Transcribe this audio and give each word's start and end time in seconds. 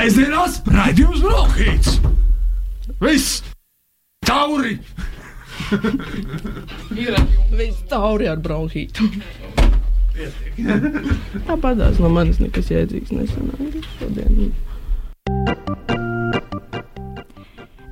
Sēžamās 0.00 0.54
raidījums 0.64 1.20
Brokhīts! 1.20 1.98
Viss! 3.04 3.42
Tauri! 4.24 4.78
Viss 7.52 7.82
tauri 7.90 8.30
ar 8.30 8.40
bronhītu. 8.40 9.10
Tāpatās 11.50 12.00
no 12.00 12.08
manis 12.14 12.40
nekas 12.40 12.72
jēdzīgs 12.72 13.12
nesanāca 13.12 13.84
šodien. 13.98 14.48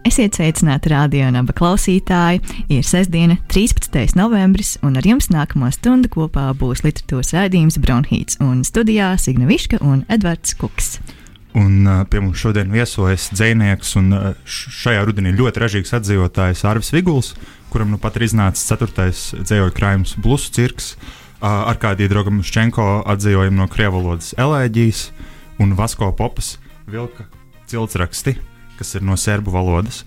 Esiet 0.08 0.40
sveicināti 0.40 0.94
radio 0.94 1.28
naba 1.34 1.52
klausītāji. 1.52 2.40
Ir 2.72 2.88
sestdiena, 2.88 3.36
13. 3.52 4.16
novembris, 4.16 4.78
un 4.80 4.96
ar 4.96 5.04
jums 5.12 5.28
nākamo 5.28 5.68
stundu 5.76 6.08
kopā 6.16 6.48
būs 6.56 6.86
literatūras 6.88 7.36
raidījums 7.36 7.76
Bronhīts 7.84 8.40
un 8.40 8.64
studijā 8.64 9.12
Signa 9.20 9.52
Viška 9.52 9.84
un 9.84 10.06
Edvards 10.08 10.56
Kuks. 10.56 10.96
Un 11.56 11.86
uh, 11.88 12.02
pie 12.10 12.20
mums 12.20 12.40
šodien 12.42 12.68
viesojas 12.72 13.30
dzinieks 13.32 13.94
un 14.00 14.12
uh, 14.12 14.26
šajā 14.44 15.06
rudenī 15.08 15.32
ļoti 15.36 15.62
ražīgs 15.64 15.94
atdzīvotājs 15.96 16.66
Arvis 16.68 16.92
Viguls, 16.92 17.32
kuram 17.72 17.94
nu 17.94 18.00
pat 18.02 18.18
ir 18.18 18.26
iznācis 18.28 18.68
ceturtais 18.68 19.22
dzējoļu 19.38 19.74
krājums 19.78 20.12
Blusu 20.20 20.52
cirks, 20.52 20.92
uh, 20.94 21.48
ar 21.48 21.80
kādī 21.80 22.10
draugam 22.10 22.42
Ščenko 22.44 23.06
atdzīvojumu 23.08 23.62
no 23.62 23.70
krievu 23.72 24.02
valodas 24.02 24.34
elēģijas 24.36 25.08
un 25.64 25.72
Vasko 25.78 26.12
popas 26.20 26.58
vilka 26.88 27.24
ciltsraksti 27.68 28.36
kas 28.78 28.94
ir 28.94 29.04
no 29.04 29.18
serbu 29.18 29.52
valodas. 29.54 30.04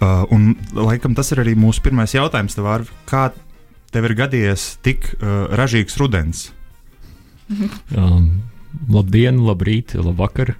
Uh, 0.00 0.24
un, 0.32 0.54
laikam, 0.76 1.14
tas 1.16 1.32
ir 1.32 1.42
arī 1.42 1.56
mūsu 1.58 1.82
pirmais 1.84 2.12
jautājums. 2.14 2.56
Tev, 2.56 2.68
Arvi, 2.72 2.94
kā 3.08 3.28
tev 3.92 4.08
ir 4.08 4.16
gadījies 4.22 4.66
tik 4.84 5.10
uh, 5.18 5.50
ražīgs 5.58 5.98
rudens? 6.00 6.48
um, 7.96 8.30
labdien, 8.90 9.42
labrīt, 9.46 9.94
labvakar, 9.98 10.56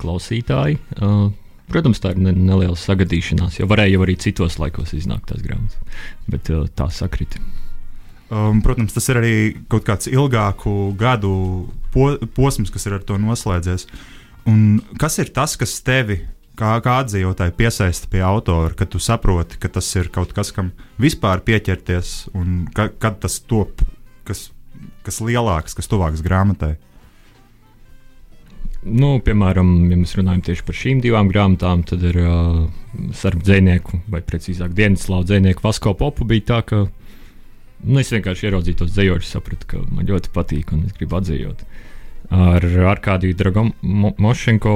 klausītāji! 0.00 0.80
Uh, 1.00 1.28
Protams, 1.68 1.98
tā 2.00 2.14
ir 2.14 2.20
ne, 2.24 2.32
neliela 2.32 2.76
sagadīšanās, 2.80 3.58
jo 3.58 3.66
varēja 3.68 3.92
jau 3.92 4.04
arī 4.06 4.14
citos 4.16 4.54
laikos 4.56 4.94
iznākt 4.96 5.28
tās 5.28 5.42
grāmatas, 5.44 5.76
bet 6.24 6.48
uh, 6.48 6.64
tā 6.72 6.86
sakrita. 6.88 7.42
Um, 8.32 8.62
protams, 8.64 8.94
tas 8.96 9.08
ir 9.08 9.20
arī 9.20 9.34
kaut 9.72 9.84
kāds 9.84 10.08
ilgāku 10.08 10.94
gadu 11.00 11.32
po, 11.92 12.10
posms, 12.36 12.72
kas 12.72 12.88
ir 12.88 12.96
ar 12.96 13.04
to 13.04 13.16
noslēdzies. 13.20 13.84
Un 14.48 14.80
kas 15.00 15.16
ir 15.20 15.28
tas, 15.36 15.56
kas 15.60 15.76
tevi 15.84 16.22
kā, 16.58 16.74
kā 16.84 16.98
atdzīvotāji 17.02 17.56
piesaista 17.56 18.08
pie 18.12 18.20
autora, 18.24 18.72
ka 18.76 18.88
tu 18.88 19.00
saproti, 19.02 19.60
ka 19.60 19.70
tas 19.72 19.88
ir 19.96 20.10
kaut 20.12 20.32
kas, 20.36 20.52
kam 20.56 20.72
vispār 21.00 21.44
pieķerties, 21.44 22.30
un 22.36 22.66
ka, 22.74 22.88
kad 23.00 23.20
tas 23.24 23.38
top, 23.44 23.84
kas, 24.28 24.48
kas 25.06 25.22
lielāks, 25.24 25.76
kas 25.76 25.88
tuvāks 25.90 26.24
grāmatai? 26.24 26.76
Nu, 28.88 29.18
piemēram, 29.24 29.72
ja 29.90 29.96
mēs 29.98 30.14
runājam 30.16 30.42
tieši 30.46 30.64
par 30.64 30.76
šīm 30.76 31.02
divām 31.04 31.28
grāmatām, 31.32 31.82
tad 31.88 32.04
ir 32.08 32.16
uh, 32.22 32.62
sarunu 33.16 33.44
dzinieku, 33.44 34.00
vai 34.12 34.22
precīzāk, 34.24 34.72
dienas 34.76 35.04
slāņu 35.06 35.28
dzinieku 35.28 35.64
Vasko 35.64 35.92
Popu. 35.98 36.26
Bija 36.28 36.46
tā, 36.52 36.60
ka 36.68 36.80
nu, 36.86 37.98
es 38.00 38.12
vienkārši 38.14 38.48
ieraudzīju 38.48 38.80
tos 38.80 38.94
dzējošus, 38.94 39.34
sapratu, 39.36 39.68
ka 39.68 39.82
man 39.90 40.08
ļoti 40.08 40.32
patīk 40.34 40.72
un 40.74 40.86
es 40.88 40.96
gribu 40.96 41.20
atzīt. 41.20 41.66
Ar 42.28 42.64
Arkādiju 42.90 43.36
Dragomošenko 43.38 44.72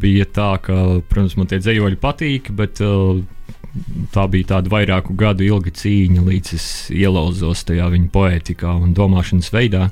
bija 0.00 0.26
tā, 0.28 0.50
ka, 0.64 0.78
protams, 1.08 1.38
man 1.40 1.48
tie 1.48 1.60
dzējoļi 1.62 2.00
patīk, 2.02 2.50
bet 2.56 2.82
uh, 2.84 3.22
tā 4.12 4.26
bija 4.32 4.56
tāda 4.56 4.72
vairāku 4.72 5.16
gadu 5.18 5.46
ilga 5.46 5.72
cīņa, 5.72 6.24
līdz 6.26 6.52
es 6.58 6.66
ielauzos 6.92 7.64
tajā 7.68 7.88
viņa 7.94 8.12
poētikā 8.12 8.74
un 8.76 8.92
domāšanas 8.96 9.48
veidā, 9.54 9.88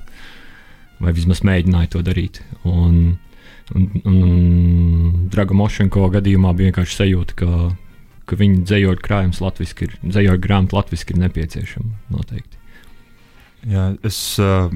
vai 1.01 1.17
vismaz 1.17 1.41
mēģināju 1.47 1.93
to 1.95 2.05
darīt. 2.05 2.43
Un, 2.69 3.17
un, 3.17 3.30
un 3.77 5.27
Dragomošenko 5.31 6.09
gadījumā 6.17 6.53
bija 6.59 6.71
vienkārši 6.71 6.97
sajūta, 7.03 7.37
ka, 7.39 7.51
ka 8.27 8.39
viņa 8.41 8.65
dzējoļu 8.71 9.05
krājums 9.05 9.43
latviešu 9.45 9.85
ir, 9.87 9.99
dzējoļu 10.07 10.43
grāmata 10.47 10.81
latviešu 10.81 11.13
ir 11.15 11.21
nepieciešama 11.25 12.17
noteikti. 12.17 12.59
Jā, 13.71 13.93
es, 14.07 14.23
uh 14.41 14.73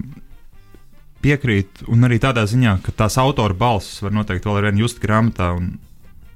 piekrītu, 1.24 1.88
un 1.92 2.04
arī 2.06 2.18
tādā 2.22 2.44
ziņā, 2.48 2.78
ka 2.84 2.92
tās 3.04 3.16
autora 3.20 3.56
balss 3.56 4.02
var 4.04 4.12
noteikti 4.14 4.48
vēl 4.48 4.60
ar 4.60 4.68
vienu 4.68 4.84
just 4.84 5.00
grāmatā. 5.02 5.54
Un, 5.56 5.70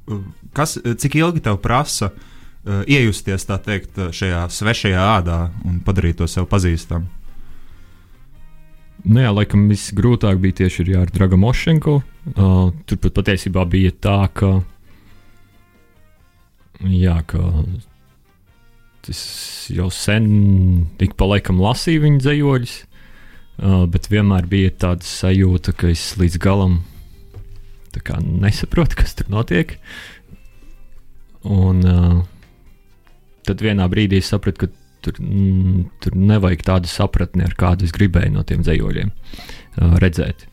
uh, 0.08 0.22
kas, 0.56 0.78
cik 0.80 1.18
ilgi 1.20 1.44
tev 1.44 1.60
prasa 1.64 2.10
uh, 2.12 2.82
iejusties 2.88 3.44
teikt, 3.50 4.00
šajā 4.16 4.46
svešajā 4.54 5.04
ādā 5.18 5.40
un 5.68 5.82
padarīt 5.84 6.22
to 6.22 6.28
sev 6.30 6.48
pazīstamu? 6.50 7.17
Nu 9.06 9.22
jā, 9.22 9.30
laikam 9.30 9.68
visgrūtāk 9.70 10.40
bija 10.42 10.64
tieši 10.64 10.88
ar 10.98 11.10
Dragu 11.14 11.38
Mošenko. 11.38 12.00
Uh, 12.34 12.72
tur 12.88 12.98
pat 13.04 13.14
patiesībā 13.20 13.62
bija 13.70 13.92
tā, 13.94 14.18
ka, 14.34 14.50
jā, 16.82 17.14
ka 17.30 17.42
es 19.08 19.22
jau 19.72 19.86
sen 19.94 20.26
ik 21.00 21.14
pa 21.16 21.28
laikam 21.30 21.62
lasīju 21.62 22.04
viņa 22.04 22.22
dzējoļus. 22.24 22.74
Uh, 23.58 23.84
bet 23.90 24.10
vienmēr 24.10 24.46
bija 24.50 24.74
tāda 24.86 25.06
sajūta, 25.06 25.74
ka 25.78 25.90
es 25.94 26.12
līdz 26.18 26.38
galam 26.42 26.80
nesaprotu, 28.42 28.96
kas 29.00 29.16
tur 29.18 29.30
notiek. 29.30 29.78
Un 31.46 31.80
uh, 31.86 32.20
tad 33.46 33.62
vienā 33.62 33.86
brīdī 33.90 34.20
sapratu, 34.22 34.66
ka 34.66 34.87
tur, 35.04 35.18
mm, 35.22 35.82
tur 36.04 36.18
nevajag 36.18 36.64
tādu 36.66 36.90
sapratni, 36.90 37.44
ar 37.46 37.56
kādu 37.58 37.88
es 37.88 37.94
gribēju 37.96 38.34
no 38.36 38.44
tiem 38.46 38.64
dzējoļiem 38.66 39.10
uh, 39.12 39.98
redzēt. 40.02 40.46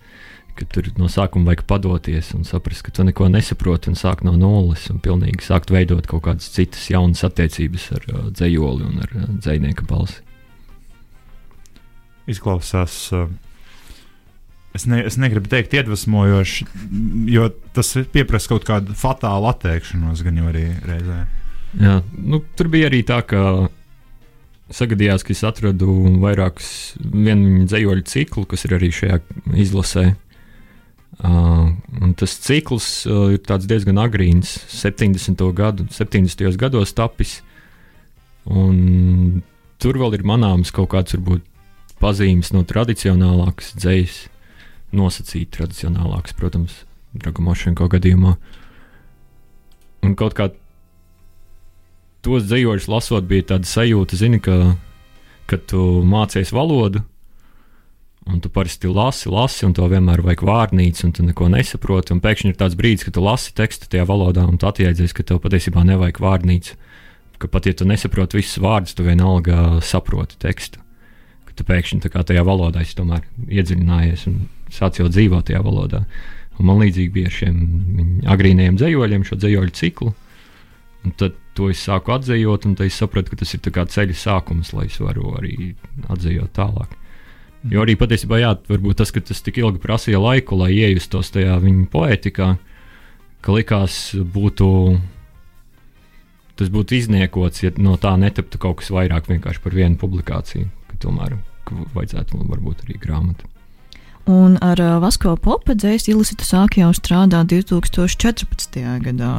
Ka 0.56 0.67
tur 0.72 0.88
no 0.95 1.09
sākuma 1.11 1.51
vajag 1.51 1.66
padoties 1.67 2.31
un 2.38 2.45
saprast, 2.47 2.85
ka 2.85 2.94
tu 2.95 3.03
neko 3.03 3.28
nesaproti 3.28 3.91
un 3.91 4.00
sākt 4.00 4.23
no 4.23 4.38
nulles 4.39 4.85
un 4.94 5.01
pilnīgi 5.03 5.44
sākt 5.44 5.73
veidot 5.73 6.07
kaut 6.07 6.23
kādas 6.29 6.47
citas 6.53 6.85
jaunas 6.91 7.25
attiecības 7.28 7.89
ar 7.97 8.07
uh, 8.13 8.29
dzējoli 8.31 8.88
un 8.88 9.03
ar 9.03 9.17
uh, 9.17 9.28
dzējnieka 9.35 9.89
balsi 9.89 10.23
izklausās. 12.29 12.95
Uh, 13.13 13.29
es, 14.75 14.85
ne, 14.89 15.01
es 15.06 15.17
negribu 15.22 15.50
teikt, 15.51 15.75
iedvesmojoši, 15.77 16.67
jo 17.31 17.50
tas 17.75 17.94
prasa 18.27 18.53
kaut 18.53 18.67
kādu 18.67 18.97
fatālu 18.97 19.50
atteikšanos, 19.51 20.23
gan 20.25 20.41
jau 20.41 20.51
arī 20.51 20.67
reizē. 20.85 21.23
Jā, 21.75 22.00
nu, 22.16 22.41
tur 22.56 22.69
bija 22.72 22.89
arī 22.89 23.01
tā, 23.07 23.19
ka 23.27 23.67
sagadījās, 24.74 25.24
ka 25.26 25.34
es 25.36 25.44
atradu 25.46 25.92
vairākus 26.22 26.70
vienu 27.00 27.66
dzējoļu 27.70 28.06
ciklu, 28.09 28.46
kas 28.50 28.66
ir 28.66 28.78
arī 28.78 28.92
šajā 28.94 29.20
izlasē. 29.66 30.06
Uh, 31.16 31.72
tas 32.20 32.34
cikls 32.44 32.88
uh, 33.08 33.30
ir 33.38 33.68
diezgan 33.70 34.02
agrīns, 34.02 34.58
70. 34.74 35.44
Gadu, 35.56 35.86
70. 35.94 36.58
gados 36.59 36.92
tapis. 36.98 37.38
Tur 38.46 40.00
vēl 40.02 40.18
ir 40.18 40.25
manāms 40.28 40.74
kaut 40.75 40.92
kāds 40.92 41.16
varbūt 41.16 41.46
pazīmes 42.02 42.52
no 42.54 42.66
tradicionālākas 42.68 43.74
dzīslas, 43.80 44.28
nosacīt 44.96 45.50
tradicionālākas, 45.56 46.36
protams, 46.38 46.84
Dragomošenko 47.16 47.88
gadījumā. 47.92 48.36
Un 50.06 50.14
kaut 50.20 50.36
kā 50.38 50.50
tos 52.25 52.47
dzīsļus 52.50 52.90
lasot, 52.91 53.28
bija 53.30 53.52
tāda 53.53 53.69
sajūta, 53.69 54.19
zini, 54.19 54.41
ka, 54.44 54.75
kad 55.50 55.66
tu 55.69 55.81
mācies 56.06 56.53
valodu, 56.56 57.03
un 58.25 58.40
tu 58.41 58.50
parasti 58.50 58.90
lasi, 58.90 59.30
lasi, 59.30 59.66
un 59.68 59.75
to 59.78 59.86
vienmēr 59.90 60.24
vajag 60.25 60.46
vārnīcu, 60.50 61.06
un 61.08 61.13
tu 61.13 61.25
neko 61.25 61.50
nesaproti. 61.53 62.16
Un 62.16 62.24
pēkšņi 62.24 62.53
ir 62.53 62.58
tāds 62.62 62.78
brīdis, 62.80 63.06
kad 63.06 63.18
tu 63.18 63.25
lasi 63.25 63.53
tekstu 63.58 63.91
tajā 63.91 64.08
valodā, 64.09 64.47
un 64.50 64.58
tu 64.58 64.69
atjēdzies, 64.69 65.13
ka 65.13 65.28
tev 65.30 65.44
patiesībā 65.46 65.86
nevajag 65.86 66.24
vārnīcu. 66.25 66.80
Ka 67.38 67.52
pat 67.52 67.68
ja 67.68 67.75
tu 67.78 67.86
nesaproti 67.86 68.40
visus 68.40 68.57
vārdus, 68.63 68.96
tu 68.97 69.06
vienalga 69.06 69.78
saproti 69.86 70.40
tekstu 70.42 70.81
tu 71.56 71.66
pēkšņi 71.68 72.12
tajā 72.12 72.44
valodā 72.46 72.84
tomēr 72.97 73.24
iedziļinājies 73.47 74.28
un 74.30 74.40
sāc 74.74 75.00
jau 75.00 75.07
dzīvot 75.12 75.47
tajā 75.47 75.62
valodā. 75.63 76.03
Un 76.59 76.69
man 76.69 76.80
līdzīgi 76.84 77.12
bija 77.12 77.30
ar 77.30 77.36
šiem 77.36 77.57
agrīniem 78.31 78.77
dzējoļiem, 78.80 79.25
šo 79.27 79.39
dzējoļu 79.39 79.75
ciklu. 79.75 80.13
Un 81.06 81.13
tad 81.19 81.36
to 81.57 81.69
es 81.69 81.84
sāku 81.86 82.16
atzīt, 82.16 82.66
un 82.66 82.75
es 82.84 83.00
sapratu, 83.00 83.31
ka 83.31 83.42
tas 83.44 83.54
ir 83.54 83.62
ceļa 83.62 84.16
sākums, 84.18 84.74
lai 84.74 84.88
es 84.90 85.00
varu 85.00 85.36
arī 85.38 85.74
atzīt 86.10 86.54
tālāk. 86.56 86.96
Jo 87.69 87.81
arī 87.81 87.96
patiesībā, 87.98 88.40
jā, 88.42 88.54
varbūt 88.69 89.02
tas, 89.02 89.12
ka 89.13 89.22
tas 89.25 89.42
tik 89.42 89.57
ilgi 89.57 89.81
prasīja 89.81 90.19
laiku, 90.22 90.57
lai 90.60 90.72
iejustos 90.75 91.31
tajā 91.34 91.57
viņa 91.63 91.88
poētikā, 91.94 92.50
ka 93.42 93.56
likās, 93.56 94.13
būtu, 94.13 94.68
tas 96.57 96.69
būtu 96.74 96.98
izniekots, 97.00 97.63
ja 97.66 97.74
no 97.81 97.98
tā 98.01 98.13
netaptu 98.22 98.62
kaut 98.62 98.81
kas 98.81 98.94
vairāk 98.94 99.30
vienkārši 99.31 99.63
par 99.63 99.78
vienu 99.78 99.98
publikāciju 100.01 100.69
tomēr 101.01 101.38
vajadzētu 101.96 102.40
varbūt 102.46 102.86
arī 102.86 103.00
grāmatu. 103.01 103.50
Un 104.25 104.56
ar 104.66 104.80
Vasko 105.04 105.36
popu 105.38 105.75
dzējas 105.77 106.07
Ilisita 106.10 106.45
sāk 106.48 106.80
jau 106.80 106.89
strādāt 106.98 107.51
2014. 107.51 108.80
gadā. 109.06 109.33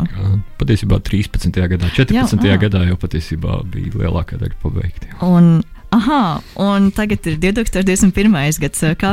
Patiesībā 0.61 1.00
13. 1.03 1.56
gadā, 1.75 1.91
14. 1.97 2.44
Jā, 2.47 2.59
gadā 2.62 2.85
jau 2.87 2.99
patiesībā 3.03 3.65
bija 3.73 4.05
lielākā 4.05 4.38
daļa 4.38 4.61
pabeigta. 4.62 5.11
Un 5.27 5.65
Aha, 5.94 6.43
un 6.61 6.91
tagad 6.91 7.25
ir 7.31 7.37
2021. 7.41 8.59
gads. 8.61 8.83
Kā, 9.00 9.12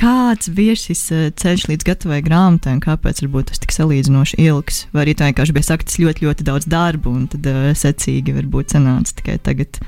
kāds 0.00 0.48
bija 0.56 0.74
šis 0.78 1.02
ceļš 1.38 1.66
līdz 1.70 1.86
gatavai 1.86 2.22
grāmatai, 2.24 2.72
un 2.78 2.80
kāpēc 2.82 3.20
varbūt 3.22 3.52
tas 3.52 3.60
tik 3.62 3.74
salīdzinoši 3.76 4.40
ilgs? 4.46 4.86
Vai 4.96 5.04
arī 5.04 5.14
tā 5.14 5.28
vienkārši 5.28 5.54
bija 5.54 5.68
sakts 5.68 6.00
ļoti, 6.02 6.26
ļoti 6.26 6.48
daudz 6.48 6.66
darba, 6.72 7.12
un 7.12 7.28
tad 7.30 7.46
secīgi 7.78 8.34
varbūt 8.40 8.74
sanāca 8.74 9.20
tikai 9.20 9.36
tagad 9.44 9.78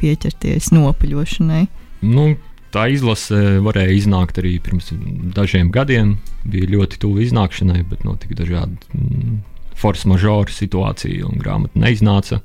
pieķerties 0.00 0.72
nopaļošanai? 0.74 1.62
Nu, 2.08 2.26
tā 2.74 2.88
izlase 2.92 3.38
varēja 3.64 3.94
iznākt 4.00 4.38
arī 4.42 4.56
pirms 4.62 4.90
dažiem 5.36 5.70
gadiem. 5.74 6.16
Bija 6.48 6.72
ļoti 6.74 7.00
tuvu 7.02 7.22
iznākšanai, 7.24 7.82
bet 7.90 8.04
notika 8.06 8.36
dažādi 8.42 8.78
mm, 8.96 9.36
force 9.78 10.08
majeure 10.10 10.52
situācija, 10.54 11.26
un 11.28 11.40
grāmata 11.42 11.80
neiznāca. 11.80 12.40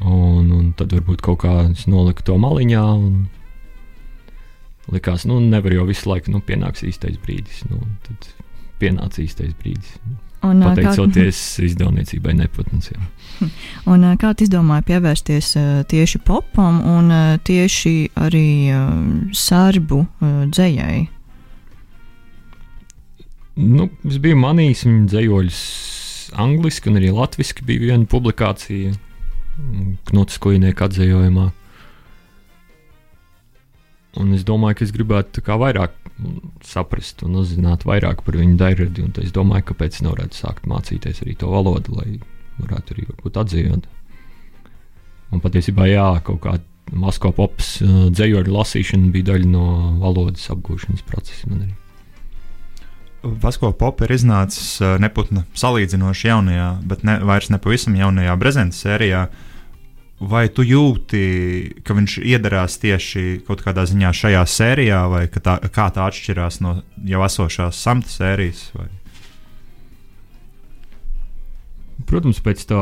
Un, 0.00 0.48
un 0.56 0.72
tad 0.76 0.94
varbūt 0.94 1.22
kaut 1.24 1.42
kā 1.44 1.54
es 1.68 1.84
noliku 1.90 2.24
to 2.26 2.38
maliņā. 2.40 2.84
Likās, 4.92 5.26
nu, 5.28 5.38
nevar 5.40 5.74
jau 5.76 5.86
visu 5.88 6.08
laiku, 6.10 6.32
nu, 6.34 6.40
pienāks 6.44 6.84
īstais 6.88 7.18
brīdis. 7.22 7.62
Nu, 7.70 7.84
tad 8.06 8.32
pienāca 8.82 9.22
īstais 9.22 9.52
brīdis. 9.60 9.98
Un, 10.42 10.64
Pateicoties 10.64 11.38
kā... 11.38 11.66
izdevniecībai, 11.68 12.34
nepatnes. 12.40 12.90
Un, 13.90 14.06
kā 14.20 14.32
tu 14.34 14.46
izdomāji 14.46 14.86
pievērsties 14.90 15.54
tieši 15.90 16.20
popam 16.26 16.80
un 16.86 17.10
tieši 17.44 17.96
arī 18.22 18.46
sārbu 19.36 20.04
dzējai? 20.52 21.00
Nu, 23.62 23.88
es 24.08 24.16
biju 24.22 24.38
manījis 24.40 24.86
viņa 24.86 25.08
dzējoļus 25.12 25.62
angliski, 26.40 26.88
un 26.88 27.00
arī 27.00 27.10
latviešu 27.12 27.66
bija 27.68 27.88
viena 27.90 28.08
publikācija 28.08 28.94
Knuts 30.08 30.38
Kujnieka 30.40 30.88
atzējojumā. 30.88 31.50
Un 34.20 34.32
es 34.36 34.44
domāju, 34.44 34.78
ka 34.78 34.86
es 34.86 34.92
gribētu 34.92 35.44
vairāk 35.44 35.94
saprast 36.64 37.22
un 37.26 37.38
uzzināt 37.40 37.86
vairāk 37.88 38.22
par 38.24 38.36
viņu 38.36 38.56
dairadi. 38.60 39.04
Es 39.24 39.32
domāju, 39.32 39.70
kāpēc 39.72 40.02
nevarētu 40.04 40.38
sākt 40.38 40.68
mācīties 40.68 41.22
arī 41.24 41.36
to 41.40 41.48
valodu, 41.52 41.96
lai 41.96 42.20
varētu 42.60 42.94
arī 42.94 43.06
būt 43.22 43.40
atzījot. 43.42 43.88
Un 45.32 45.40
patiesībā, 45.40 45.86
jā, 45.88 46.08
kaut 46.26 46.42
kā 46.44 46.58
Masko 46.92 47.30
pops 47.32 47.78
dzējoļu 47.82 48.52
lasīšana 48.52 49.12
bija 49.14 49.30
daļa 49.30 49.48
no 49.48 49.66
valodas 50.02 50.50
apgūšanas 50.52 51.06
procesa 51.08 51.48
man 51.48 51.62
arī. 51.64 51.76
Vasko 53.22 53.70
popa 53.78 54.04
ir 54.04 54.16
iznācis 54.16 54.80
neputna 55.00 55.44
salīdzinoši 55.56 56.28
jaunajā, 56.28 56.68
bet 56.90 57.04
ne, 57.06 57.20
vairs 57.22 57.52
ne 57.54 57.60
pavisam 57.62 57.94
jaunajā 57.96 58.34
Brezenta 58.36 58.76
sērijā. 58.76 59.26
Vai 60.22 60.44
tu 60.54 60.62
jūti, 60.66 61.22
ka 61.86 61.94
viņš 61.98 62.18
iedarās 62.22 62.76
tieši 62.82 63.42
kaut 63.46 63.62
kādā 63.64 63.86
ziņā 63.90 64.10
šajā 64.14 64.42
sērijā, 64.46 65.00
vai 65.10 65.22
tā, 65.32 65.56
kā 65.74 65.88
tā 65.94 66.04
atšķirās 66.10 66.60
no 66.62 66.76
jau 67.08 67.22
esošās 67.26 67.78
samta 67.78 68.10
sērijas? 68.10 68.68
Vai? 68.76 68.90
Protams, 72.12 72.42
pēc 72.44 72.66
tā, 72.68 72.80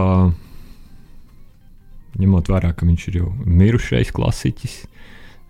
ņemot 2.19 2.51
vērā, 2.51 2.75
ka 2.75 2.89
viņš 2.89 3.09
ir 3.13 3.21
jau 3.23 3.33
mirušais 3.47 4.11
klasiķis, 4.17 4.81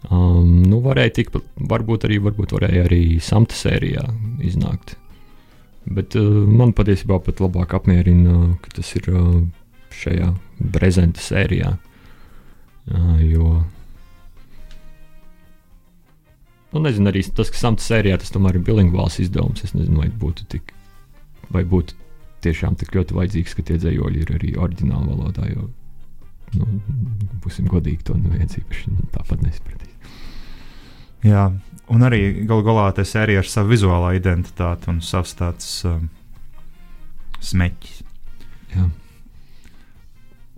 Um, 0.08 0.62
nu, 0.64 0.78
varēja 0.80 1.12
tikt, 1.18 1.36
varbūt 1.68 2.06
arī, 2.08 2.16
varbūt 2.24 2.54
varēja 2.56 2.86
arī 2.86 3.02
samta 3.20 3.56
sērijā 3.56 4.06
iznākt. 4.48 4.94
Bet 5.84 6.16
uh, 6.16 6.24
man 6.48 6.72
patiesībā 6.76 7.18
pat 7.24 7.42
labāk 7.44 7.74
apmierina, 7.76 8.54
ka 8.64 8.72
tas 8.78 8.94
ir 8.96 9.10
uh, 9.12 9.42
šajā 10.00 10.30
prezenta 10.72 11.20
sērijā. 11.20 11.74
Uh, 12.88 13.20
jo, 13.20 13.50
nu, 16.72 16.82
nezinu, 16.86 17.12
arī 17.12 17.26
tas, 17.36 17.52
ka 17.52 17.60
samta 17.60 17.84
sērijā 17.84 18.22
tas 18.22 18.32
tomēr 18.32 18.56
ir 18.56 18.64
bilingvāls 18.64 19.20
izdevums. 19.20 19.66
Es 19.68 19.76
nezinu, 19.76 20.00
vai 20.00 20.08
būtu 20.08 20.48
tik, 20.48 20.72
vai 21.52 21.66
būtu 21.68 21.98
tiešām 22.44 22.76
tik 22.80 22.94
ļoti 22.96 23.16
vajadzīgs, 23.16 23.56
ka 23.56 23.64
tie 23.66 23.78
dzējoļi 23.80 24.24
ir 24.24 24.32
arī 24.36 24.52
oriģināla 24.60 25.06
valodā. 25.08 25.48
Jo, 25.50 25.68
nu, 26.58 26.80
būsim 27.44 27.68
godīgi, 27.70 28.04
to 28.08 28.16
neviens 28.18 28.58
īpaši 28.60 28.96
tāpat 29.14 29.44
nesapratīs. 29.46 30.16
Jā, 31.26 31.50
un 31.92 32.06
arī 32.06 32.22
galu 32.48 32.64
galā 32.64 32.86
tā 32.96 33.04
sērija 33.04 33.42
ar 33.42 33.48
savu 33.48 33.74
vizuālā 33.74 34.14
identitāti 34.16 34.88
un 34.92 35.02
savs 35.04 35.34
tāds 35.36 35.68
um, 35.88 36.08
smeķis. 37.44 38.00
Jā. 38.72 38.86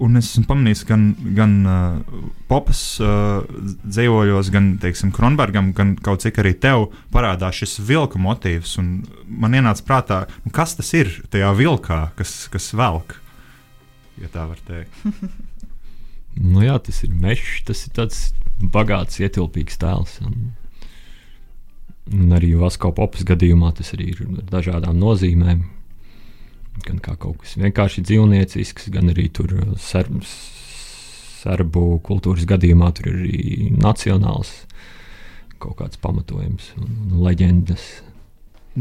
Un 0.03 0.19
es 0.19 0.33
esmu 0.33 0.47
pamanījis, 0.49 0.83
gan, 0.89 1.03
gan 1.37 1.53
uh, 1.69 2.23
popas 2.51 2.81
uh, 3.03 3.45
dzīvojos, 3.85 4.51
gan 4.55 4.73
teiksim, 4.83 5.13
Kronbergam, 5.15 5.71
gan 5.77 5.93
kaut 6.01 6.25
cik 6.25 6.41
arī 6.43 6.55
tev 6.59 6.89
parādās 7.15 7.61
šis 7.61 7.77
vilka 7.87 8.19
motīvs. 8.23 8.75
Man 8.81 9.55
ienāca 9.59 9.87
prātā, 9.87 10.19
nu, 10.43 10.51
kas 10.55 10.75
tas 10.79 10.91
ir 10.99 11.13
tajā 11.31 11.53
vilkā, 11.59 12.01
kas, 12.19 12.35
kas 12.53 12.73
velk, 12.79 13.15
ja 14.23 14.33
tā 14.33 14.49
var 14.51 14.65
teikt. 14.67 15.05
nu, 16.53 16.65
jā, 16.65 16.79
tas 16.83 17.03
ir 17.07 17.15
mežs, 17.15 17.61
tas 17.69 17.85
ir 17.87 17.95
tāds 18.01 18.25
bagāts, 18.75 19.21
ietilpīgs 19.23 19.79
tēls. 19.83 20.19
Un, 20.27 20.51
un 22.11 22.35
arī 22.35 22.57
Vasko 22.59 22.91
popas 22.97 23.23
gadījumā 23.29 23.71
tas 23.79 23.95
arī 23.95 24.11
ir 24.17 24.27
ar 24.27 24.51
dažādām 24.57 24.99
nozīmēm. 24.99 25.63
Gan 26.83 27.03
kā 27.05 27.15
kaut 27.21 27.43
kas 27.43 27.57
vienkārši 27.61 28.05
dzīvniecisks, 28.09 28.89
gan 28.95 29.13
arī 29.13 29.29
tur 29.35 29.53
uh, 29.59 29.75
serb, 29.81 30.23
serbu 31.43 31.99
kultūras 32.07 32.47
gadījumā 32.49 32.89
tur 32.97 33.11
ir 33.13 33.19
arī 33.21 33.69
nacionāls 33.77 34.55
kaut 35.63 35.77
kāds 35.79 36.01
pamatojums 36.03 36.73
un, 36.81 36.89
un 37.13 37.21
leģendas. 37.27 37.85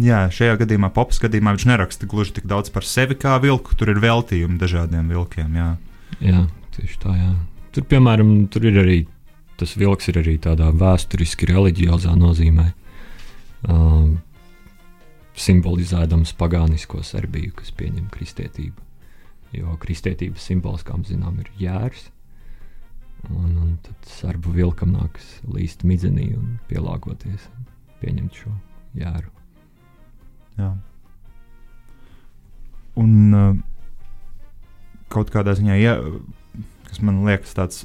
Jā, 0.02 0.24
šajā 0.32 0.56
gadījumā, 0.62 0.90
popas 0.96 1.20
gadījumā, 1.22 1.54
viņš 1.58 1.68
neraksta 1.68 2.08
gluži 2.10 2.38
tik 2.38 2.48
daudz 2.50 2.72
par 2.74 2.88
sevi 2.88 3.18
kā 3.20 3.36
vilku. 3.44 3.76
Tur 3.78 3.92
ir 3.92 4.00
veltījumi 4.02 4.56
dažādiem 4.62 5.12
vilkiem. 5.12 5.58
Jā, 5.60 5.72
jā 6.24 6.46
tieši 6.78 7.02
tā. 7.04 7.16
Jā. 7.18 7.34
Tur, 7.76 7.86
piemēram, 7.92 8.32
tur 8.52 8.70
ir 8.72 8.80
arī 8.82 9.02
tas 9.62 9.76
vilks 9.78 10.10
ir 10.10 10.22
arī 10.24 10.38
tādā 10.42 10.72
vēsturiski 10.74 11.50
reliģiozā 11.52 12.16
nozīmē. 12.18 12.72
Um, 13.70 14.22
simbolizēdams 15.42 16.36
pagānisko 16.38 17.02
Serbiju, 17.06 17.56
kas 17.58 17.74
pieņem 17.78 18.10
kristietību. 18.14 18.88
Jo 19.58 19.76
kristietības 19.82 20.46
simbols, 20.48 20.84
kā 20.88 20.96
zinām, 21.08 21.42
ir 21.44 21.50
jērs. 21.60 22.08
Un, 23.30 23.52
un 23.60 23.74
tad 23.86 24.08
serbu 24.10 24.54
vilkam 24.56 24.96
nākas 24.96 25.28
līst 25.46 25.84
midzenī 25.86 26.32
un 26.38 26.56
pielāgoties, 26.70 27.44
pieņemt 28.02 28.40
šo 28.40 28.54
jēru. 28.98 29.30
Jā. 30.58 30.72
Un 33.02 33.36
uh, 33.38 33.52
kaut 35.14 35.30
kādā 35.34 35.54
ziņā, 35.58 35.78
ja, 35.78 36.00
kas 36.88 37.04
man 37.06 37.22
liekas 37.28 37.54
tāds 37.58 37.84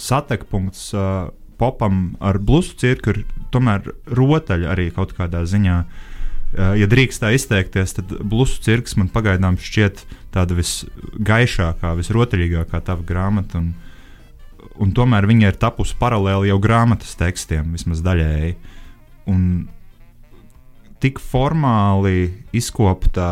satekpunkts 0.00 0.88
uh, 0.96 1.28
popam 1.60 2.14
ar 2.24 2.40
blusu 2.40 2.78
cirku 2.80 3.12
ir 3.12 3.20
tomēr 3.52 3.92
rotaļa 4.08 4.72
arī 4.72 4.88
kaut 4.96 5.12
kādā 5.18 5.44
ziņā. 5.44 5.82
Uh, 5.84 6.19
ja 6.54 6.88
drīkst 6.90 7.22
tā 7.22 7.32
izteikties, 7.36 7.94
tad 7.98 8.14
blusu 8.26 8.60
cirks 8.64 8.96
man 8.98 9.10
pagaidām 9.12 9.58
šķiet 9.60 10.02
tāda 10.34 10.56
visgaišākā, 10.58 11.92
visrotaļīgākā 11.98 12.80
tava 12.86 13.06
grāmata. 13.06 13.60
Un, 13.62 13.74
un 14.80 14.94
tomēr 14.96 15.28
viņa 15.30 15.52
ir 15.52 15.60
tapusi 15.62 15.98
paralēli 16.00 16.50
jau 16.50 16.58
grāmatas 16.62 17.14
tekstiem, 17.20 17.70
vismaz 17.76 18.02
daļēji. 18.06 18.56
Un 19.30 19.44
tik 21.00 21.20
formāli 21.22 22.28
izkoptā, 22.56 23.30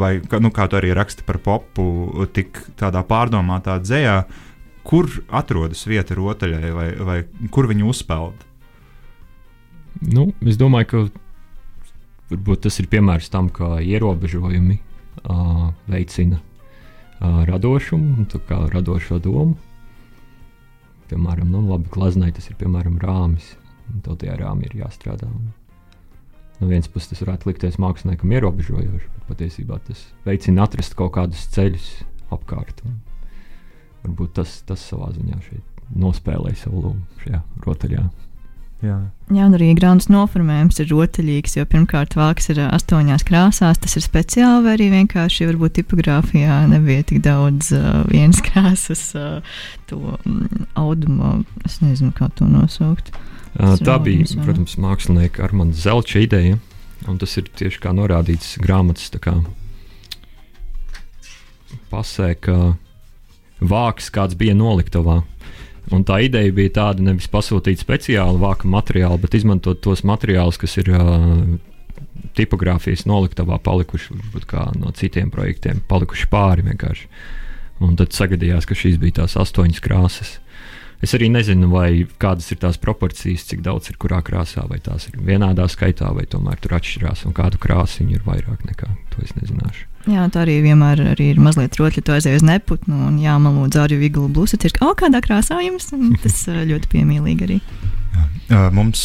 vai 0.00 0.18
nu, 0.42 0.52
kā 0.52 0.66
tu 0.68 0.76
arī 0.80 0.92
raksti 0.96 1.24
par 1.28 1.40
popu, 1.44 2.26
tik 2.34 2.60
tādā 2.80 3.02
pārdomātā 3.08 3.78
dzējā, 3.80 4.18
kur 4.84 5.08
atrodas 5.30 5.86
vieta 5.88 6.16
rotaļai, 6.18 6.70
vai, 6.76 6.88
vai 7.06 7.18
kur 7.54 7.70
viņa 7.70 7.88
uzpeld? 7.88 8.46
Nu, 10.00 10.30
es 10.46 10.58
domāju, 10.60 10.88
ka 10.90 11.29
varbūt 12.30 12.64
tas 12.66 12.78
ir 12.82 12.88
piemērs 12.90 13.30
tam, 13.32 13.50
kā 13.52 13.78
ierobežojumi 13.82 14.76
uh, 14.78 15.70
veicina 15.90 16.38
uh, 16.40 17.42
radošumu, 17.48 18.26
kā 18.48 18.62
radošo 18.72 19.20
domu. 19.22 19.56
Piemēram, 21.10 21.50
nu, 21.50 21.64
labi, 21.66 21.90
glaznai 21.90 22.30
tas 22.34 22.46
ir 22.50 22.58
piemēram 22.60 23.00
rāmis, 23.02 23.56
tev 24.04 24.20
tajā 24.20 24.36
rāmī 24.38 24.68
ir 24.68 24.78
jāstrādā. 24.84 25.26
Un, 25.26 25.50
no 26.60 26.70
vienas 26.70 26.90
puses 26.92 27.10
tas 27.10 27.24
varētu 27.24 27.50
likties 27.50 27.80
māksliniekam 27.82 28.36
ierobežojoši, 28.38 29.10
bet 29.16 29.26
patiesībā 29.32 29.80
tas 29.88 30.04
veicina 30.26 30.68
atrast 30.68 30.94
kaut 30.98 31.16
kādus 31.18 31.48
ceļus 31.56 31.90
apkārt. 32.30 32.84
Un, 32.86 33.00
varbūt 34.04 34.38
tas, 34.38 34.60
tas 34.68 34.86
savā 34.92 35.10
ziņā 35.16 35.42
šeit 35.48 35.70
nospēlēja 35.98 36.64
savu 36.64 36.84
lomu 36.86 37.24
šajā 37.24 37.42
rotaļā. 37.66 38.04
Jā. 38.80 38.96
Jā, 39.30 39.44
un 39.44 39.54
arī 39.54 39.68
grāmatas 39.76 40.08
noformējums 40.10 40.80
ir 40.80 40.88
rotaļīgs, 40.90 41.58
jo 41.58 41.66
pirmkārt 41.68 42.16
vāks 42.16 42.48
ir 42.50 42.62
astoņās 42.64 43.24
krāsās. 43.28 43.80
Tas 43.82 43.96
ir 43.98 44.04
speciāli, 44.04 44.64
vai 44.64 44.74
arī 44.78 44.88
vienkārši 44.94 45.50
varbūt 45.50 45.76
tipogrāfijā 45.78 46.62
nebija 46.70 47.04
tik 47.10 47.20
daudz 47.26 47.70
uh, 47.76 48.00
vienas 48.08 48.40
krāsas 48.48 49.04
uh, 49.18 49.60
to 49.90 50.00
mm, 50.24 50.70
audumu. 50.80 51.42
Es 51.68 51.78
nezinu, 51.84 52.14
kā 52.16 52.30
to 52.40 52.48
nosaukt. 52.48 53.12
Tas 53.54 53.82
tā 53.84 53.98
bija, 54.02 54.24
labi, 54.24 54.44
protams, 54.46 54.76
mākslinieka 54.80 55.44
Armāna 55.44 55.76
Zelča 55.76 56.22
ideja. 56.24 56.58
Un 57.08 57.16
tas 57.20 57.32
ir 57.40 57.48
tieši 57.56 57.80
kā 57.82 57.92
norādīts 57.96 58.56
grāmatas 58.60 59.12
kā 59.20 59.38
pasē, 61.90 62.34
ka 62.40 62.56
vāks 63.60 64.10
kāds 64.14 64.36
bija 64.38 64.56
noliktavā. 64.56 65.20
Un 65.90 66.04
tā 66.06 66.20
ideja 66.22 66.52
bija 66.54 66.70
tāda, 66.76 67.02
nevis 67.02 67.26
pasūtīt 67.30 67.82
speciāli 67.82 68.38
vāka 68.38 68.68
materiālu, 68.70 69.18
bet 69.24 69.34
izmantot 69.34 69.80
tos 69.82 70.04
materiālus, 70.06 70.58
kas 70.60 70.76
ir 70.78 70.92
uh, 70.94 71.40
tipogrāfijas 72.38 73.06
noliktavā 73.10 73.58
palikuši 73.64 74.14
no 74.78 74.92
citiem 74.94 75.32
projektiem, 75.34 75.82
palikuši 75.90 76.28
pāri 76.30 76.66
vienkārši. 76.68 77.08
Un 77.82 77.96
tad 77.98 78.14
sagadījās, 78.14 78.68
ka 78.68 78.76
šīs 78.76 79.00
bija 79.00 79.22
tās 79.22 79.38
astoņas 79.40 79.82
krāsas. 79.82 80.36
Es 81.00 81.14
arī 81.16 81.30
nezinu, 81.32 81.70
vai 81.72 82.04
kādas 82.20 82.50
ir 82.52 82.58
tās 82.60 82.76
proporcijas, 82.80 83.46
cik 83.48 83.62
daudz 83.64 83.88
ir 83.88 83.96
kurā 84.00 84.20
krāsā, 84.24 84.66
vai 84.68 84.82
tās 84.84 85.08
ir 85.08 85.16
vienādā 85.24 85.64
skaitā, 85.72 86.10
vai 86.12 86.26
tomēr 86.28 86.60
tur 86.60 86.76
atšķirās, 86.76 87.24
un 87.28 87.36
kādu 87.36 87.60
krāsu 87.62 88.04
ir 88.04 88.20
vairāk 88.26 88.66
nekā 88.68 88.90
to 89.14 89.24
es 89.24 89.32
nezināšu. 89.38 89.86
Jā, 90.08 90.26
tā 90.32 90.44
arī 90.46 90.58
vienmēr 90.64 91.02
arī 91.12 91.30
ir 91.34 91.40
mazliet 91.42 91.76
rotļi, 91.76 92.04
to 92.04 92.14
aizies 92.16 92.44
neputnu 92.44 93.08
un 93.10 93.18
jāmalo 93.20 93.66
dzārju 93.72 94.00
viglu 94.00 94.28
blūzi. 94.32 94.60
Ir 94.64 94.76
kā, 94.76 94.92
kādā 94.96 95.20
krāsā 95.24 95.60
jums, 95.64 95.90
un 95.96 96.14
tas 96.20 96.42
ļoti 96.70 96.92
piemīlīgi 96.92 97.48
arī. 97.48 97.58
Mums, 98.74 99.02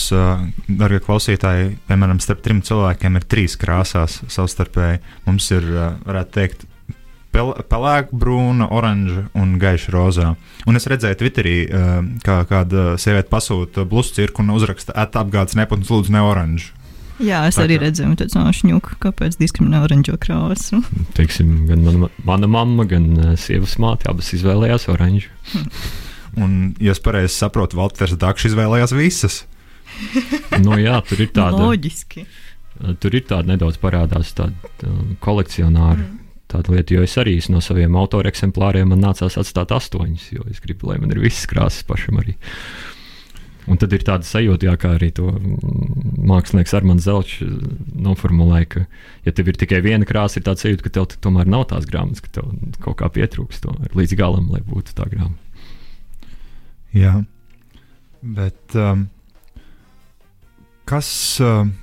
darbie 0.65 0.99
klausītāji, 1.05 1.75
piemēram, 1.89 2.21
starp 2.23 2.41
trim 2.45 2.63
cilvēkiem 2.65 3.19
ir 3.19 3.27
trīs 3.29 3.57
krāsās 3.61 4.21
savstarpēji. 4.33 5.03
Mums 5.27 5.51
ir, 5.53 5.67
varētu 6.07 6.33
teikt, 6.39 6.65
pel 7.35 7.51
pelēka, 7.71 8.15
brūna, 8.15 8.69
oranža 8.71 9.25
un 9.35 9.57
gaiša 9.61 9.91
rozā. 9.95 10.31
Un 10.65 10.79
es 10.79 10.87
redzēju, 10.89 11.19
Twitterī, 11.19 11.57
uh, 11.67 11.99
kā 12.25 12.39
kāda 12.49 12.95
sieviete 13.01 13.29
pasūta 13.31 13.83
blusu 13.89 14.15
cirku 14.21 14.43
un 14.45 14.53
uzraksta, 14.55 14.95
apgādes 14.95 15.57
neputns, 15.59 15.91
lūdzu, 15.91 16.15
ne 16.15 16.23
oranžu. 16.23 16.71
Jā, 17.23 17.45
es 17.47 17.55
Tā 17.55 17.63
arī 17.63 17.77
kā- 17.77 17.85
redzēju, 17.85 18.15
tāds 18.19 18.35
no 18.35 18.43
šņuka, 18.51 18.97
kāpēc 19.05 19.37
diskriminē 19.39 19.79
oranžo 19.85 20.17
krāsu. 20.19 20.81
Teiksim, 21.15 21.53
gan 21.69 21.85
mana, 21.85 22.09
mana 22.27 22.49
mamma, 22.51 22.87
gan 22.91 23.05
uh, 23.15 23.29
sievas 23.39 23.77
māte 23.79 24.09
abas 24.11 24.33
izvēlējās 24.35 24.89
oranžu. 24.91 25.31
Un, 26.35 26.73
ja 26.83 26.91
es 26.91 26.99
pareizi 26.99 27.31
saprotu, 27.37 27.77
Valters 27.79 28.17
Dakšs 28.19 28.49
izvēlējās 28.49 28.91
visas. 28.97 29.45
nu, 30.65 30.75
jā, 30.81 30.97
tur 31.07 31.23
ir 31.23 31.31
tāda. 31.31 31.61
Loģiski. 31.61 32.25
Tur 32.99 33.15
ir 33.15 33.23
tāda 33.23 33.53
nedaudz 33.53 33.79
parādās 33.79 34.33
tāda 34.35 34.51
uh, 34.83 35.15
kolekcionāra 35.23 36.01
mm. 36.03 36.24
Tāda 36.55 36.73
lieta, 36.73 36.95
jo 36.95 37.05
es 37.05 37.15
arī 37.21 37.37
no 37.51 37.61
saviem 37.63 37.95
autora 37.99 38.31
eksemplāriem 38.31 38.89
man 38.93 39.03
nācās 39.03 39.37
atstāt 39.41 39.75
astoņus, 39.75 40.27
jo 40.35 40.49
es 40.51 40.63
gribu, 40.63 40.89
lai 40.89 40.99
man 41.03 41.13
ir 41.13 41.21
visas 41.23 41.47
krāsas 41.51 41.85
pašam 41.87 42.21
arī. 42.23 42.37
Un 43.65 43.79
tad 43.81 43.93
ir 43.97 44.03
tāda 44.05 44.27
sajūta, 44.27 44.67
jā, 44.67 44.75
kā 44.77 44.91
arī 44.93 45.09
to 45.17 45.25
mm, 45.31 46.19
mākslinieks 46.29 46.75
Armāns 46.77 47.07
Zelčs 47.07 47.39
uh, 47.41 47.53
noformulēja, 47.97 48.67
ka, 48.75 48.83
ja 49.25 49.33
tev 49.33 49.49
ir 49.49 49.57
tikai 49.57 49.79
viena 49.81 50.05
krāsa, 50.05 50.37
ir 50.37 50.45
tāds 50.45 50.61
sajūta, 50.61 50.85
ka 50.85 50.93
tev 50.93 51.15
tomēr 51.25 51.49
nav 51.49 51.65
tās 51.71 51.87
grāmatas, 51.89 52.21
ka 52.21 52.29
tev 52.37 52.51
kaut 52.83 52.99
kā 53.01 53.09
pietrūkst 53.17 53.65
to 53.65 53.73
līdz 53.97 54.13
galam, 54.19 54.51
lai 54.53 54.61
būtu 54.65 54.93
tā 54.97 55.09
grāmata. 55.09 55.41
Jā, 56.95 57.15
bet 58.21 58.77
um, 58.77 59.07
kas 60.87 61.09
um, 61.43 61.73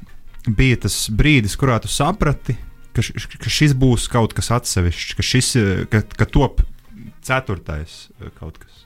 bija 0.47 0.85
tas 0.87 1.03
brīdis, 1.11 1.59
kurā 1.59 1.81
tu 1.83 1.91
saprati, 1.91 2.55
ka, 2.97 3.05
š, 3.05 3.29
ka 3.41 3.53
šis 3.53 3.75
būs 3.79 4.09
kaut 4.13 4.35
kas 4.37 4.53
atsevišķs, 4.59 5.17
ka 5.19 5.27
šis 5.27 5.51
uh, 5.61 5.73
ka, 5.93 6.03
ka 6.19 6.29
top 6.29 6.63
ceturtais 7.25 8.07
uh, 8.19 8.31
kaut 8.39 8.61
kas? 8.63 8.83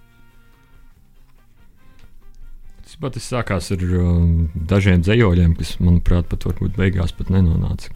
Tas 2.86 2.98
pat 3.02 3.16
sākās 3.18 3.72
ar 3.74 3.80
um, 3.98 4.46
dažiem 4.54 5.02
dzējoļiem, 5.02 5.56
kas, 5.58 5.74
manuprāt, 5.82 6.28
pat 6.30 6.46
varbūt 6.46 6.76
beigās 6.78 7.10
pat 7.18 7.32
nenonāca. 7.34 7.90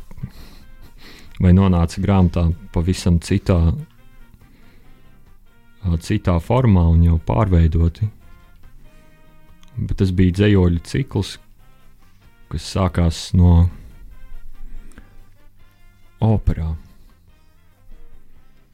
Vai 1.40 1.54
nonāca 1.56 2.02
grāmatā 2.02 2.48
pavisam 2.74 3.20
citā, 3.24 3.58
citā 6.04 6.34
formā 6.42 6.82
un 6.90 7.06
jau 7.06 7.20
pārveidoti. 7.24 8.10
Bet 9.78 10.02
tas 10.02 10.10
bija 10.12 10.40
dzējoļu 10.40 10.82
cikls, 10.90 11.36
kas 12.50 12.66
sākās 12.74 13.22
no 13.38 13.70
operā. 16.24 16.74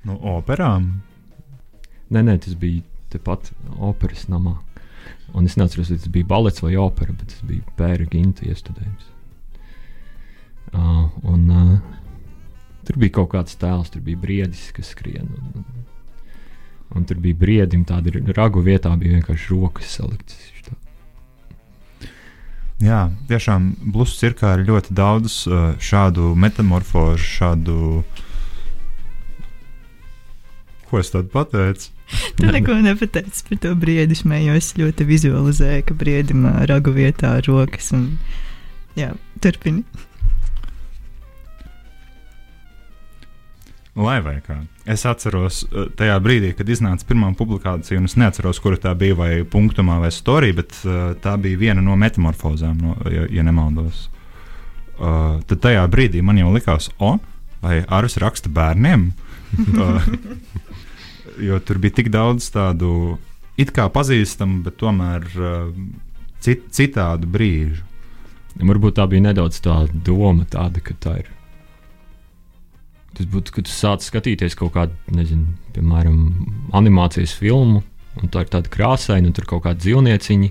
No 0.07 0.17
operām. 0.37 0.91
Nē, 2.15 2.23
nē, 2.23 2.37
tas 2.43 2.55
bija 2.59 2.85
tepat 3.11 3.51
operas 3.83 4.29
namā. 4.31 4.57
Un 5.35 5.47
es 5.49 5.57
neatceros, 5.59 5.91
vai 5.91 5.99
tas 5.99 6.13
bija 6.13 6.29
balets 6.31 6.63
vai 6.63 6.77
opera, 6.79 7.15
bet 7.15 7.33
tas 7.33 7.43
bija 7.47 7.77
pēra 7.79 8.07
ginta 8.11 8.47
iestudējums. 8.47 9.13
Uh, 10.77 11.07
un 11.27 11.45
uh, 11.51 11.97
tur 12.87 12.99
bija 13.03 13.17
kaut 13.19 13.33
kāds 13.35 13.59
tēls, 13.59 13.91
tur 13.91 14.03
bija 14.07 14.21
briedis, 14.23 14.69
kas 14.77 14.93
skrien. 14.95 15.31
Un, 15.39 15.63
un, 15.63 15.87
un 16.95 17.07
tur 17.09 17.19
bija 17.23 17.39
briedim, 17.39 17.85
tāda 17.89 18.15
ragu 18.37 18.63
vietā, 18.67 18.95
bija 18.99 19.19
vienkārši 19.19 19.53
rokas 19.55 19.95
saliktas. 19.99 20.39
Tā- 20.67 20.79
Jā, 22.83 23.07
tiešām 23.31 23.71
blusu 23.93 24.19
cirkā 24.21 24.53
ir 24.59 24.67
ļoti 24.69 24.93
daudz 24.97 25.37
uh, 25.49 25.69
šādu 25.81 26.35
metamorfožu, 26.37 27.25
šādu. 27.25 27.77
Ko 30.87 31.01
es 31.01 31.13
tādu 31.15 31.33
pateicu? 31.33 31.93
Tu 32.39 32.47
neko 32.47 32.77
nepateici 32.85 33.47
par 33.49 33.59
to 33.65 33.73
smējos. 34.21 34.59
Es 34.61 34.77
ļoti 34.79 35.07
vizualizēju, 35.09 35.87
ka 35.89 35.97
briedim 35.99 36.45
ā, 36.47 36.53
ragu 36.69 36.93
vietā 36.95 37.33
rokas. 37.49 37.89
Un, 37.97 38.19
jā, 38.95 39.15
turpini. 39.43 39.83
Lai 43.97 44.19
vai 44.21 44.35
kā. 44.45 44.59
Es 44.85 45.07
atceros 45.09 45.63
uh, 45.65 45.87
tajā 45.97 46.17
brīdī, 46.21 46.51
kad 46.57 46.69
iznāca 46.69 47.07
pirmā 47.09 47.31
publikācija, 47.39 47.97
un 47.97 48.09
es 48.09 48.17
neatceros, 48.21 48.61
kur 48.61 48.77
tā 48.81 48.93
bija, 48.99 49.17
vai 49.17 49.31
punktumā, 49.49 49.97
vai 50.03 50.11
storī, 50.13 50.53
bet 50.57 50.77
uh, 50.85 51.15
tā 51.23 51.37
bija 51.41 51.61
viena 51.63 51.85
no 51.85 51.97
metamorfozēm, 51.97 52.77
no, 52.83 52.97
ja, 53.13 53.25
ja 53.33 53.45
nemaldos. 53.47 54.07
Uh, 54.97 55.41
tad 55.49 55.63
tajā 55.65 55.87
brīdī 55.93 56.21
man 56.25 56.41
jau 56.41 56.53
likās, 56.53 56.91
o, 57.01 57.17
vai 57.65 57.81
Arvis 57.89 58.19
raksta 58.21 58.53
bērniem? 58.53 59.09
uh, 59.81 60.11
jo 61.49 61.61
tur 61.65 61.81
bija 61.81 61.97
tik 62.03 62.13
daudz 62.13 62.51
tādu 62.53 63.17
it 63.57 63.73
kā 63.77 63.89
pazīstamu, 63.93 64.61
bet 64.67 64.77
tomēr 64.81 65.25
uh, 65.41 65.73
cit, 66.45 66.69
citādu 66.77 67.33
brīžu. 67.33 67.81
Varbūt 68.57 68.97
tā 69.01 69.09
bija 69.09 69.25
nedaudz 69.31 69.61
tā 69.65 69.83
doma, 70.05 70.45
tāda, 70.49 70.85
ka 70.85 70.97
tā 71.01 71.19
ir. 71.25 71.33
Tas 73.17 73.29
būtu, 73.33 73.55
kad 73.57 73.65
tu 73.65 73.73
sāc 73.73 74.05
skatīties 74.05 74.57
kaut 74.59 74.75
kādu, 74.75 74.97
nezinu, 75.17 75.55
piemēram, 75.73 76.19
animācijas 76.77 77.33
filmu, 77.39 77.81
un 78.21 78.33
tā 78.33 78.45
ir 78.45 78.51
tāda 78.53 78.73
krāsaina, 78.73 79.31
un 79.31 79.37
tur 79.37 79.49
kaut 79.49 79.65
kāda 79.65 79.81
dzīvnieciņa. 79.81 80.51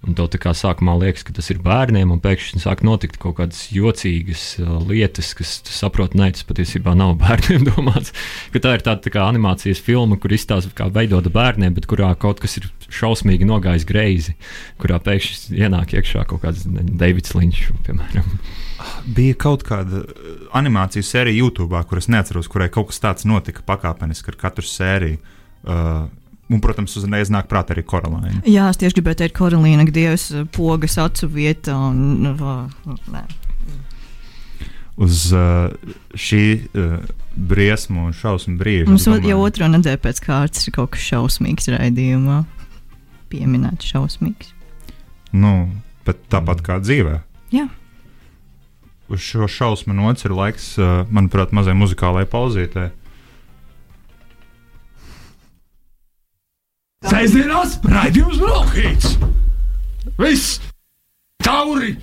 Un 0.00 0.14
tev 0.16 0.30
tā 0.32 0.38
kā 0.40 0.54
sākumā 0.56 0.94
liekas, 0.96 1.26
ka 1.28 1.34
tas 1.36 1.50
ir 1.52 1.58
bērniem, 1.60 2.08
un 2.08 2.22
pēkšņi 2.24 2.62
sāk 2.62 2.80
notikt 2.88 3.18
kaut 3.20 3.34
kādas 3.36 3.66
jocīgas 3.68 4.44
uh, 4.62 4.78
lietas, 4.88 5.34
kas 5.36 5.58
tu 5.66 5.74
saproti, 5.76 6.16
nē, 6.16 6.30
tas 6.32 6.46
patiesībā 6.48 6.94
nav 6.96 7.18
bērniem 7.20 7.66
domāts. 7.68 8.14
Ka 8.54 8.62
tā 8.64 8.78
ir 8.78 8.84
tāda 8.86 9.04
tā 9.04 9.12
kā 9.12 9.26
animācijas 9.28 9.82
filma, 9.84 10.16
kur 10.20 10.32
izstāsta, 10.32 10.72
kā 10.76 10.88
veidota 10.94 11.32
bērniem, 11.34 11.76
bet 11.76 11.88
kurā 11.90 12.08
kaut 12.20 12.40
kas 12.40 12.56
ir 12.56 12.70
šausmīgi 12.88 13.44
nogājis 13.48 13.84
greizi, 13.88 14.36
kurā 14.80 14.96
pēkšņi 15.04 15.60
ienāk 15.60 15.92
iekšā 15.98 16.24
kaut 16.30 16.46
kāds 16.46 16.64
Davids 16.64 17.36
Linčs, 17.36 17.68
piemēram. 17.84 18.32
Bija 19.04 19.36
kaut 19.36 19.66
kāda 19.68 20.00
uh, 20.06 20.30
animācijas 20.56 21.12
sērija 21.12 21.42
YouTube, 21.42 21.76
kuras 21.92 22.08
neatceros, 22.08 22.48
kurai 22.48 22.70
kaut 22.72 22.88
kas 22.94 23.04
tāds 23.04 23.28
notika 23.28 23.68
pakāpeniski 23.68 24.32
ar 24.32 24.40
katru 24.48 24.64
sēriju. 24.64 25.20
Uh, 25.60 26.08
un, 26.50 26.60
protams, 26.60 26.96
uzreiz 26.98 27.30
nāk 27.30 27.46
prātā 27.50 27.76
arī 27.76 27.84
korelāna. 27.86 28.32
Jā, 28.44 28.68
es 28.72 28.76
tieši 28.80 28.96
gribēju 28.98 29.20
teikt, 29.22 29.36
Korelīna, 29.38 29.84
ka 29.86 29.94
Dievs 29.94 30.24
ā, 30.34 30.44
pogas 30.50 30.96
acu 30.98 31.28
vieta. 31.30 31.76
Un, 31.78 32.34
nē. 33.14 33.22
Uz 35.00 35.30
uh, 35.32 35.70
šī 36.18 36.42
uh, 36.76 36.96
briesmu 37.32 38.08
un 38.10 38.12
šausmu 38.16 38.58
brīža. 38.60 38.88
Mums 38.90 39.06
o- 39.08 39.14
jau 39.14 39.20
domāju- 39.22 39.44
otrā 39.46 39.68
nedēļa 39.72 40.00
pēc 40.04 40.20
kārtas 40.26 40.66
ir 40.68 40.74
kaut 40.76 40.90
kas 40.96 41.06
šausmīgs 41.08 41.70
raidījumā. 41.72 42.42
Pieminēts 43.32 43.86
šausmīgs. 43.94 44.50
Nu, 45.32 45.70
bet 46.04 46.20
tāpat 46.28 46.60
kā 46.66 46.80
dzīvē. 46.82 47.20
Jā. 47.54 47.68
Uz 49.10 49.22
šo 49.24 49.46
šausmu 49.50 49.94
nots 49.96 50.26
ir 50.26 50.34
laiks, 50.36 50.72
uh, 50.78 51.06
manuprāt, 51.10 51.54
mazai 51.56 51.72
muzikālai 51.78 52.26
pauzītē. 52.30 52.90
Sēžamās 57.00 57.78
raidījums 57.88 58.40
Brokhīts! 58.42 59.14
Viss! 60.20 60.58
Tauri! 61.40 61.94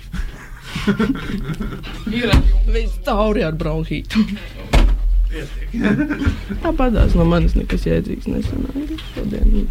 Ir 2.10 2.32
viss 2.66 2.96
tauri 3.06 3.44
ar 3.46 3.54
bronhītu. 3.60 4.24
Tāpat 6.64 6.96
tās 6.96 7.14
no 7.14 7.28
manis 7.30 7.54
nekas 7.54 7.86
jēdzīgs 7.86 8.26
nesanāca 8.32 8.98
šodien. 9.12 9.70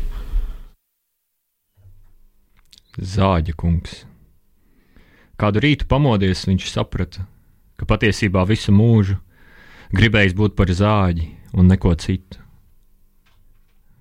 Zāģa 2.96 3.60
kungs. 3.60 4.06
Kādu 5.38 5.62
rītu 5.68 5.92
pamodies, 5.92 6.48
viņš 6.48 6.72
saprata, 6.72 7.28
ka 7.76 7.86
patiesībā 7.90 8.48
visu 8.48 8.72
mūžu 8.72 9.20
gribējis 9.92 10.40
būt 10.40 10.56
par 10.56 10.72
zāģi 10.72 11.34
un 11.52 11.68
neko 11.76 11.98
citu. 12.00 12.47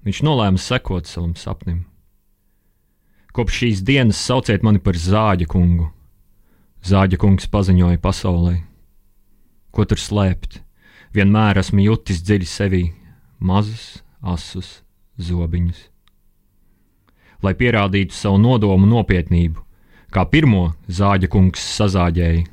Viņš 0.06 0.22
nolēma 0.22 0.60
sekot 0.62 1.08
savam 1.10 1.34
sapnim. 1.34 1.80
Kopš 3.34 3.56
šīs 3.60 3.80
dienas 3.82 4.20
sauciet 4.22 4.62
mani 4.62 4.78
par 4.78 4.94
zāģa 4.94 5.48
kungu. 5.50 5.88
Zāģa 6.86 7.18
kungs 7.18 7.48
paziņoja 7.50 7.98
pasaulē. 7.98 8.60
Ko 9.74 9.84
tur 9.84 9.98
slēpt? 9.98 10.60
Vienmēr 11.16 11.58
esmu 11.58 11.82
jutis 11.82 12.22
dziļi 12.22 12.46
sevī 12.46 12.82
mazus, 13.42 13.98
asus 14.22 14.80
zobiņus. 15.18 15.80
Lai 17.42 17.52
pierādītu 17.58 18.14
savu 18.14 18.38
nodomu 18.40 18.86
nopietnību, 18.88 19.58
kā 20.14 20.22
pirmo 20.30 20.68
zāģa 20.86 21.28
kungs 21.32 21.64
sazāģēja 21.76 22.46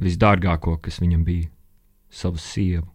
visdārgāko, 0.00 0.78
kas 0.80 0.98
viņam 1.02 1.24
bija- 1.24 1.50
savu 2.20 2.38
sievu, 2.38 2.88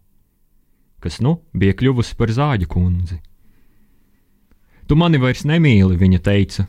kas 1.00 1.20
nu 1.20 1.38
bija 1.54 1.72
kļuvusi 1.78 2.16
par 2.16 2.28
zāģa 2.28 2.66
kundzi. 2.66 3.20
Tu 4.84 4.96
mani 5.00 5.16
vairs 5.16 5.46
nemīli, 5.48 5.96
viņa 5.96 6.18
teica, 6.20 6.66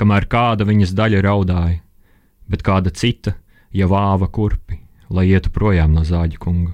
kamēr 0.00 0.24
kāda 0.32 0.64
viņas 0.64 0.94
daļa 0.96 1.20
raudāja, 1.26 1.82
bet 2.48 2.64
kāda 2.64 2.92
cita 2.94 3.34
jau 3.74 3.90
vāva 3.92 4.30
kurpi, 4.32 4.78
lai 5.12 5.28
ietu 5.28 5.52
projām 5.52 5.92
no 5.92 6.06
zāģa 6.08 6.40
kunga. 6.40 6.72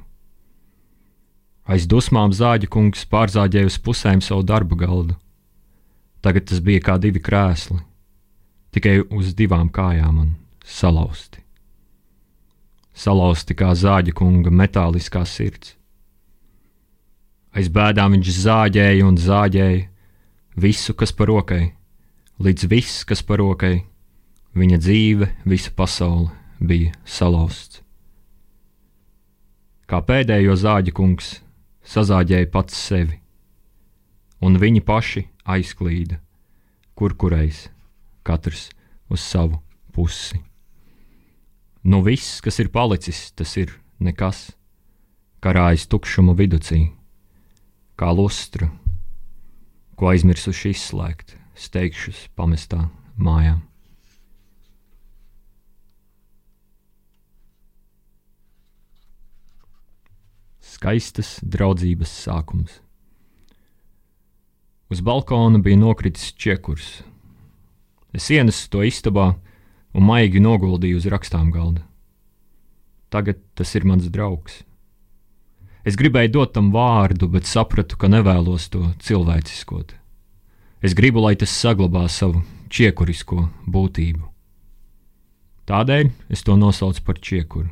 Aiz 1.70 1.88
dusmām 1.90 2.30
zāģa 2.34 2.70
kungs 2.70 3.02
pārzāģēja 3.10 3.66
uz 3.66 3.80
pusēm 3.82 4.22
savu 4.22 4.46
darba 4.46 4.78
galdu. 4.78 5.18
Tagad 6.22 6.46
tas 6.50 6.62
bija 6.62 6.82
kā 6.86 6.96
divi 7.02 7.22
krēsli, 7.22 7.78
tikai 8.74 9.00
uz 9.10 9.34
divām 9.34 9.70
kājām 9.74 10.22
un 10.22 10.32
salauzti. 10.66 11.42
Salauzti 12.94 13.56
kā 13.58 13.74
zāģa 13.74 14.14
kunga 14.14 14.50
metāliskā 14.54 15.22
sirds. 15.26 15.74
Aiz 17.50 17.70
bēdām 17.72 18.14
viņš 18.14 18.34
zāģēja 18.44 19.06
un 19.06 19.16
zāģēja 19.18 19.89
visu, 20.60 20.94
kas 20.94 21.12
par 21.16 21.30
rokai, 21.30 21.72
līdz 22.40 22.66
viss, 22.68 23.04
kas 23.08 23.22
par 23.24 23.40
rokai, 23.40 23.86
viņa 24.56 24.78
dzīve, 24.80 25.28
visa 25.48 25.72
pasaule 25.76 26.30
bija 26.60 26.92
salauzts. 27.04 27.80
Kā 29.90 30.02
pēdējo 30.06 30.54
zāģa 30.54 30.92
kungs 30.94 31.40
sazāģēja 31.82 32.50
pats 32.52 32.76
sevi, 32.76 33.16
un 34.44 34.60
viņi 34.60 34.84
paši 34.86 35.24
aizklīda, 35.48 36.20
kur 36.94 37.16
kurais, 37.16 37.66
katrs 38.22 38.68
uz 39.10 39.24
savu 39.24 39.58
pusi. 39.92 40.38
Nu 41.82 42.02
viss, 42.04 42.38
kas 42.44 42.60
ir 42.60 42.68
palicis, 42.68 43.30
tas 43.32 43.56
ir 43.56 43.72
nekas, 43.98 44.50
karājas 45.40 45.88
tukšuma 45.88 46.36
viducī, 46.36 46.90
kā 47.96 48.12
lustra, 48.12 48.68
ko 50.00 50.08
aizmirsuši 50.14 50.70
izslēgt, 50.72 51.34
steigšus 51.60 52.22
pamestā 52.32 52.86
mājām. 53.20 53.58
Skaistas 60.64 61.34
draudzības 61.44 62.14
sākums. 62.22 62.78
Uz 64.88 65.04
balkona 65.04 65.60
bija 65.60 65.76
nokritis 65.76 66.32
čiekurs. 66.32 67.02
Es 68.16 68.30
ienesu 68.32 68.70
to 68.72 68.80
istabā 68.88 69.34
un 69.92 70.08
maigi 70.08 70.40
noguldīju 70.40 71.02
uz 71.02 71.10
rakstām 71.12 71.52
galda. 71.52 71.84
Tagad 73.12 73.44
tas 73.52 73.76
ir 73.76 73.84
mans 73.84 74.08
draugs. 74.08 74.62
Es 75.84 75.96
gribēju 75.96 76.32
dot 76.34 76.52
tam 76.56 76.68
vārdu, 76.74 77.28
bet 77.32 77.48
sapratu, 77.48 77.96
ka 77.96 78.10
nevēlos 78.12 78.68
to 78.72 78.90
cilvēciskot. 79.00 79.94
Es 80.84 80.96
gribu, 80.96 81.22
lai 81.24 81.36
tas 81.40 81.52
saglabā 81.52 82.06
savu 82.08 82.42
čiekurisko 82.72 83.46
būtību. 83.68 84.26
Tādēļ 85.68 86.10
es 86.32 86.44
to 86.44 86.56
nosaucu 86.56 87.04
par 87.06 87.20
čiekuru. 87.20 87.68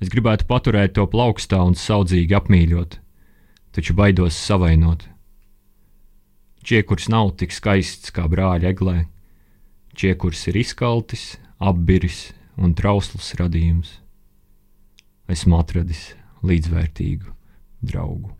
Es 0.00 0.08
gribētu 0.10 0.46
paturēt 0.48 0.94
to 0.96 1.04
plaukstā 1.10 1.60
un 1.62 1.76
saudzīgi 1.76 2.36
apmīļot, 2.38 2.98
taču 3.76 3.94
baidos 3.94 4.38
savainot. 4.38 5.04
Čiekurs 6.64 7.10
nav 7.12 7.34
tik 7.40 7.54
skaists 7.54 8.12
kā 8.14 8.26
brāļa 8.30 8.72
eglē. 8.72 8.96
Čiekurs 9.94 10.46
ir 10.50 10.60
izkaltis, 10.60 11.34
apbiris 11.58 12.30
un 12.56 12.74
trausls 12.78 13.34
radījums. 13.38 13.98
Esmu 15.30 15.60
atradis 15.60 16.10
līdzvērtīgu 16.46 17.32
draugu. 17.80 18.36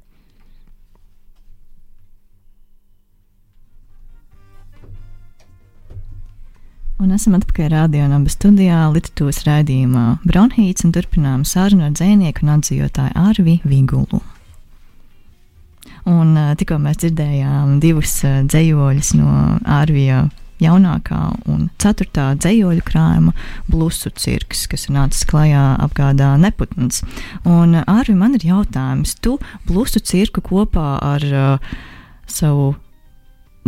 Un 7.01 7.15
esam 7.17 7.39
atpakaļ 7.39 7.71
rādījumā, 7.73 8.19
studijā, 8.29 8.83
literatūras 8.93 9.39
raidījumā 9.47 10.05
Bronhīts 10.21 10.85
un 10.85 10.93
turpinām 10.93 11.47
sarunu 11.49 11.87
ar 11.87 11.95
dzinieku 11.97 12.45
un 12.45 12.53
atzīvotāju 12.59 13.17
Arvi 13.17 13.55
Vigulu. 13.65 14.21
Un 16.11 16.35
uh, 16.37 16.53
tikko 16.61 16.77
mēs 16.81 17.01
dzirdējām 17.01 17.79
divus 17.81 18.19
uh, 18.29 18.43
dzējoļus 18.45 19.15
no 19.17 19.33
Arvija 19.65 20.27
jaunākā 20.63 21.21
un 21.51 21.69
ceturtā 21.81 22.31
dzējoļu 22.41 22.85
krājuma 22.87 23.35
blusu 23.71 24.13
cirks, 24.17 24.67
kas 24.71 24.89
ir 24.89 24.97
nācis 24.99 25.27
klajā 25.31 25.65
apgādā 25.87 26.35
neputns. 26.41 27.03
Un 27.49 27.81
Arvi, 27.85 28.17
man 28.19 28.37
ir 28.39 28.47
jautājums, 28.51 29.17
tu 29.23 29.39
blusu 29.69 30.03
cirku 30.05 30.45
kopā 30.45 30.93
ar 31.01 31.27
uh, 31.31 31.75
savu 32.31 32.75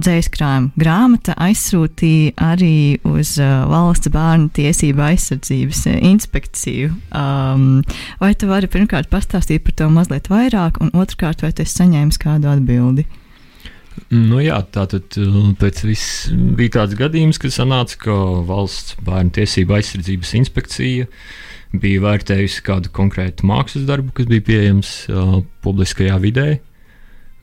dzēskrājuma 0.02 0.72
grāmata 0.81 1.35
aizsūtīja 1.42 2.33
arī 2.40 2.98
uz 3.07 3.35
uh, 3.40 3.64
valsts 3.70 4.11
bērnu 4.12 4.48
tiesību 4.57 5.05
aizsardzības 5.11 5.83
uh, 5.90 5.98
inspekciju. 6.12 6.92
Um, 7.12 7.83
vai 8.22 8.33
tu 8.38 8.48
vari 8.50 8.70
pirmkārt 8.72 9.11
pastāstīt 9.12 9.66
par 9.66 9.76
to 9.78 9.90
mazliet 9.92 10.31
vairāk, 10.33 10.81
un 10.83 10.94
otrkārt, 10.96 11.44
vai 11.44 11.52
tu 11.52 11.66
esi 11.66 11.83
saņēmis 11.83 12.20
kādu 12.22 12.50
atbildi? 12.52 13.07
Nu 14.12 14.40
jā, 14.40 14.59
tā 14.72 14.87
tad 14.88 15.16
pēc 15.61 15.83
viss 15.85 16.33
bija 16.33 16.78
tāds 16.78 16.96
gadījums, 16.96 17.40
kad 17.40 17.52
sanāca, 17.52 17.98
ka 18.00 18.16
valsts 18.48 18.96
bērnu 19.05 19.33
tiesību 19.37 19.76
aizsardzības 19.78 20.35
inspekcija 20.40 21.09
bija 21.72 22.02
vērtējusi 22.05 22.64
kādu 22.66 22.92
konkrētu 22.92 23.48
mākslas 23.48 23.87
darbu, 23.88 24.12
kas 24.16 24.28
bija 24.28 24.44
pieejams 24.48 24.92
uh, 25.09 25.40
publiskajā 25.64 26.18
vidē. 26.20 26.46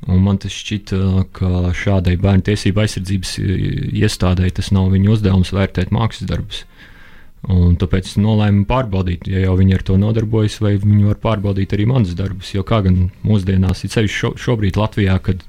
Un 0.08 0.22
man 0.24 0.38
tas 0.40 0.54
šķita, 0.56 1.00
ka 1.36 1.74
šādai 1.76 2.16
bērnu 2.22 2.46
tiesību 2.48 2.86
aizsardzības 2.86 3.34
iestādēji 4.00 4.56
tas 4.62 4.70
nav 4.72 4.94
viņu 4.94 5.18
uzdevums 5.18 5.52
vērtēt 5.56 5.92
mākslas 5.96 6.30
darbus. 6.30 6.64
Un 7.48 7.76
tāpēc 7.80 8.08
es 8.08 8.18
nolēmu 8.20 8.66
pārbaudīt, 8.68 9.28
ja 9.32 9.46
jau 9.46 9.56
viņi 9.60 9.76
ar 9.78 9.84
to 9.88 9.98
nodarbojas, 10.00 10.58
vai 10.64 10.74
viņi 10.80 11.06
var 11.08 11.20
pārbaudīt 11.24 11.76
arī 11.76 11.86
manas 11.88 12.16
darbus. 12.20 12.52
Jo 12.56 12.66
kā 12.68 12.82
gan 12.84 13.10
mūsdienās, 13.28 13.84
ir 13.84 13.94
sevišķi 13.94 14.18
šo, 14.18 14.32
šobrīd 14.40 14.80
Latvijā, 14.80 15.16
kad 15.24 15.44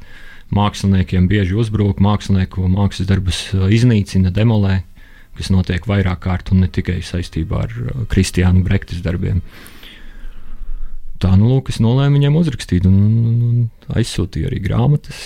māksliniekiem 0.55 1.29
bieži 1.31 1.57
uzbrūk, 1.59 2.01
mākslinieku 2.03 2.67
mākslas 2.71 3.09
darbus 3.11 3.43
iznīcina, 3.55 4.33
demolē, 4.35 4.81
kas 5.39 5.51
notiek 5.55 5.87
vairāk 5.89 6.25
kārt 6.27 6.51
un 6.55 6.65
ne 6.65 6.71
tikai 6.71 7.01
saistībā 7.07 7.67
ar 7.67 7.77
Kristiānu 8.11 8.65
Brektas 8.67 9.03
darbiem. 9.05 9.41
Tā 11.21 11.35
nu, 11.37 11.51
lūk, 11.53 11.69
es 11.69 11.79
nolēmu 11.85 12.17
viņiem 12.17 12.37
uzrakstīt, 12.41 12.87
un, 12.89 12.97
un, 13.05 13.41
un 13.45 13.97
aizsūtīju 14.01 14.49
arī 14.49 14.61
grāmatas. 14.65 15.21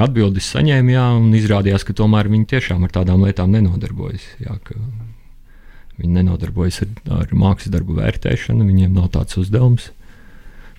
Atbildes 0.00 0.48
saņēmu, 0.54 0.94
jā, 0.94 1.06
un 1.18 1.34
izrādījās, 1.36 1.84
ka 1.84 1.96
tomēr 1.98 2.30
viņi 2.32 2.48
tiešām 2.54 2.86
ar 2.86 2.94
tādām 2.94 3.26
lietām 3.26 3.52
nenodarbojas. 3.52 4.24
Jā, 4.40 4.56
viņi 6.00 6.14
nenodarbojas 6.16 6.80
ar, 6.86 6.94
ar 7.20 7.34
mākslas 7.36 7.74
darbu 7.74 7.98
vērtēšanu, 7.98 8.64
viņiem 8.70 8.96
nav 8.96 9.10
tāds 9.18 9.36
uzdevums. 9.42 9.90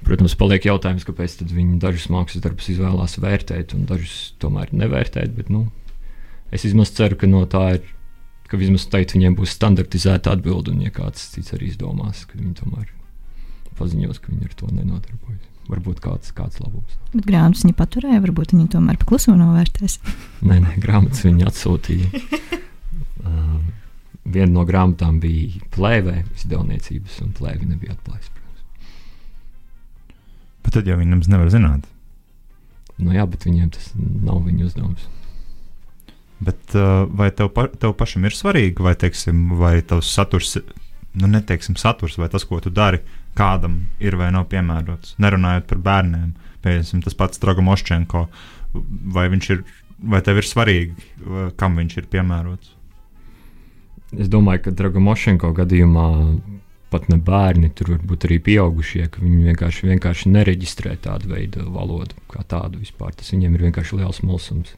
Protams, 0.06 0.34
paliek 0.38 0.66
jautājums, 0.66 1.06
kāpēc 1.06 1.44
viņi 1.46 1.78
dažus 1.82 2.08
mākslas 2.12 2.42
darbus 2.44 2.72
izvēlās 2.74 3.20
vērtēt, 3.22 3.76
un 3.78 3.86
dažus 3.90 4.34
tomēr 4.42 4.72
nevērtēt. 4.74 5.36
Bet, 5.38 5.52
nu, 5.54 5.68
es 6.50 6.66
vismaz 6.66 6.94
ceru, 6.98 7.20
ka 7.22 7.30
no 7.30 7.44
tā 7.50 7.68
ir, 7.78 7.86
ka 8.50 8.60
vismaz 8.60 8.88
teikt, 8.92 9.14
viņiem 9.16 9.38
būs 9.38 9.54
standartizēta 9.56 10.34
atbilde, 10.34 10.74
un 10.74 10.82
ja 10.88 10.92
kāds 10.94 11.30
cits 11.36 11.54
arī 11.56 11.70
izdomās, 11.70 12.26
ka 12.26 12.40
viņi 12.40 12.58
tomēr 12.64 12.90
paziņos, 13.78 14.20
ka 14.22 14.34
viņi 14.34 14.50
ar 14.50 14.58
to 14.58 14.72
nenodarbojas. 14.74 15.48
Varbūt 15.72 16.02
kāds, 16.04 16.34
kāds 16.36 16.58
labums. 16.60 16.98
Bet 17.14 17.28
grāmatas 17.30 17.62
viņa 17.64 17.78
paturēja, 17.78 18.24
varbūt 18.26 18.56
viņi 18.56 18.68
tomēr 18.74 18.98
pakluso 19.00 19.38
novērtēs. 19.38 20.00
nē, 20.50 20.58
nē, 20.66 20.76
grāmatas 20.82 21.22
viņa 21.28 21.48
atsūtīja. 21.52 22.10
um, 23.30 23.70
viena 24.26 24.52
no 24.58 24.66
grāmatām 24.68 25.22
bija 25.24 25.62
plēvē, 25.72 26.24
izdevniecības, 26.42 27.22
un 27.24 27.36
plēvi 27.38 27.70
nebija 27.70 27.96
atklājis. 27.96 28.34
Bet 30.62 30.78
tad 30.78 30.89
jau 30.89 31.00
viņi 31.00 31.13
nemaz 31.15 31.30
nevar 31.32 31.50
zināt. 31.54 31.88
Nu, 33.02 33.13
jā, 33.15 33.26
bet 33.30 33.47
viņiem 33.47 33.71
tas 33.74 33.89
nav 33.97 34.43
viņu 34.45 34.67
uzdevums. 34.67 35.08
Bet, 36.41 36.62
uh, 36.74 37.06
vai 37.06 37.30
tev, 37.34 37.52
pa, 37.54 37.67
tev 37.69 37.93
pašam 37.97 38.26
ir 38.26 38.34
svarīgi, 38.34 38.82
vai, 38.82 38.95
teiksim, 38.97 39.52
vai 39.60 39.76
tavs 39.86 40.10
saturs, 40.10 40.56
nu, 41.13 41.30
neteiksim, 41.30 41.78
saturs, 41.78 42.17
vai 42.17 42.32
tas, 42.34 42.45
ko 42.50 42.58
tu 42.62 42.74
dari, 42.74 43.02
kādam 43.38 43.84
ir 44.02 44.17
vai 44.17 44.32
nav 44.34 44.47
piemērots? 44.50 45.15
Nerunājot 45.21 45.67
par 45.69 45.84
bērniem, 45.86 46.32
piemēram, 46.65 47.04
tas 47.06 47.17
pats 47.17 47.41
Dragomošķenko, 47.41 48.24
vai, 49.13 49.28
ir, 49.38 49.62
vai 50.02 50.21
tev 50.26 50.41
ir 50.41 50.50
svarīgi, 50.50 51.10
kam 51.62 51.78
viņš 51.78 51.97
ir 52.02 52.10
piemērots? 52.10 52.74
Es 54.17 54.28
domāju, 54.32 54.65
ka 54.65 54.76
Dragomošenko 54.82 55.54
gadījumā 55.62 56.08
pat 56.92 57.08
ne 57.12 57.18
bērni, 57.24 57.72
tur 57.76 57.94
var 57.96 58.04
būt 58.08 58.28
arī 58.28 58.38
pieaugušie, 58.44 59.08
ka 59.14 59.24
viņi 59.24 59.50
vienkārši, 59.50 59.88
vienkārši 59.94 60.32
nereģistrē 60.34 60.98
tādu 61.06 61.32
veidu 61.32 61.66
valodu 61.72 62.18
kā 62.32 62.44
tādu 62.48 62.82
vispār. 62.84 63.16
Tas 63.18 63.32
viņiem 63.34 63.56
ir 63.56 63.68
vienkārši 63.70 64.00
liels 64.02 64.22
mulsums. 64.28 64.76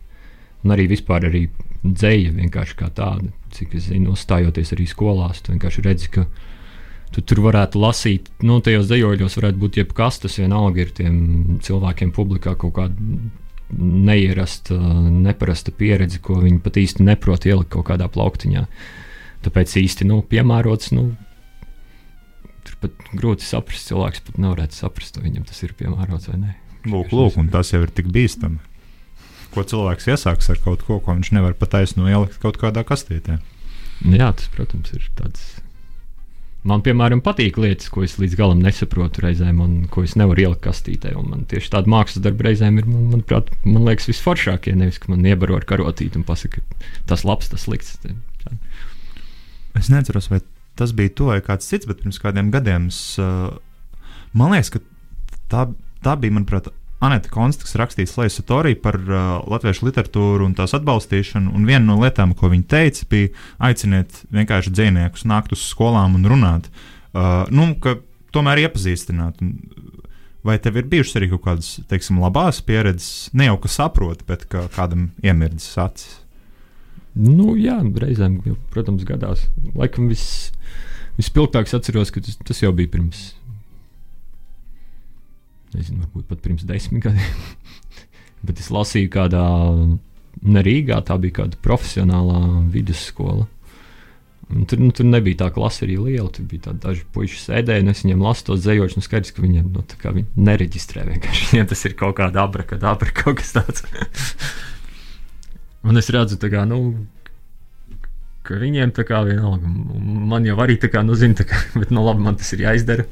Un 0.64 0.76
arī 0.76 0.88
vispār 0.94 1.28
arī 1.28 1.48
dzēja 1.84 2.32
vienkārši 2.38 2.78
kā 2.80 2.88
tāda, 2.96 3.28
cik 3.56 3.76
es 3.80 3.90
zinu, 3.90 4.14
uzstājoties 4.16 4.72
arī 4.76 4.88
skolās, 4.88 5.42
tu 5.44 5.52
vienkārši 5.52 5.84
redzi, 5.84 6.12
ka 6.14 6.28
tu 7.14 7.22
tur 7.22 7.44
varētu 7.46 7.82
lasīt, 7.82 8.30
nu, 8.46 8.62
tajos 8.64 8.88
dzējoļos 8.90 9.38
varētu 9.40 9.62
būt 9.62 9.80
jebkas, 9.82 10.22
tas 10.24 10.40
vienalga 10.40 10.86
ir 10.86 10.94
tiem 10.96 11.18
cilvēkiem 11.66 12.14
publikā 12.16 12.56
kaut 12.60 12.78
kāda 12.78 13.12
neierasta, 13.74 14.78
neparasta 14.78 15.74
pieredze, 15.76 16.22
ko 16.24 16.40
viņi 16.42 16.62
pat 16.64 16.80
īsti 16.80 17.06
neprot 17.06 17.46
ielikt 17.50 17.74
kaut 17.74 17.90
kādā 17.90 18.08
plauktiņā. 18.12 18.66
Tāpēc 19.44 19.76
īsti 19.84 20.08
nu, 20.08 20.22
piemērots 20.30 20.94
nu, 20.96 21.10
pat 22.84 23.08
grūti 23.16 23.48
saprast, 23.48 23.88
cilvēks 23.90 24.24
pat 24.28 24.38
nevarētu 24.44 24.78
saprast, 24.78 25.18
vai 25.18 25.30
viņam 25.30 25.48
tas 25.50 25.64
ir 25.66 25.74
piemērots 25.80 26.30
vai 26.32 26.38
nē. 26.42 26.54
Lūk, 26.92 27.16
lūk, 27.16 27.40
un 27.40 27.50
tas 27.52 27.72
jau 27.72 27.82
ir 27.86 27.92
tik 27.96 28.12
bīstami. 28.14 28.60
Ko 29.54 29.64
cilvēks 29.70 30.10
iesāks 30.10 30.50
ar 30.50 30.62
kaut 30.64 30.84
ko, 30.86 31.00
ko 31.00 31.16
viņš 31.16 31.34
nevar 31.36 31.56
pataisno 31.58 32.10
ielikt 32.10 32.40
kaut 32.44 32.58
kādā 32.62 32.84
kastītē? 32.88 33.38
Nu 34.04 34.18
jā, 34.18 34.32
tas, 34.36 34.50
protams, 34.52 34.92
ir 34.96 35.06
tāds. 35.16 35.54
Man, 36.68 36.80
piemēram, 36.84 37.20
patīk 37.24 37.58
lietas, 37.60 37.90
ko 37.92 38.06
es 38.06 38.16
līdz 38.22 38.38
galam 38.40 38.62
nesaprotu 38.64 39.26
reizēm, 39.26 39.60
un 39.64 39.74
ko 39.92 40.06
es 40.08 40.16
nevaru 40.20 40.46
ielikt 40.46 40.64
kastītē. 40.64 41.12
Man 41.20 41.44
tieši 41.52 41.74
tāda 41.74 41.92
mākslas 41.92 42.24
darba 42.24 42.48
reizēm 42.48 42.80
ir, 42.80 42.88
man, 42.88 43.10
manuprāt, 43.12 43.52
man 43.68 43.84
liekas, 43.84 44.08
visforšākie. 44.08 44.76
Nevis, 44.80 45.02
ka 45.04 45.12
man 45.12 45.28
iebaro 45.28 45.60
ar 45.60 45.68
karotīti 45.68 46.22
un 46.22 46.24
pasaka, 46.28 46.64
tas 47.10 47.26
labs, 47.28 47.52
tas 47.52 47.68
slikts. 47.68 47.98
Es 49.76 49.92
neatceros, 49.92 50.32
vai 50.32 50.40
tas 50.80 50.94
bija 50.96 51.14
to 51.18 51.32
vai 51.32 51.42
kāds 51.46 51.68
cits, 51.70 51.90
bet 51.90 52.02
pirms 52.04 52.22
kādiem 52.22 52.52
gadiem 52.54 52.90
es, 52.92 53.02
uh, 53.22 53.52
man 54.34 54.56
liekas, 54.56 54.74
ka 54.74 54.82
tā, 55.52 55.68
tā 56.06 56.16
bija, 56.20 56.36
manuprāt, 56.38 56.72
Anita 57.04 57.28
Konsta, 57.28 57.66
kas 57.66 57.76
rakstīja 57.76 58.08
Slēdz 58.08 58.38
Satoriju 58.38 58.80
par 58.84 58.96
uh, 59.02 59.42
latviešu 59.52 59.90
literatūru 59.90 60.46
un 60.48 60.54
tās 60.56 60.72
atbalstīšanu. 60.78 61.52
Un 61.52 61.68
viena 61.68 61.84
no 61.90 61.98
lietām, 62.00 62.32
ko 62.38 62.48
viņa 62.54 62.68
teica, 62.72 63.08
bija 63.12 63.34
aiciniet 63.68 64.22
vienkārši 64.32 64.72
dzīvniekus 64.72 65.28
nākt 65.28 65.52
uz 65.56 65.66
skolām 65.68 66.16
un 66.16 66.30
runāt. 66.32 66.70
Uh, 67.12 67.44
nu, 67.52 67.74
tomēr 68.34 68.64
iepazīstināt. 68.64 69.44
Vai 70.44 70.58
tev 70.64 70.80
ir 70.80 70.88
bijušas 70.92 71.20
arī 71.20 71.30
kaut 71.32 71.44
kādas, 71.46 71.76
teiksim, 71.92 72.20
labās 72.24 72.60
pieredzes, 72.68 73.30
ne 73.36 73.48
jau 73.48 73.60
ka 73.64 73.72
saproti, 73.72 74.26
bet 74.28 74.48
ka 74.52 74.66
kādam 74.76 75.12
iemirdzis 75.24 75.78
acis? 75.80 76.18
Nu, 77.14 77.54
jā, 77.60 77.78
reizēm, 78.02 78.40
protams, 78.74 79.06
gadās. 79.08 79.46
Laikam 79.78 80.10
viss 80.12 80.50
vispilgtākais 81.20 81.76
atceros, 81.78 82.12
ka 82.14 82.24
tas, 82.24 82.38
tas 82.48 82.62
jau 82.64 82.72
bija 82.76 82.92
pirms, 82.94 83.32
nezinu, 85.74 86.04
varbūt 86.06 86.30
pat 86.30 86.44
pirms 86.46 86.66
desmit 86.70 87.06
gadiem. 87.06 87.36
Bet 88.46 88.60
es 88.60 88.70
lasīju 88.74 89.10
kādā, 89.14 89.44
ne 90.44 90.64
Rīgā, 90.66 91.00
tā 91.08 91.16
bija 91.22 91.44
kāda 91.44 91.60
profesionālā 91.64 92.42
vidusskola. 92.74 93.48
Un 94.54 94.66
tur, 94.70 94.82
nu, 94.84 94.92
tur 94.94 95.08
nebija 95.08 95.40
tā 95.40 95.48
klase 95.54 95.86
arī 95.86 95.96
liela. 95.98 96.28
Tur 96.34 96.46
bija 96.50 96.74
daži 96.84 97.06
puiši 97.16 97.40
sēdēji, 97.42 97.86
un 97.86 97.94
es 97.94 98.04
viņiem 98.04 98.24
lasu 98.24 98.50
tos 98.50 98.62
zemoļus. 98.66 98.98
Nu, 99.00 99.06
skaidrs, 99.06 99.32
ka 99.34 99.44
viņiem 99.44 99.72
nu, 99.74 99.86
viņi 99.88 100.26
nereģistrē 100.50 101.08
vienkārši. 101.08 101.48
Viņiem 101.54 101.70
tas 101.72 101.86
ir 101.88 101.96
kaut 102.00 102.18
kāda 102.20 102.44
abrakadabra, 102.44 103.14
kaut 103.22 103.40
kas 103.40 103.56
tāds. 103.56 103.88
un 105.88 106.00
es 106.00 106.12
redzu, 106.14 106.38
kā, 106.44 106.68
nu, 106.70 106.82
ka 108.44 108.58
viņiem 108.60 108.92
tā 108.96 109.06
kā 109.08 109.22
vienalga, 109.28 109.70
man 110.34 110.48
jau 110.48 110.58
arī 110.64 110.76
tā 110.82 110.90
kā, 110.92 111.04
nu, 111.06 111.16
zina, 111.20 111.38
tā 111.40 111.48
kā, 111.50 111.60
bet, 111.80 111.94
nu, 111.94 112.04
labi, 112.06 112.26
man 112.26 112.40
tas 112.40 112.52
ir 112.56 112.66
jāizdara. 112.66 113.08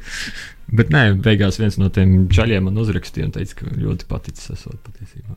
Bet, 0.72 0.92
nē, 0.94 1.18
beigās 1.24 1.60
viens 1.60 1.78
no 1.80 1.90
tiem 1.92 2.28
čaļiem 2.32 2.68
man 2.70 2.80
uzrakstīja 2.80 3.28
un 3.28 3.34
teica, 3.36 3.58
ka 3.60 3.74
ļoti 3.76 4.08
paticis 4.12 4.54
esot 4.56 4.80
patiesībā. 4.86 5.36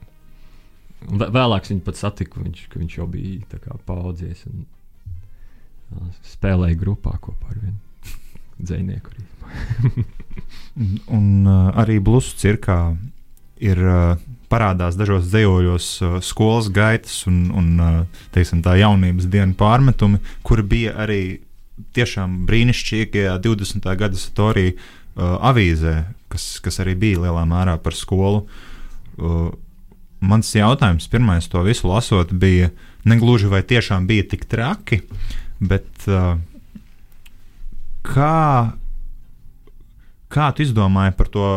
Un 1.10 1.20
vēlāk 1.20 1.66
viņu 1.68 1.84
pat 1.84 1.98
satiku, 2.00 2.42
viņš, 2.44 2.68
viņš 2.74 2.98
jau 2.98 3.08
bija 3.10 3.60
kā, 3.60 3.76
paudzies 3.86 4.44
un 4.48 4.64
spēlēja 6.26 6.78
grupā 6.80 7.16
kopā 7.22 7.52
ar 7.52 7.58
vienu 7.60 7.78
dzinieku. 8.66 9.10
un 11.14 11.26
uh, 11.46 11.74
arī 11.82 12.00
blusu 12.02 12.38
cirkā 12.40 12.78
ir 13.62 13.78
uh, 13.78 14.16
parādās 14.54 14.98
dažos 14.98 15.26
dzējoļos 15.32 15.88
uh, 16.00 16.18
skolas 16.22 16.70
gaitas 16.74 17.24
un, 17.30 17.48
un 17.50 17.72
uh, 17.82 18.22
teiksim, 18.34 18.62
tā 18.62 18.78
jaunības 18.78 19.26
dienu 19.30 19.58
pārmetumi, 19.58 20.22
kur 20.46 20.62
bija 20.62 20.94
arī 21.04 21.22
tiešām 21.94 22.44
brīnišķīgajā 22.48 23.34
20. 23.42 23.90
gada 23.98 24.20
satorija 24.20 24.76
uh, 24.76 25.36
avīzē, 25.50 25.96
kas, 26.32 26.46
kas 26.62 26.80
arī 26.84 26.94
bija 26.98 27.26
lielā 27.26 27.42
mērā 27.50 27.76
par 27.82 27.98
skolu. 27.98 28.44
Uh, 29.18 29.50
mans 30.24 30.54
jautājums, 30.54 31.10
pirmais 31.10 31.50
to 31.50 31.62
visu 31.66 31.90
lasot, 31.90 32.32
bija 32.32 32.70
negluži 33.08 33.50
vai 33.50 33.62
tiešām 33.66 34.06
bija 34.08 34.28
tik 34.30 34.46
traki, 34.50 35.02
bet 35.60 36.08
uh, 36.08 36.38
kā 38.04 38.38
Kā 40.34 40.48
tu 40.54 40.64
izdomāji 40.64 41.14
par 41.18 41.28
to, 41.30 41.48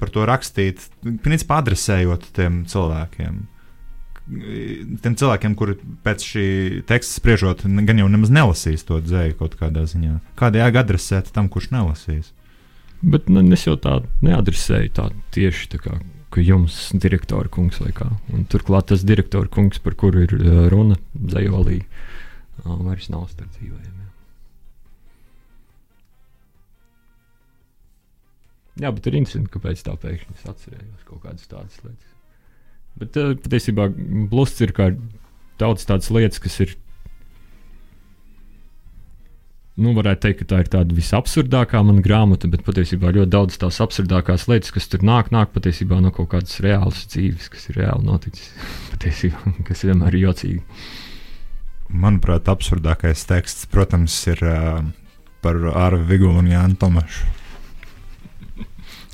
par 0.00 0.10
to 0.12 0.26
rakstīt, 0.28 0.82
principā 1.24 1.62
adresējot 1.62 2.28
tiem 2.36 2.64
cilvēkiem? 2.68 3.38
Tiem 4.28 5.14
cilvēkiem, 5.16 5.54
kuri 5.56 5.78
pēc 6.04 6.26
šī 6.34 6.48
teksta 6.88 7.16
spriežot, 7.16 7.64
gan 7.64 8.02
jau 8.02 8.10
nemaz 8.12 8.32
nelasīs 8.34 8.84
to 8.84 9.00
dzēju 9.00 9.38
kaut 9.40 9.56
kādā 9.60 9.86
ziņā. 9.88 10.18
Kādā 10.36 10.66
jēga 10.66 10.84
adresēt 10.84 11.32
tam, 11.32 11.48
kurš 11.48 11.70
nelasīs? 11.72 12.34
Bet 13.00 13.30
nu, 13.32 13.40
es 13.54 13.64
jau 13.64 13.78
tādu 13.80 14.10
neadresēju 14.26 14.92
tā 14.92 15.08
tieši 15.32 15.72
tā 15.72 15.80
kā 15.80 15.96
ka 16.34 16.42
jums 16.44 16.76
ir 16.92 17.02
direktora 17.02 17.48
kungs 17.52 17.80
vai 17.82 17.92
kā. 17.96 18.08
Un 18.34 18.44
turklāt 18.52 18.90
tas 18.92 19.04
direktora 19.06 19.48
kungs, 19.52 19.80
par 19.82 19.96
kuru 19.98 20.26
ir 20.26 20.34
runa 20.72 20.98
dzējolī, 21.14 21.82
vairs 22.64 23.08
nav 23.12 23.28
starp 23.32 23.54
dzīvojumiem. 23.56 23.97
Jā, 28.78 28.92
bet 28.94 29.08
ir 29.10 29.16
interesanti, 29.18 29.50
kāpēc 29.54 29.80
tā 29.86 29.94
pēkšņi 29.98 30.36
es 30.36 30.44
atcerējos 30.46 31.06
kaut 31.08 31.24
kādas 31.24 31.48
tādas 31.50 31.80
lietas. 31.82 32.12
Bet 32.98 33.16
uh, 33.18 33.32
patiesībā 33.38 33.88
blusts 34.30 34.62
ir 34.62 34.74
kā 34.74 34.92
daudz 35.58 35.86
tādas 35.88 36.10
lietas, 36.14 36.42
kas 36.42 36.60
ir. 36.64 36.76
Nu, 39.78 39.92
varētu 39.94 40.24
teikt, 40.24 40.40
ka 40.40 40.46
tā 40.50 40.60
ir 40.64 40.70
tāda 40.72 40.94
visabsurdākā 40.94 41.80
mana 41.86 42.02
grāmata, 42.02 42.50
bet 42.50 42.64
patiesībā 42.66 43.12
ļoti 43.14 43.30
daudz 43.30 43.58
tās 43.62 43.78
absurdākās 43.82 44.48
lietas, 44.50 44.72
kas 44.74 44.90
tur 44.90 45.04
nāk, 45.06 45.30
nāk 45.34 45.52
patiesībā 45.54 46.00
no 46.02 46.10
kaut 46.14 46.32
kādas 46.32 46.58
reālas 46.64 47.04
dzīves, 47.12 47.46
kas 47.54 47.68
ir 47.70 47.78
reāli 47.84 48.06
noticis. 48.06 48.50
patiesībā, 48.94 49.54
kas 49.68 49.86
vienmēr 49.86 50.18
ir 50.18 50.28
jocīgi. 50.28 50.62
Manuprāt, 51.88 52.50
absurdākais 52.50 53.22
teksts, 53.30 53.68
protams, 53.70 54.18
ir 54.28 54.42
uh, 54.44 54.82
par 55.42 55.62
Arvu 55.70 56.10
Vigulu 56.10 56.42
un 56.42 56.50
Jānu 56.50 56.78
Tomašu. 56.82 57.47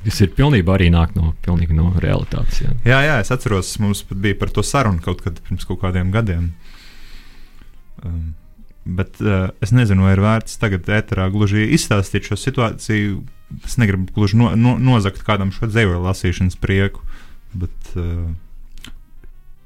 Tas 0.04 0.20
ir 0.20 0.32
pilnībā 0.36 0.76
arī 0.76 0.90
nāk 0.92 1.14
no, 1.16 1.32
no 1.72 1.88
realitātes. 2.02 2.60
Jā. 2.60 2.72
jā, 2.84 3.00
jā, 3.06 3.18
es 3.22 3.32
atceros, 3.32 3.72
mums 3.80 4.04
bija 4.10 4.36
par 4.40 4.52
to 4.52 4.64
sarunu 4.66 5.00
kaut 5.04 5.22
kad 5.24 5.38
pirms 5.46 5.64
kaut 5.68 5.80
kādiem 5.80 6.10
gadiem. 6.12 6.50
Um, 8.04 8.34
bet 8.84 9.20
uh, 9.24 9.48
es 9.64 9.72
nezinu, 9.72 10.04
vai 10.04 10.12
ir 10.16 10.22
vērts 10.24 10.60
tagad 10.60 10.90
ēterā 10.92 11.30
gluži 11.32 11.70
izstāstīt 11.76 12.28
šo 12.28 12.36
situāciju. 12.40 13.22
Es 13.64 13.78
negribu 13.80 14.12
gluži 14.16 14.38
no, 14.40 14.50
no, 14.58 14.76
nozagt 14.80 15.24
kādam 15.24 15.52
šo 15.54 15.70
dzīvoju 15.70 16.02
lasīšanas 16.04 16.58
prieku, 16.60 17.04
bet, 17.56 17.94
uh, 17.96 18.90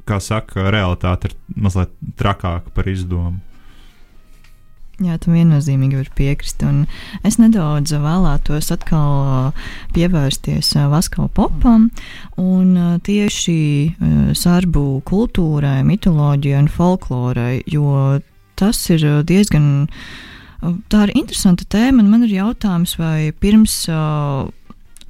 kā 0.09 0.21
saka, 0.23 0.69
realitāte 0.75 1.33
ir 1.33 1.37
mazliet 1.67 1.93
trakāka 2.21 2.71
par 2.75 2.91
izdomu. 2.91 3.41
Jā, 4.99 5.15
tam 5.23 5.37
viennozīmīgi 5.37 6.01
var 6.01 6.09
piekrist. 6.19 6.63
Un 6.67 6.87
es 7.27 7.39
nedaudz 7.39 7.93
vēlētos 8.03 8.73
atkal 8.75 9.53
pievērsties 9.95 10.73
Vaskau 10.91 11.29
popam 11.31 11.91
un 12.41 12.99
tieši 13.07 13.59
sarbu 14.35 14.87
kultūrai, 15.07 15.85
mitoloģijai 15.87 16.65
un 16.65 16.73
folklorai, 16.73 17.61
jo 17.71 18.19
tas 18.59 18.81
ir 18.91 19.07
uh, 19.07 19.21
diezgan. 19.23 19.87
uh, 19.87 20.27
Tā 20.59 21.05
ir 21.07 21.13
interesanta 21.15 21.63
tēma, 21.71 22.03
un 22.03 22.09
man 22.11 22.25
ir 22.27 22.33
jautājums, 22.35 22.97
vai 22.99 23.31
pirms 23.31 23.75
uh, 23.93 24.49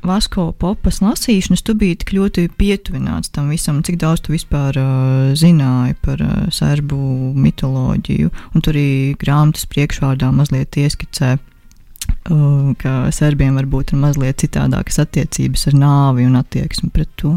Vasko 0.07 0.53
popas 0.55 1.01
lasīšanas 1.03 1.65
tu 1.67 1.75
biji 1.75 1.99
tik 2.03 2.13
ļoti 2.15 2.45
pietuvināts 2.59 3.33
tam 3.35 3.51
visam, 3.51 3.81
cik 3.83 3.99
daudz 3.99 4.23
tu 4.23 4.33
vispār 4.33 4.77
uh, 4.79 5.33
zināji 5.35 5.97
par 6.05 6.23
uh, 6.23 6.47
serbu 6.55 6.99
mitoloģiju, 7.35 8.31
un 8.55 8.65
tur 8.65 8.77
arī 8.77 9.17
grāmatas 9.19 9.67
priekšvārdā 9.67 10.31
mazliet 10.35 10.79
ieskicē, 10.79 11.33
uh, 11.35 12.71
ka 12.79 12.95
serbiem 13.15 13.59
varbūt 13.59 13.93
ir 13.93 14.03
mazliet 14.05 14.39
citādākas 14.45 15.03
attiecības 15.03 15.67
ar 15.73 15.79
nāvi 15.83 16.29
un 16.31 16.39
attieksmi 16.39 16.93
pret 16.95 17.11
to. 17.19 17.35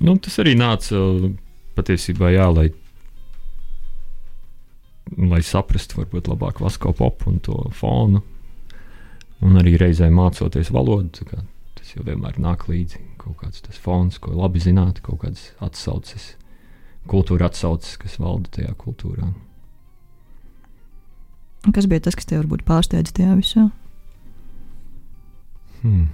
Nu, 0.00 0.16
tas 0.16 0.40
arī 0.40 0.56
nāca 0.56 0.96
patiesībā, 1.76 2.32
jā, 2.32 2.48
lai, 2.48 2.70
lai 5.20 5.44
saprastu, 5.44 6.00
varbūt 6.00 6.32
labāk 6.32 6.64
Vasko 6.64 6.96
popu 6.96 7.28
un 7.28 7.42
to 7.44 7.60
fonu. 7.76 8.24
Un 9.40 9.56
arī 9.56 9.76
reizē 9.80 10.10
mācoties 10.12 10.68
valodu, 10.74 11.24
tas 11.78 11.94
jau 11.94 12.04
vienmēr 12.04 12.36
nāk 12.42 12.66
līdzi 12.68 13.00
kaut 13.20 13.38
kāds 13.40 13.62
tas 13.64 13.78
fons, 13.80 14.18
ko 14.20 14.32
labi 14.36 14.60
zināt, 14.62 15.00
kaut 15.04 15.22
kādas 15.24 15.50
atsauces, 15.64 16.34
kultūra 17.10 17.50
atsauces, 17.50 17.96
kas 18.00 18.18
valda 18.20 18.52
tajā 18.56 18.74
kultūrā. 18.80 19.30
Kas 21.76 21.88
bija 21.90 22.06
tas, 22.06 22.16
kas 22.16 22.28
tev 22.28 22.44
varbūt 22.44 22.64
pārsteidza 22.68 23.12
tajā 23.16 23.36
visā? 23.36 23.66
Hmm. 25.80 26.08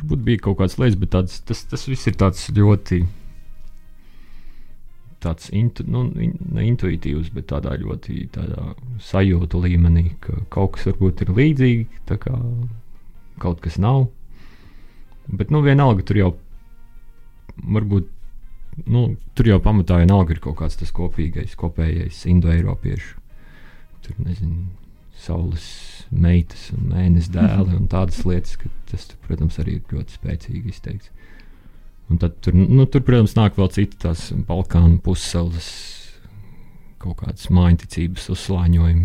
Varbūt 0.00 0.22
bija 0.26 0.42
kaut 0.46 0.60
kāds 0.62 0.78
lietas, 0.80 0.98
bet 0.98 1.12
tāds, 1.14 1.40
tas, 1.46 1.64
tas 1.70 1.86
viss 1.90 2.08
ir 2.08 2.16
tāds 2.18 2.46
ļoti 2.54 3.02
tāds 5.20 5.50
intu, 5.56 5.84
nu, 5.88 6.06
ne 6.14 6.66
intuitīvs, 6.66 7.32
bet 7.34 7.50
tādā 7.52 7.74
ļoti 7.80 8.22
tādā 8.34 8.72
sajūtu 9.04 9.60
līmenī, 9.64 10.06
ka 10.24 10.38
kaut 10.52 10.76
kas 10.76 10.88
varbūt 10.88 11.24
ir 11.26 11.34
līdzīgs, 11.36 12.00
tā 12.08 12.16
kā 12.22 12.36
kaut 13.40 13.60
kas 13.64 13.76
nav. 13.80 14.08
Bet, 15.30 15.52
nu, 15.52 15.62
vienalga 15.64 16.04
tur 16.06 16.18
jau 16.20 16.30
varbūt. 17.60 18.08
Nu, 18.90 19.10
tur 19.36 19.48
jau 19.50 19.58
pamatā 19.62 19.98
vienalga 20.00 20.32
ir 20.32 20.40
kaut 20.42 20.56
kāds 20.60 20.78
tas 20.80 20.92
kopīgais, 20.94 21.56
kopējais 21.58 22.22
indoeiropiešu. 22.30 23.16
Tur 24.06 24.20
nezinu, 24.24 24.70
saules 25.20 25.66
meitas 26.10 26.70
un 26.74 26.88
mēnesis 26.94 27.32
dēli 27.34 27.76
un 27.76 27.88
tādas 27.90 28.22
lietas, 28.24 28.56
ka 28.60 28.70
tas, 28.90 29.10
protams, 29.26 29.58
arī 29.60 29.78
ir 29.78 29.94
ļoti 29.94 30.16
spēcīgi 30.16 30.72
izteikts. 30.72 31.10
Un 32.10 32.18
tad 32.18 32.36
tur, 32.42 32.56
nu, 32.58 32.84
tur, 32.90 33.04
protams, 33.06 33.36
nāk 33.38 33.58
vēl 33.58 33.70
citas 33.70 34.28
Balkānu 34.48 34.98
pussēlas, 35.04 35.68
kaut 37.00 37.20
kādas 37.22 37.46
mājiņticības 37.54 38.26
uzslāņojumi, 38.34 39.04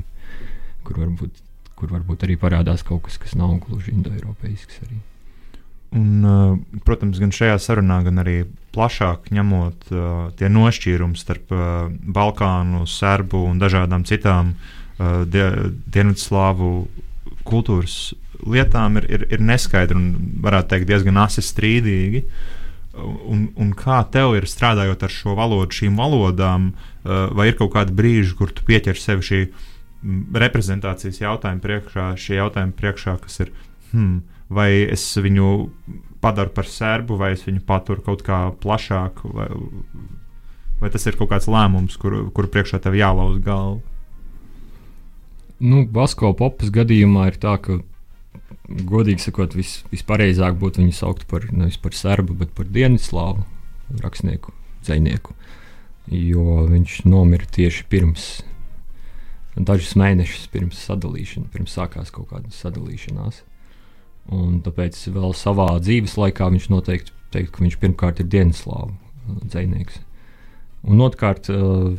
kur 0.87 1.01
varbūt, 1.03 1.43
kur 1.77 1.93
varbūt 1.93 2.25
arī 2.25 2.39
parādās 2.41 2.83
kaut 2.87 3.05
kas, 3.05 3.19
kas 3.21 3.37
nav 3.37 3.59
gluži 3.67 3.93
indoeiropeisks. 3.93 4.81
Un, 5.95 6.25
uh, 6.25 6.79
protams, 6.83 7.21
gan 7.21 7.31
šajā 7.31 7.59
sarunā, 7.61 8.01
gan 8.03 8.19
arī 8.23 8.39
plašāk 8.75 9.29
ņemot 9.35 9.93
uh, 9.93 10.09
tie 10.35 10.49
nošķīrumi 10.51 11.19
starp 11.19 11.53
uh, 11.55 11.87
Balkānu, 12.17 12.83
Serbu 12.89 13.45
un 13.51 13.61
dažādām 13.61 14.03
citām 14.09 14.55
uh, 14.57 15.23
die, 15.29 15.45
Dienvidslāvu 15.93 16.73
kultūras 17.45 18.15
lietām, 18.43 18.97
ir, 18.99 19.07
ir, 19.13 19.25
ir 19.37 19.45
neskaidri 19.45 19.97
un, 19.97 20.09
varētu 20.43 20.73
teikt, 20.73 20.89
diezgan 20.89 21.21
asi 21.21 21.45
strīdīgi. 21.45 22.25
Un, 22.95 23.49
un 23.59 23.71
kā 23.75 23.99
tev 24.07 24.37
ir 24.37 24.45
strādājot 24.47 25.01
ar 25.03 25.11
šo 25.11 25.33
valodu, 25.35 25.73
šīm 25.75 25.97
valodām, 25.99 26.69
uh, 26.71 27.25
vai 27.35 27.49
ir 27.49 27.57
kaut 27.59 27.73
kādi 27.73 27.95
brīži, 27.95 28.35
kur 28.39 28.53
tu 28.55 28.63
pieķer 28.67 28.99
sev 28.99 29.23
šī 29.25 29.41
mm, 29.49 30.21
reprezentācijas 30.45 31.19
jautājuma 31.19 31.63
priekšā, 31.63 32.05
šie 32.15 32.37
jautājumi 32.39 32.75
priekšā, 32.77 33.17
kas 33.23 33.41
ir, 33.43 33.51
hmm, 33.91 34.21
vai 34.47 34.69
es 34.95 35.03
viņu 35.19 35.49
padaru 36.23 36.53
par 36.55 36.69
serbu, 36.71 37.17
vai 37.19 37.33
es 37.35 37.43
viņu 37.45 37.65
paturu 37.67 38.05
kaut 38.05 38.23
kā 38.25 38.39
plašāk, 38.63 39.25
vai, 39.35 39.49
vai 40.79 40.93
tas 40.93 41.05
ir 41.05 41.19
kaut 41.19 41.33
kāds 41.33 41.49
lēmums, 41.51 41.99
kur, 41.99 42.21
kur 42.31 42.47
priekšā 42.53 42.79
tev 42.85 42.95
jālauz 42.97 43.41
galva. 43.43 43.83
Nu, 45.59 45.85
Basko 45.87 46.33
popas 46.35 46.71
gadījumā 46.73 47.29
ir 47.31 47.37
tā, 47.39 47.55
ka, 47.63 47.79
godīgi 48.67 49.27
sakot, 49.27 49.55
vis, 49.57 49.79
vispareizāk 49.91 50.57
būtu 50.61 50.81
viņu 50.81 50.95
saukt 50.97 51.25
par 51.29 51.45
nevis 51.51 51.77
par 51.81 51.95
serbu, 51.97 52.35
bet 52.39 52.53
par 52.57 52.69
dienvidslāvu 52.71 53.45
rakstnieku, 54.01 54.53
dzinieku. 54.85 55.35
Jo 56.11 56.65
viņš 56.69 56.99
nomira 57.09 57.47
tieši 57.49 57.85
pirms, 57.89 58.27
dažus 59.57 59.95
mēnešus 59.97 60.49
pirms 60.53 60.81
sadalīšanas, 60.85 61.51
pirms 61.53 61.77
sākās 61.77 62.13
kaut 62.13 62.29
kāda 62.33 62.53
sadalīšanās. 62.53 63.41
Un 64.35 64.59
tāpēc 64.65 64.97
vēl 65.13 65.35
savā 65.37 65.69
dzīves 65.81 66.17
laikā 66.17 66.49
viņš 66.53 66.69
noteikti 66.73 67.13
teikt, 67.33 67.53
ka 67.53 67.61
viņš 67.61 67.77
pirmkārt 67.81 68.21
ir 68.21 68.29
dienvidslāvu 68.33 68.95
dzinieks. 69.45 69.99
Un 70.85 71.01
otrkārt, 71.05 71.49
uh, 71.53 71.93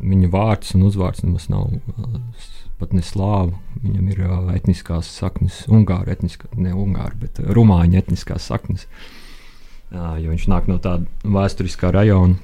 viņa 0.00 0.28
vārds 0.32 0.74
un 0.76 0.86
uzvārds 0.88 1.24
nemaz 1.24 1.48
nav 1.52 1.72
uh, 1.72 2.20
pat 2.82 2.94
ne 2.96 3.02
slāvu. 3.06 3.56
Viņam 3.82 4.12
ir 4.12 4.22
uh, 4.26 4.38
etniskās 4.56 5.08
saknes, 5.22 5.62
ungāru 5.70 6.12
etniskā, 6.12 6.50
ne 6.58 6.74
ungāru, 6.76 7.22
bet 7.24 7.40
uh, 7.42 7.50
rumāņu 7.54 8.02
etniskās 8.02 8.50
saknes. 8.50 8.88
Uh, 9.92 10.16
jo 10.20 10.32
viņš 10.32 10.48
nāk 10.50 10.68
no 10.70 10.78
tāda 10.82 11.06
vēsturiskā 11.22 11.92
rajona, 11.94 12.38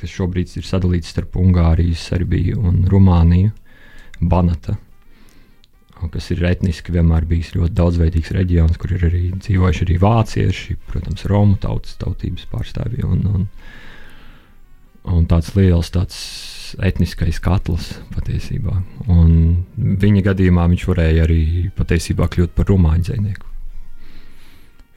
kas 0.00 0.12
šobrīd 0.12 0.52
ir 0.60 0.66
sadalīts 0.68 1.10
starp 1.14 1.36
Ungāriju, 1.40 1.96
Serbiju 1.96 2.60
un 2.68 2.84
Rumāniju, 2.90 3.52
Banata. 4.20 4.76
Kas 6.10 6.30
ir 6.32 6.40
etniski 6.48 6.94
vienmēr 6.94 7.26
bijis 7.28 7.52
ļoti 7.52 7.74
daudzveidīgs 7.76 8.32
reģions, 8.32 8.78
kur 8.80 8.94
ir 8.96 9.02
arī 9.10 9.26
dzīvojuši 9.36 9.82
arī 9.84 9.96
vācieši, 10.00 10.76
protams, 10.88 11.26
romu 11.28 11.58
tautas, 11.60 11.98
tautības 12.00 12.46
pārstāvji. 12.48 13.04
Un, 13.04 13.26
un, 13.28 13.44
un 15.08 15.26
tāds 15.30 15.52
liels 15.56 15.92
tāds 15.94 16.18
etniskais 16.86 17.40
katls 17.42 17.92
patiesībā. 18.14 18.76
Un 19.10 19.30
viņa 19.76 20.24
gadījumā 20.30 20.66
viņš 20.70 20.88
varēja 20.90 21.24
arī 21.26 21.44
patiesībā 21.76 22.28
kļūt 22.30 22.54
par 22.56 22.68
rumāņu 22.70 23.08
dzinieku. 23.08 23.46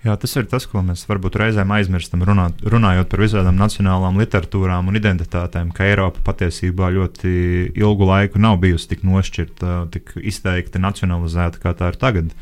Jā, 0.04 0.18
tas 0.20 0.34
ir 0.36 0.50
tas, 0.52 0.66
ko 0.68 0.82
mēs 0.84 1.06
varbūt 1.08 1.38
reizēm 1.40 1.70
aizmirstam, 1.72 2.26
runāt, 2.28 2.60
runājot 2.68 3.08
par 3.08 3.22
visādām 3.24 3.56
nacionālām 3.56 4.18
literatūrām 4.20 4.90
un 4.92 5.00
identitātēm, 5.00 5.70
ka 5.72 5.88
Eiropa 5.88 6.20
patiesībā 6.28 6.90
ļoti 6.92 7.32
ilgu 7.80 8.10
laiku 8.10 8.42
nav 8.44 8.58
bijusi 8.60 8.90
tik 8.92 9.06
nošķirta, 9.08 9.78
tik 9.96 10.12
izteikti 10.20 10.82
nacionalizēta, 10.84 11.62
kā 11.64 11.72
tā 11.80 11.94
ir 11.94 12.00
tagad. 12.02 12.36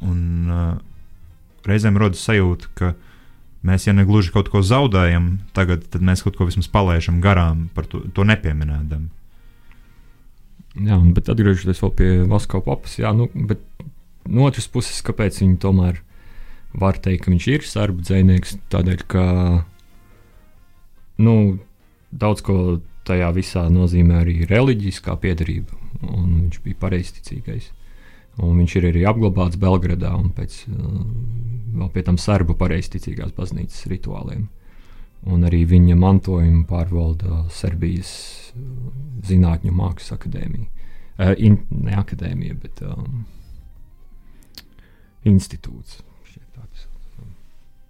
Un, 0.00 0.22
uh, 0.48 0.72
reizēm 1.68 2.00
rodas 2.00 2.24
sajūta, 2.24 2.72
ka 2.80 2.94
mēs, 3.66 3.86
ja 3.88 3.94
ne 3.96 4.04
gluži 4.08 4.32
kaut 4.34 4.50
ko 4.52 4.62
zaudējam, 4.66 5.38
tagad, 5.56 5.86
tad 5.92 6.04
mēs 6.04 6.24
kaut 6.24 6.36
ko 6.38 6.48
vismaz 6.48 6.68
palaidām 6.72 7.20
garām, 7.24 7.68
to, 7.76 8.02
to 8.14 8.26
nepieminēdam. 8.26 9.08
Jā, 10.76 10.98
bet 11.16 11.30
atgriežoties 11.32 11.80
pie 11.96 12.10
Vasko 12.28 12.60
papas, 12.64 12.98
jā, 13.00 13.14
nu, 13.16 13.30
bet 13.32 13.62
no 14.28 14.44
otras 14.44 14.68
puses, 14.68 15.00
kāpēc 15.04 15.40
viņi 15.40 15.56
tomēr 15.62 16.02
var 16.76 16.98
teikt, 17.00 17.24
ka 17.24 17.32
viņš 17.32 17.46
ir 17.54 17.64
serbu 17.64 18.04
dzinieks, 18.04 18.58
tādēļ, 18.72 19.06
ka 19.08 19.24
nu, 21.24 21.34
daudz 22.12 22.44
ko 22.44 22.58
tajā 23.08 23.30
visā 23.36 23.64
nozīmē 23.72 24.20
arī 24.20 24.36
reliģiskā 24.50 25.16
piedarība, 25.22 25.78
un 26.02 26.42
viņš 26.42 26.60
bija 26.64 26.80
pareizticīgais. 26.82 27.70
Un 28.44 28.58
viņš 28.60 28.76
ir 28.76 28.90
arī 28.90 29.04
apglabāts 29.08 29.56
Belgradā 29.60 30.12
un 30.16 30.28
pēc 30.36 30.64
vēl 30.68 31.88
pie 31.92 32.02
tam 32.04 32.18
serbu 32.20 32.56
pareizticīgās 32.60 33.32
baznīcas 33.36 33.86
rituāliem. 33.92 34.48
Un 35.26 35.44
arī 35.48 35.64
viņa 35.66 35.96
mantojumu 35.98 36.66
pārvalda 36.68 37.46
Serbijas 37.50 38.10
Zinātņu 39.26 39.72
mākslas 39.74 40.14
akadēmija. 40.18 40.68
Uh, 41.16 41.32
in, 41.40 41.62
ne 41.72 41.94
akadēmija, 41.96 42.58
bet 42.60 42.82
um, 42.84 43.24
institūts. 45.24 46.02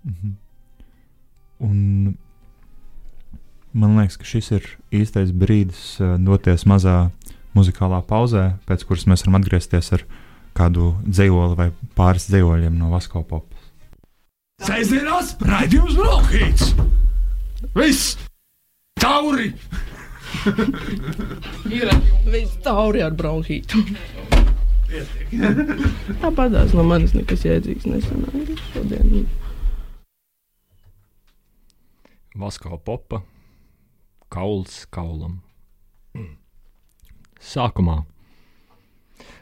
Mm 0.06 0.14
-hmm. 0.14 0.35
Un 1.59 2.16
man 3.72 3.96
liekas, 3.98 4.16
ka 4.16 4.24
šis 4.24 4.50
ir 4.50 4.78
īstais 4.92 5.32
brīdis 5.32 6.00
uh, 6.00 6.14
doties 6.22 6.64
mazā 6.66 7.11
muzikālā 7.54 8.02
pauzē, 8.06 8.59
pēc 8.66 8.85
kuras 8.87 9.06
mēs 9.06 9.26
varam 9.26 9.40
atgriezties 9.40 9.92
ar 9.92 10.04
kādu 10.57 10.95
dzējoli 11.05 11.59
vai 11.59 11.69
pāris 11.99 12.29
dzējoļiem 12.31 12.79
no 12.81 12.90
Vasko 12.95 13.23
popas. 13.29 13.53
Sēžamās 14.64 15.35
raidījums 15.45 15.99
Brokhīts! 15.99 16.73
Viss! 17.77 18.16
Tauri! 19.01 19.53
Ir 21.71 21.90
viss 22.31 22.57
tauri 22.64 23.03
ar 23.05 23.14
bronhītu. 23.16 23.83
Tāpat 26.23 26.55
tās 26.55 26.75
no 26.77 26.85
manis 26.87 27.14
nekas 27.16 27.45
jēdzīgs 27.47 27.88
nesanāca 27.90 28.57
šodien. 28.71 29.27
Vasko 32.37 32.79
popa, 32.85 33.23
kauls 34.33 34.85
kaulam. 34.92 35.40
Sākumā. 37.53 38.03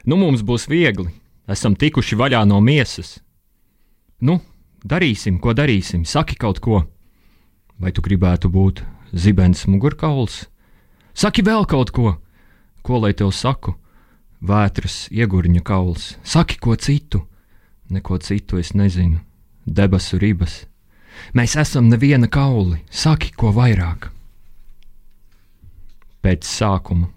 Nu, 0.04 0.16
mums 0.20 0.42
būs 0.44 0.68
viegli. 0.68 1.10
Esam 1.48 1.76
tikuši 1.76 2.16
vaļā 2.16 2.42
no 2.48 2.60
miesas. 2.64 3.18
Nu, 4.20 4.38
darīsim, 4.84 5.38
ko 5.40 5.52
darīsim, 5.56 6.04
saki 6.08 6.36
kaut 6.40 6.60
ko. 6.64 6.84
Vai 7.78 7.92
tu 7.92 8.04
gribētu 8.04 8.48
būt 8.48 8.84
zibens 9.12 9.66
mugurkauls? 9.68 10.44
Saki 11.14 11.44
vēl 11.46 11.66
kaut 11.70 11.92
ko, 11.94 12.16
ko 12.82 13.00
lai 13.02 13.12
tev 13.14 13.32
saku? 13.34 13.76
Vētras 14.44 15.06
iegurņa 15.14 15.62
kauls, 15.64 16.14
saki 16.24 16.58
ko 16.60 16.74
citu, 16.76 17.22
neko 17.88 18.18
citu 18.20 18.58
es 18.60 18.74
nezinu, 18.76 19.22
debesu 19.64 20.18
ribas. 20.20 20.64
Mēs 21.32 21.54
esam 21.56 21.88
neviena 21.88 22.28
kauli, 22.28 22.82
saki 22.90 23.32
ko 23.32 23.54
vairāk. 23.54 24.10
Pēc 26.24 26.44
sākuma. 26.44 27.08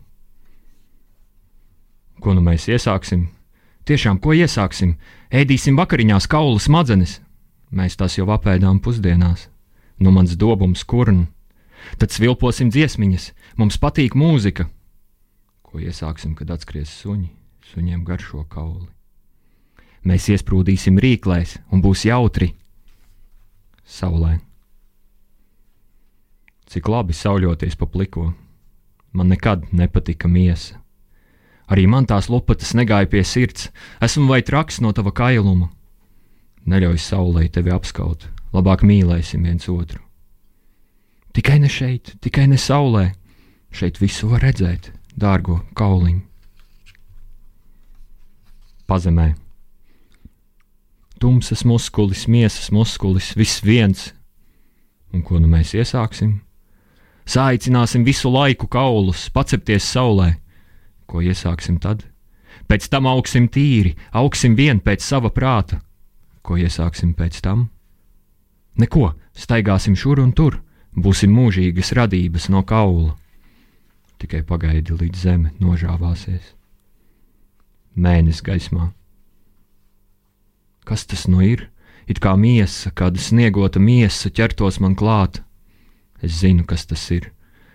Ko 2.21 2.33
nu 2.33 2.41
mēs 2.41 2.67
iesāksim? 2.71 3.27
Tiešām, 3.87 4.19
ko 4.19 4.33
iesāksim? 4.35 4.95
Ēdīsim 5.31 5.77
vakariņās 5.77 6.27
kaulu 6.27 6.59
smadzenes. 6.59 7.19
Mēs 7.71 7.95
tās 7.99 8.17
jau 8.17 8.27
apēdām 8.33 8.81
pusdienās. 8.83 9.47
Nu 9.99 10.11
mans 10.11 10.35
dobums 10.35 10.83
kurn. 10.83 11.27
Tad 11.97 12.11
svilposim 12.11 12.71
dziesmiņas, 12.73 13.31
mums 13.57 13.77
patīk 13.79 14.15
mūzika. 14.17 14.67
Ko 15.63 15.79
iesāksim, 15.79 16.35
kad 16.35 16.51
atskries 16.51 16.91
suņi? 17.03 17.29
Suņiem 17.67 18.03
garšo 18.07 18.45
kauli. 18.49 18.87
Mēs 20.07 20.29
iesprūdīsim 20.31 20.99
rīklēs 21.03 21.57
un 21.71 21.83
būs 21.83 22.05
jautri. 22.07 22.53
Saulē. 23.83 24.37
Cik 26.67 26.87
labi 26.91 27.15
sauļoties 27.15 27.75
pa 27.79 27.87
pliko. 27.91 28.31
Man 29.11 29.31
nekad 29.31 29.69
nepatika 29.71 30.27
miesa. 30.31 30.79
Arī 31.67 31.83
man 31.87 32.07
tās 32.07 32.29
lopatas 32.31 32.73
negāja 32.77 33.09
pie 33.11 33.23
sirds. 33.27 33.67
Esmu 34.03 34.29
vai 34.29 34.41
traks 34.41 34.79
no 34.83 34.93
tava 34.95 35.11
kailuma. 35.11 35.69
Neļauj 36.67 36.99
saulē 36.99 37.47
tevi 37.51 37.71
apskaut, 37.71 38.27
labāk 38.55 38.83
mīlēsim 38.87 39.43
viens 39.47 39.67
otru. 39.71 40.01
Tikai 41.35 41.59
ne 41.61 41.69
šeit, 41.71 42.15
tikai 42.23 42.47
ne 42.47 42.57
saulē. 42.59 43.11
Šeit 43.71 43.99
visu 44.01 44.31
var 44.31 44.41
redzēt, 44.47 44.91
dārgo 45.19 45.59
kauliņu. 45.77 46.23
Pazemē. 48.87 49.33
Tumsas 51.19 51.65
muskulis, 51.67 52.27
miesas 52.31 52.71
muskulis, 52.71 53.33
viss 53.35 53.63
viens. 53.63 54.11
Un 55.11 55.23
ko 55.23 55.39
nu 55.41 55.49
mēs 55.51 55.73
iesāksim? 55.75 56.37
Sāicināsim 57.27 58.05
visu 58.07 58.31
laiku 58.31 58.69
kaulus, 58.71 59.27
pacepties 59.33 59.87
saulē. 59.91 60.37
Ko 61.07 61.23
iesāksim 61.23 61.79
tad? 61.79 62.03
Pēc 62.67 62.89
tam 62.91 63.07
augsim 63.07 63.47
tīri, 63.47 63.95
augsim 64.11 64.55
vien 64.59 64.81
pēc 64.83 65.03
sava 65.03 65.31
prāta. 65.31 65.79
Ko 66.43 66.57
iesāksim 66.59 67.13
pēc 67.15 67.39
tam? 67.43 67.69
Neko, 68.77 69.13
staigāsim 69.33 69.95
šur 69.95 70.19
un 70.21 70.33
tur, 70.35 70.59
būsim 70.93 71.31
mūžīgas 71.33 71.93
radības 71.97 72.49
no 72.53 72.63
kaula. 72.67 73.15
Tikai 74.21 74.43
pagaidi, 74.43 74.97
līdz 74.97 75.23
zeme 75.23 75.53
nožāvāsies. 75.61 76.53
Mēnesis 77.97 78.43
gaismā. 78.45 78.91
Kas 80.85 81.05
tas 81.05 81.25
nu 81.27 81.41
ir? 81.45 81.67
It 82.07 82.21
kā 82.23 82.35
miesa, 82.39 82.91
kāda 82.95 83.19
sniegota 83.19 83.81
miesa 83.83 84.29
ķertos 84.31 84.79
man 84.79 84.95
klāt. 84.95 85.41
Es 86.23 86.39
zinu, 86.41 86.63
kas 86.65 86.85
tas 86.87 87.03
ir. 87.11 87.31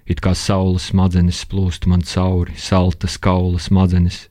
It 0.06 0.20
kā 0.20 0.34
saules 0.34 0.90
smadzenes 0.90 1.44
plūst 1.46 1.86
man 1.86 2.02
cauri, 2.02 2.56
saltas 2.58 3.18
kaula 3.22 3.60
smadzenes. 3.62 4.26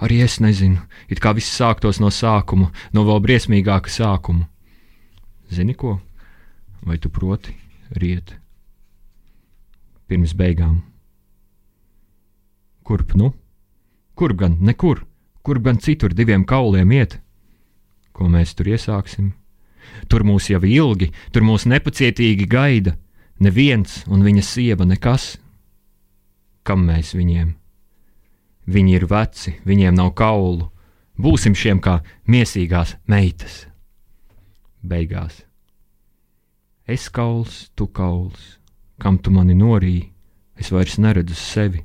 Arī 0.00 0.20
es 0.24 0.38
nezinu, 0.40 0.80
it 1.08 1.20
kā 1.20 1.32
viss 1.36 1.52
sāktos 1.52 2.00
no 2.00 2.08
sākuma, 2.12 2.70
no 2.92 3.04
vēl 3.04 3.20
briesmīgāka 3.24 3.92
sākuma. 3.92 4.48
Zini 5.52 5.74
ko? 5.74 5.98
Vai 6.84 6.96
tu 6.98 7.10
proti 7.12 7.56
riet? 7.96 8.36
Pirms 10.08 10.32
beigām. 10.36 10.80
Kurp 12.84 13.12
nu? 13.14 13.32
Kur 14.14 14.32
gan, 14.34 14.56
nekur, 14.60 15.04
kur 15.42 15.60
gan 15.60 15.78
citur 15.80 16.14
diviem 16.16 16.44
kauliem 16.44 16.92
iet? 16.92 17.20
Ko 18.12 18.28
mēs 18.28 18.56
tur 18.56 18.68
iesāksim? 18.72 19.32
Tur 20.08 20.24
mūs 20.28 20.48
jau 20.50 20.60
ilgi, 20.64 21.10
tur 21.32 21.44
mūs 21.46 21.66
nepacietīgi 21.68 22.48
gaida. 22.48 22.96
Neviens 23.40 24.02
un 24.06 24.24
viņa 24.24 24.42
sieva 24.44 24.84
nekas. 24.84 25.38
Kam 26.62 26.84
mēs 26.88 27.14
viņiem? 27.16 27.54
Viņi 28.70 28.96
ir 28.98 29.06
veci, 29.08 29.54
viņiem 29.64 29.96
nav 29.96 30.12
kaulu. 30.14 30.68
Būsim 31.20 31.56
šiem 31.56 31.80
kā 31.80 32.00
miesīgās 32.28 32.96
meitas. 33.08 33.64
Beigās. 34.80 35.42
Es 36.90 37.08
kauls, 37.08 37.70
tu 37.74 37.86
kauls, 37.86 38.58
kam 38.98 39.18
tu 39.18 39.30
mani 39.30 39.54
norīji, 39.54 40.08
es 40.58 40.70
vairs 40.72 40.98
neredzu 40.98 41.36
sevi. 41.38 41.84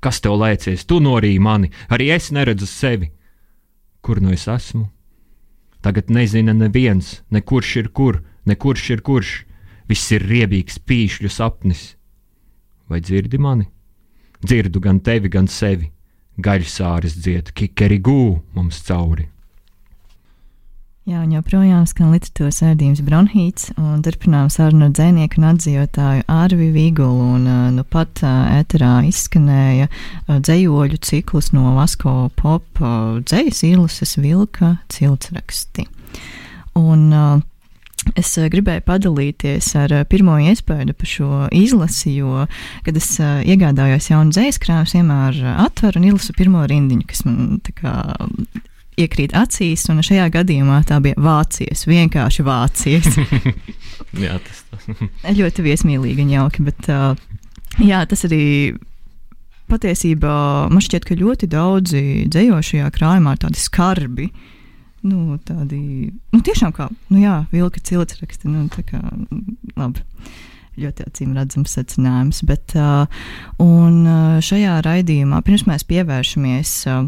Kas 0.00 0.20
tev 0.20 0.38
lēcies, 0.40 0.86
tu 0.88 1.00
norīji 1.00 1.40
mani, 1.40 1.70
arī 1.88 2.10
es 2.14 2.30
neredzu 2.32 2.66
sevi. 2.68 3.10
Kur 4.04 4.20
nu 4.20 4.34
es 4.34 4.46
esmu? 4.48 4.86
Tagad 5.84 6.10
nezina 6.10 6.54
neviens, 6.56 7.22
ne 7.30 7.40
kurš 7.40 7.76
ir 7.82 7.88
kur, 7.92 8.22
ne 8.44 8.56
kurš 8.56 8.90
ir 8.96 9.02
kurš. 9.04 9.32
Viss 9.90 10.12
ir 10.16 10.24
riebīgs, 10.24 10.80
pīšļu 10.80 11.30
sapnis. 11.32 11.94
Vai 12.88 13.00
dzirdi 13.04 13.40
mani? 13.40 13.68
Dzirdu 14.44 14.80
gan 14.80 15.00
tevi, 15.04 15.30
gan 15.32 15.48
sevi. 15.48 15.90
Gaļsāris 16.40 17.14
dzied, 17.20 17.52
kikerigū 17.54 18.40
mums 18.56 18.80
cauri. 18.88 19.28
Jā, 21.04 21.18
un 21.20 21.34
joprojām 21.34 21.82
skan 21.84 22.14
literatūras 22.14 22.62
ēdījums 22.64 23.02
Bronhīts, 23.04 23.66
un 23.76 24.00
turpinām 24.00 24.48
sarunu 24.48 24.86
ar 24.86 24.94
dzēnieku 24.96 25.36
un 25.36 25.46
atzīvotāju 25.50 26.24
Ārvi 26.32 26.70
Vigulu, 26.72 27.26
un 27.36 27.44
nu 27.76 27.84
pat 27.84 28.22
ēterā 28.24 29.02
izskanēja 29.10 29.90
dzējoļu 30.32 31.00
ciklus 31.04 31.52
no 31.52 31.74
Vasko 31.76 32.30
pop 32.40 32.80
dzējas 32.80 33.60
īlases 33.68 34.16
vilka 34.16 34.78
ciltsraksti. 34.96 35.84
Un 36.80 37.04
uh, 37.12 37.44
Es 38.18 38.34
gribēju 38.36 38.84
padalīties 38.86 39.70
ar 39.80 39.94
pirmo 40.10 40.36
iespēju 40.50 40.94
par 40.98 41.08
šo 41.08 41.30
izlasi, 41.54 42.18
jo, 42.20 42.44
kad 42.86 43.00
es 43.00 43.08
iegādājos 43.20 44.10
jaunu 44.12 44.34
dzīslu 44.34 44.64
krājumu, 44.66 44.92
vienmēr 44.92 45.40
atveru 45.64 46.00
un 46.00 46.08
izlasu 46.10 46.36
pirmo 46.36 46.62
rindiņu, 46.68 47.08
kas 47.10 47.24
man 47.26 47.58
kā, 47.80 47.94
iekrīt 49.00 49.34
acīs, 49.36 49.86
un 49.90 50.02
šajā 50.04 50.28
gadījumā 50.36 50.82
tā 50.88 51.00
bija 51.02 51.18
Vācijas, 51.18 51.86
vienkārši 51.90 52.46
Vācijas. 52.46 53.18
jā, 54.26 54.38
tas 54.44 54.64
tas. 54.70 54.88
ļoti 55.40 55.64
viesmīlīgi 55.64 56.24
un 56.24 56.34
jauki, 56.34 56.64
bet 56.66 56.88
jā, 57.82 58.02
tas 58.10 58.26
arī 58.28 58.44
patiesībā 59.70 60.34
man 60.70 60.84
šķiet, 60.84 61.06
ka 61.08 61.18
ļoti 61.18 61.48
daudzi 61.50 62.02
dzējošajā 62.30 62.90
krājumā 62.94 63.34
ir 63.34 63.44
tādi 63.46 63.62
skarbi 63.62 64.28
nu, 65.06 65.38
tādi, 65.46 66.10
nu, 66.34 66.40
tiešām 66.44 66.74
kā, 66.76 66.88
nu, 67.12 67.20
jā, 67.22 67.38
vilka 67.52 67.82
cilts 67.84 68.20
raksti, 68.22 68.50
nu, 68.50 68.66
kā, 68.72 69.02
labi. 69.78 70.04
Ļoti 70.74 71.04
acīm 71.06 71.36
redzams 71.36 71.70
secinājums. 71.76 72.40
Bet, 72.48 72.72
uh, 72.74 73.04
un 73.62 74.00
šajā 74.42 74.80
raidījumā, 74.82 75.38
pirms 75.46 75.68
mēs 75.68 75.86
pievēršamies 75.86 76.72
uh, 76.90 77.04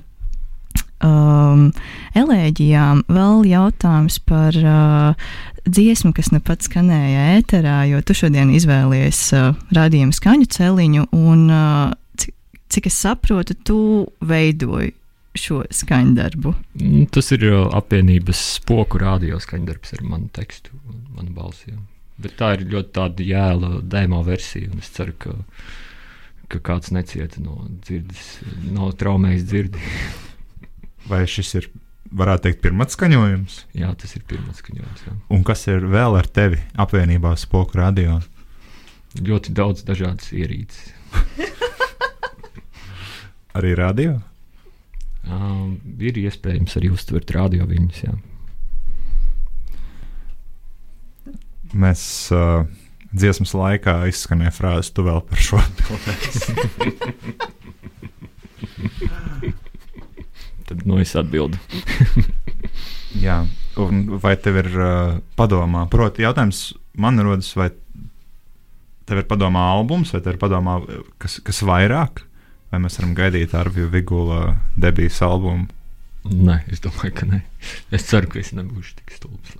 um, 1.04 1.70
elēģijām, 2.16 3.02
vēl 3.12 3.46
jautājums 3.50 4.18
par 4.28 4.56
uh, 4.60 5.32
dziesmu, 5.66 6.12
kas 6.16 6.30
nu 6.34 6.40
pat 6.44 6.64
skanēja 6.66 7.38
ēterā, 7.40 7.80
jo 7.90 8.02
tu 8.06 8.16
šodien 8.16 8.52
izvēlies 8.56 9.22
uh, 9.36 9.50
rādījumu 9.76 10.16
skaņu 10.16 10.50
celiņu, 10.56 11.08
un 11.16 11.46
uh, 11.50 11.90
cik, 12.20 12.36
cik 12.72 12.88
es 12.92 13.00
saprotu, 13.02 13.58
tu 13.66 13.80
veidoji 14.24 14.94
šo 15.40 15.62
skaņdarbu? 15.72 16.52
Mm, 16.80 17.08
tas 17.14 17.32
ir 17.36 17.44
uh, 17.48 17.66
apvienības 17.76 18.40
spoku 18.60 19.00
radio 19.02 19.40
skaņdarbs 19.42 19.96
ar 19.96 20.04
manu 20.06 20.30
tekstu 20.34 20.74
un 20.88 21.02
manu 21.16 21.34
balsi. 21.36 21.74
Bet 22.22 22.38
tā 22.40 22.54
ir 22.56 22.64
ļoti 22.72 22.94
tāda 22.96 23.24
jēla 23.26 23.72
demo 23.84 24.22
versija, 24.24 24.70
un 24.72 24.80
es 24.80 24.88
ceru, 24.94 25.12
ka, 25.20 25.34
ka 26.52 26.60
kāds 26.64 26.92
necieta 26.96 27.42
no 27.44 27.66
dzirdes, 27.84 28.30
no 28.72 28.88
traumējas 28.96 29.44
dzirdi. 29.50 29.82
Vai 31.10 31.22
šis 31.30 31.52
ir, 31.60 31.68
varētu 32.16 32.48
teikt, 32.48 32.62
pirmais 32.64 32.96
skaņojums? 32.96 33.58
Jā, 33.76 33.92
tas 34.00 34.16
ir 34.16 34.24
pirmais 34.28 34.62
skaņojums. 34.62 35.04
Jā. 35.06 35.18
Un 35.36 35.44
kas 35.46 35.66
ir 35.68 35.84
vēl 35.92 36.16
ar 36.18 36.26
tevi 36.26 36.62
apvienībā 36.80 37.36
spoku 37.38 37.78
radio? 37.82 38.18
Ļoti 39.16 39.52
daudz 39.56 39.84
dažādas 39.86 40.32
ierīces. 40.32 40.92
Arī 43.56 43.76
radio? 43.78 44.18
Uh, 45.26 45.74
ir 45.98 46.18
iespējams 46.22 46.76
arī 46.78 46.92
uztvert 46.94 47.30
radio 47.34 47.66
viņus. 47.66 48.02
Jā. 48.04 48.14
Mēs 51.74 52.02
uh, 52.34 52.62
dziesmas 53.10 53.54
laikā 53.56 54.06
izskanēja 54.10 54.54
frāze, 54.54 54.92
tu 54.94 55.02
vēl 55.06 55.20
par 55.26 55.38
šo 55.42 55.58
atbildēsi. 55.62 56.54
Tad 60.66 60.82
nu, 60.86 60.98
es 60.98 61.14
atbildu. 61.18 61.58
Jā, 63.26 63.40
un 63.80 64.18
vai 64.22 64.34
tev 64.42 64.58
ir 64.64 64.70
uh, 64.74 65.18
padomā? 65.38 65.86
Proti, 65.90 66.24
jautājums 66.26 66.74
man 66.98 67.18
rodas, 67.22 67.52
vai 67.56 67.70
tev 69.06 69.22
ir 69.22 69.28
padomā 69.30 69.62
albums, 69.76 70.10
vai 70.14 70.20
tev 70.24 70.34
ir 70.34 70.40
padomā 70.42 70.80
kas, 71.22 71.38
kas 71.46 71.62
vairāk? 71.66 72.25
Vai 72.76 72.82
mēs 72.84 72.98
varam 72.98 73.14
gaidīt 73.16 73.54
Arviju 73.56 73.88
Vigula 73.88 74.38
debijas 74.76 75.22
albumu? 75.24 75.64
Nē, 76.28 76.58
es 76.68 76.82
domāju, 76.84 77.14
ka 77.16 77.24
nē. 77.24 77.38
Es 77.96 78.02
ceru, 78.04 78.28
ka 78.28 78.36
es 78.36 78.50
nebūšu 78.52 78.98
tik 78.98 79.14
stulbs. 79.16 79.54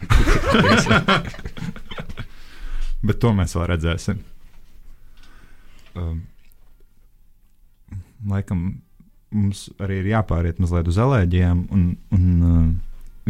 Bet 3.09 3.17
to 3.23 3.31
mēs 3.39 3.55
vēl 3.57 3.65
redzēsim. 3.71 4.21
Um, 5.97 6.19
laikam 8.29 8.67
mums 9.33 9.63
arī 9.81 10.03
ir 10.03 10.11
jāpāriet 10.11 10.61
mazliet 10.61 10.91
uz 10.93 11.01
elēģiem. 11.01 11.63
Un, 11.73 11.87
un 12.13 12.27
uh, 12.51 12.69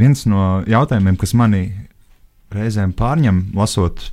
viens 0.02 0.24
no 0.26 0.48
jautājumiem, 0.66 1.20
kas 1.22 1.36
manī 1.38 1.62
reizēm 2.50 2.90
pārņem, 2.98 3.38
lasot 3.54 4.08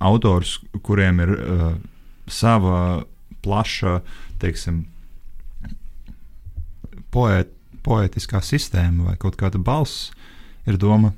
autorus, 0.00 0.56
kuriem 0.80 1.20
ir 1.26 1.36
uh, 1.36 1.68
sava 2.32 2.80
plaša, 3.44 3.98
teiksim, 4.42 4.82
poēt, 7.14 7.50
poētiskā 7.86 8.42
sistēma 8.44 9.10
vai 9.10 9.16
kaut 9.20 9.38
kāda 9.40 9.60
balss, 9.62 10.10
ir 10.68 10.78
doma, 10.80 11.12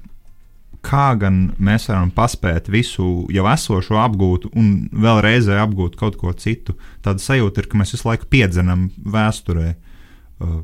kā 0.87 1.13
gan 1.21 1.51
mēs 1.61 1.91
varam 1.91 2.13
paspēt 2.15 2.71
visu 2.73 3.27
jau 3.33 3.47
esošo 3.51 3.99
apgūt 4.01 4.49
un 4.55 4.89
vēl 4.93 5.21
reizē 5.27 5.59
apgūt 5.61 5.99
kaut 6.01 6.17
ko 6.21 6.33
citu. 6.33 6.77
Tāda 7.05 7.21
sajūta 7.21 7.61
ir, 7.61 7.69
ka 7.69 7.81
mēs 7.81 7.97
visu 7.97 8.09
laiku 8.09 8.31
piedzenam 8.33 8.89
vēsturē. 9.05 9.75
Uh, 10.41 10.61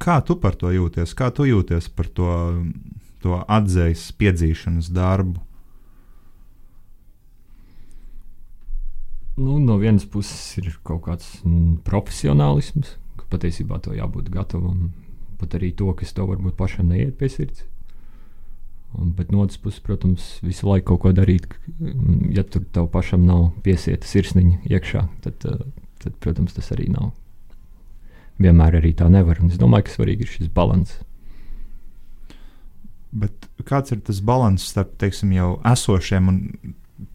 Kā 0.00 0.16
tu 0.24 0.38
par 0.40 0.56
to 0.56 0.70
jūties? 0.72 1.12
Kā 1.12 1.28
tu 1.28 1.44
jūties 1.44 1.90
par 1.92 2.08
to, 2.16 2.32
to 3.20 3.36
atzīves, 3.44 4.06
piedzīšanas 4.16 4.88
darbu? 4.96 5.42
Nu, 9.40 9.58
no 9.58 9.78
vienas 9.80 10.04
puses 10.04 10.58
ir 10.60 10.66
kaut 10.84 11.06
kāds 11.06 11.26
mm, 11.46 11.80
profesionālisms, 11.86 12.92
ka 13.16 13.28
patiesībā 13.32 13.78
to 13.80 13.94
jābūt 13.96 14.28
gatavam. 14.34 14.90
Pat 15.40 15.54
arī 15.56 15.70
to, 15.72 15.88
kas 15.96 16.12
tev 16.12 16.28
varbūt 16.28 16.58
pašam 16.58 16.90
neiet 16.92 17.16
pie 17.16 17.30
sirds. 17.32 17.64
Un, 18.98 19.14
bet 19.16 19.30
no 19.32 19.40
otras 19.40 19.60
puses, 19.62 19.80
protams, 19.80 20.26
visu 20.44 20.68
laiku 20.68 20.90
kaut 20.90 21.00
ko 21.06 21.12
darīt. 21.16 21.46
mm, 21.78 22.34
Ja 22.36 22.44
tur 22.44 22.66
tev 22.74 22.90
pašam 22.92 23.24
nav 23.24 23.46
piesieta 23.64 24.04
sirsniņa 24.06 24.60
iekšā, 24.68 25.06
tad, 25.24 25.46
eh, 25.48 25.62
tad, 26.04 26.18
protams, 26.20 26.52
tas 26.58 26.68
arī 26.76 26.90
nav. 26.92 27.14
Vienmēr 28.36 28.76
arī 28.82 28.92
tā 28.98 29.08
nevar. 29.08 29.40
Un 29.40 29.48
es 29.48 29.56
domāju, 29.56 29.88
ka 29.88 29.96
svarīgi 29.96 30.26
ir 30.26 30.34
šis 30.34 30.52
līdzsvars. 30.52 30.98
Bet 33.12 33.48
kāds 33.64 33.92
ir 33.92 34.04
tas 34.04 34.20
līdzsvars 34.20 34.68
starp 34.68 34.98
teiksim, 35.00 35.32
jau 35.32 35.54
esošiem 35.64 36.28
un 36.28 36.42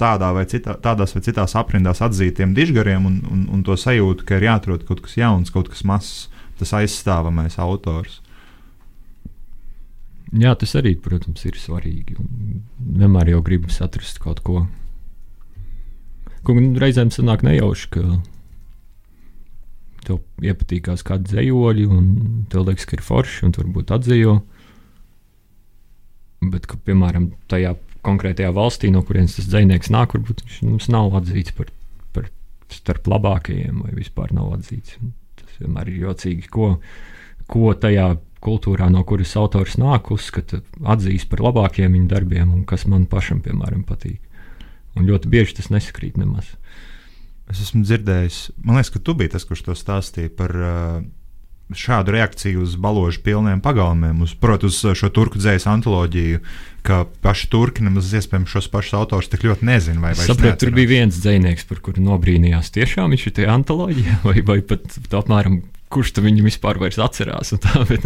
tādā 0.02 0.32
vai 0.36 0.46
citā, 0.50 0.76
tādās 0.82 1.16
vai 1.16 1.22
citās 1.26 1.56
aprindās 1.60 2.02
atzītiem 2.06 2.56
dižgariem 2.58 3.06
un, 3.08 3.18
un, 3.32 3.48
un 3.54 3.64
to 3.66 3.78
sajūtu, 3.80 4.26
ka 4.28 4.40
ir 4.40 4.48
jāatrod 4.50 4.86
kaut 4.88 5.04
kas 5.06 5.18
jauns, 5.20 5.54
kaut 5.54 5.70
kas 5.72 5.86
mazs, 5.88 6.28
tas 6.60 6.74
aizstāvamais 6.80 7.60
autors? 7.62 8.22
Jā, 10.36 10.56
tas 10.60 10.74
arī, 10.76 10.96
protams, 11.00 11.46
ir 11.48 11.56
svarīgi. 11.60 12.18
Vienmēr 12.80 13.36
jau 13.36 13.44
gribas 13.46 13.78
atrast 13.84 14.20
kaut 14.24 14.42
ko. 14.44 14.66
Ko 16.46 16.56
gan 16.58 16.74
reizēm 16.82 17.12
sanāk 17.14 17.46
nejauši, 17.46 17.92
ka 17.94 18.04
tev 20.06 20.20
iepatīkās 20.44 21.06
kādi 21.06 21.32
dzējoļi, 21.32 21.86
un 21.90 22.10
tev 22.52 22.68
liekas, 22.68 22.88
ka 22.90 22.98
ir 22.98 23.06
forši, 23.06 23.46
un 23.48 23.56
varbūt 23.56 23.94
atzējo. 23.96 24.36
Bet, 26.46 26.68
ka, 26.70 26.78
piemēram, 26.86 27.32
tajā 27.50 27.74
konkrētajā 28.06 28.52
valstī, 28.56 28.92
no 28.94 29.02
kurienes 29.06 29.38
tas 29.38 29.50
dzinieks 29.50 29.92
nāk, 29.94 30.16
varbūt 30.16 30.46
viņš 30.46 30.62
mums 30.68 30.90
nav 30.94 31.16
atzīts 31.20 31.56
par, 31.58 31.72
par 32.16 32.30
starp 32.74 33.10
labākajiem, 33.12 33.82
vai 33.86 33.96
vispār 33.98 34.34
nav 34.36 34.54
atzīts. 34.58 35.00
Tas 35.42 35.60
vienmēr 35.62 35.92
ir 35.92 36.08
jocīgi, 36.08 36.50
ko, 36.54 36.76
ko 37.52 37.74
tajā 37.74 38.14
kultūrā, 38.46 38.90
no 38.94 39.02
kuras 39.08 39.34
autors 39.40 39.80
nāk, 39.82 40.12
uzskata, 40.14 40.62
atzīst 40.96 41.30
par 41.32 41.42
labākiem 41.48 41.98
viņa 41.98 42.12
darbiem, 42.12 42.54
un 42.54 42.64
kas 42.70 42.86
man 42.90 43.08
pašam, 43.10 43.42
piemēram, 43.46 43.84
patīk. 43.88 44.22
Un 44.96 45.10
ļoti 45.10 45.30
bieži 45.32 45.58
tas 45.58 45.72
nesakrīt 45.74 46.20
nemaz. 46.22 46.54
Es 47.52 47.62
esmu 47.62 47.84
dzirdējis, 47.86 48.40
man 48.66 48.80
liekas, 48.80 48.94
ka 48.94 49.02
tu 49.06 49.14
biji 49.18 49.36
tas, 49.36 49.46
kurš 49.46 49.68
to 49.68 49.76
stāstīja 49.78 50.32
par 50.38 50.54
uh, 50.56 51.02
šādu 51.74 52.14
reakciju 52.14 52.62
uz 52.62 52.76
balāžu 52.78 53.24
pilniem 53.26 53.62
pagalmiem, 53.64 54.20
uz, 54.22 54.36
protams, 54.38 54.78
uz 54.86 55.00
šo 55.00 55.10
turku 55.14 55.42
dzīslu 55.42 55.72
antoloģiju, 55.72 56.42
ka 56.86 57.00
paši 57.26 57.50
turki 57.50 57.86
nemaz 57.86 58.12
iespējams 58.14 58.52
šos 58.54 58.68
pašus 58.74 58.98
autors 59.00 59.32
tik 59.32 59.48
ļoti 59.48 59.66
nezina. 59.66 60.04
Vai, 60.04 60.14
vai 60.18 60.28
Sapratu, 60.30 60.62
tur 60.66 60.76
bija 60.76 60.92
viens 60.92 61.18
dzinieks, 61.18 61.66
par 61.70 61.82
kuru 61.86 62.04
nobrīnījās. 62.06 62.70
Tiešām 62.76 63.16
viņš 63.16 63.26
ir 63.26 63.38
tajā 63.40 63.56
antoloģijā, 63.58 64.20
vai, 64.28 64.38
vai 64.46 64.60
pat 64.68 65.00
apmēram, 65.22 65.64
kurš 65.94 66.14
tu 66.18 66.26
viņu 66.26 66.46
vispār 66.46 66.82
vairs 66.82 67.02
atcerās. 67.02 67.56
Tā, 67.64 67.82
bet, 67.92 68.06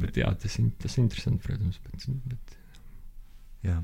bet, 0.00 0.22
jā, 0.24 0.32
tas 0.40 0.56
ir 0.56 0.72
tas 0.80 0.96
interesanti, 1.02 1.44
protams. 1.44 1.76
Bet, 1.84 2.08
bet, 2.32 2.56
Jā. 3.66 3.76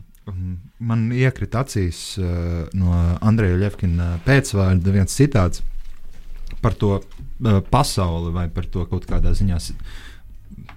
Man 0.83 1.07
iekrita 1.14 1.62
acīs 1.62 2.17
uh, 2.19 2.67
no 2.75 2.95
Andreja 3.23 3.59
Levkina 3.61 4.17
pēcvārda 4.25 4.95
viens 4.95 5.14
citāts 5.14 5.62
par 6.62 6.75
to 6.75 6.97
pasauli 7.70 8.32
vai 8.32 8.49
par 8.53 8.66
to 8.70 8.87
kaut 8.89 9.07
kādā 9.09 9.34
ziņā 9.37 9.61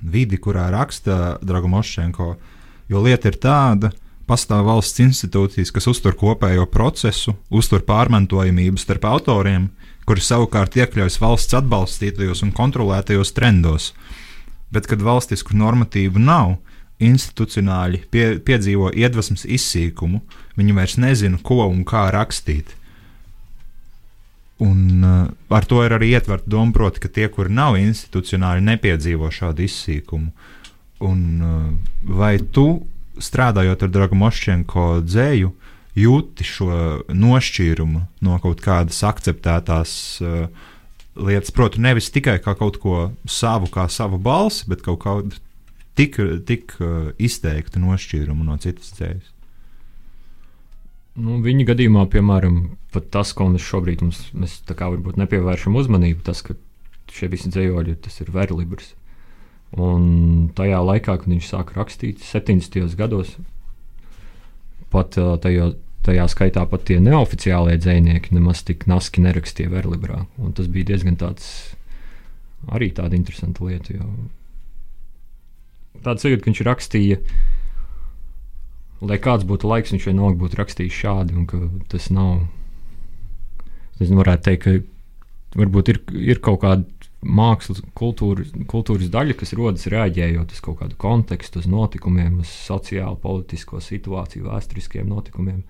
vidi, 0.01 0.37
kurā 0.37 0.69
raksta 0.73 1.37
Dragomošenko. 1.41 2.35
Jo 2.89 3.01
lieta 3.05 3.29
ir 3.29 3.37
tāda, 3.41 3.91
pastāv 4.29 4.65
valsts 4.67 5.01
institūcijas, 5.03 5.71
kas 5.73 5.87
uztur 5.89 6.15
kopējo 6.17 6.65
procesu, 6.69 7.35
uztur 7.49 7.83
pārmantojamību 7.85 8.81
starp 8.81 9.07
autoriem, 9.09 9.69
kuri 10.09 10.23
savukārt 10.25 10.77
iekļaujas 10.79 11.19
valsts 11.21 11.57
atbalstītajos 11.59 12.43
un 12.45 12.53
kontrolētajos 12.55 13.33
trendos. 13.37 13.91
Bet, 14.73 14.89
kad 14.89 15.01
valstisku 15.05 15.57
normatīvu 15.57 16.21
nav, 16.21 16.57
institucionāļi 16.99 18.03
pie, 18.11 18.25
piedzīvo 18.43 18.91
iedvesmas 18.91 19.45
izsīkumu, 19.47 20.19
viņi 20.59 20.75
vairs 20.75 20.97
nezina, 20.99 21.39
ko 21.41 21.63
un 21.67 21.85
kā 21.87 22.09
rakstīt. 22.13 22.75
Un 24.59 25.03
uh, 25.03 25.27
ar 25.55 25.65
to 25.65 25.79
ir 25.85 25.93
arī 25.95 26.11
ietverta 26.17 26.51
doma, 26.51 26.73
proti, 26.75 26.99
ka 26.99 27.11
tie, 27.15 27.29
kuri 27.31 27.53
nav 27.55 27.77
institucionāli, 27.79 28.65
nepiedzīvo 28.67 29.29
šādu 29.31 29.63
izsīkumu. 29.63 30.33
Un, 31.07 31.21
uh, 31.39 32.01
vai 32.03 32.33
tu, 32.51 32.65
strādājot 33.23 33.85
ar 33.85 33.93
Dragu 33.93 34.19
Mošķenko 34.19 34.87
dzēju, 35.07 35.53
jūti 35.99 36.47
šo 36.47 36.73
nošķīrumu 37.07 38.03
no 38.27 38.39
kaut 38.43 38.59
kādas 38.63 38.99
akceptētās 39.07 39.93
uh, 40.27 40.67
lietas? 41.15 41.55
Proti, 41.55 41.79
nevis 41.83 42.11
tikai 42.11 42.35
kā 42.43 42.57
kaut 42.59 42.81
ko 42.83 43.13
savu, 43.31 43.71
kā 43.71 43.87
savu 43.87 44.19
balsi, 44.19 44.67
bet 44.67 44.83
kaut 44.83 44.99
kādu 45.05 45.39
tik, 45.95 46.19
tik 46.51 46.75
uh, 46.83 47.13
izteiktu 47.15 47.79
nošķīrumu 47.79 48.43
no 48.51 48.59
citas 48.59 48.91
dzējas. 48.99 49.31
nu, 51.19 51.39
viņa 51.43 51.71
gadījumā, 51.71 52.05
piemēram, 52.11 52.59
pat 52.93 53.09
tas, 53.13 53.33
ko 53.37 53.49
mēs 53.51 53.65
šobrīd 53.65 54.03
mums, 54.05 54.21
mēs 54.33 54.59
tā 54.67 54.77
kā 54.77 54.89
varbūt 54.91 55.19
nepievēršam 55.21 55.77
uzmanību, 55.79 56.23
tas, 56.25 56.41
ka 56.45 56.57
šie 57.13 57.29
visi 57.31 57.51
dzējoļi, 57.53 57.99
tas 58.05 58.19
ir 58.23 58.31
verlibrs. 58.33 58.93
Un 59.77 60.49
tajā 60.57 60.79
laikā, 60.81 61.19
kad 61.21 61.29
viņš 61.29 61.51
sāka 61.51 61.77
rakstīt, 61.77 62.23
70. 62.25 62.95
gados, 62.97 63.35
pat 64.89 65.13
tajā, 65.13 65.71
tajā 66.05 66.25
skaitā 66.33 66.65
pat 66.69 66.87
tie 66.89 66.97
neoficiālie 67.03 67.77
dzinieki 67.77 68.33
nemaz 68.33 68.63
tik 68.65 68.87
naski 68.89 69.21
nerakstīja 69.21 69.69
verlibrā. 69.73 70.23
Un 70.41 70.57
tas 70.57 70.69
bija 70.71 70.89
diezgan 70.93 71.19
tāds, 71.21 71.51
arī 72.73 72.89
tāda 72.97 73.17
interesanta 73.19 73.65
lieta. 73.67 73.93
Jo 73.99 74.09
tāds 76.05 76.23
sajūta, 76.23 76.43
ka 76.43 76.49
viņš 76.49 76.61
rakstīja, 76.67 77.17
lai 79.09 79.19
kāds 79.21 79.47
būtu 79.47 79.69
laiks, 79.69 79.93
viņš 79.95 80.07
vienalga 80.09 80.39
būtu 80.43 80.59
rakstījis 80.59 81.01
šādi, 81.03 81.35
un 81.39 81.47
ka 81.49 81.61
tas 81.91 82.09
nav. 82.13 82.47
Es 83.99 84.11
varētu 84.11 84.45
teikt, 84.47 84.63
ka 84.63 85.59
varbūt 85.59 85.91
ir, 85.93 85.99
ir 86.15 86.39
kaut 86.43 86.61
kāda 86.63 86.85
mākslas, 87.19 87.81
kultūras, 87.97 88.51
kultūras 88.71 89.09
daļa, 89.11 89.35
kas 89.39 89.51
rodas 89.57 89.89
reaģējot 89.91 90.53
uz 90.55 90.61
kaut 90.63 90.79
kādu 90.79 90.95
kontekstu, 90.99 91.59
uz 91.59 91.67
notikumiem, 91.67 92.39
uz 92.43 92.51
sociālo, 92.67 93.17
politisko 93.19 93.81
situāciju, 93.83 94.47
vēsturiskiem 94.47 95.09
notikumiem. 95.09 95.63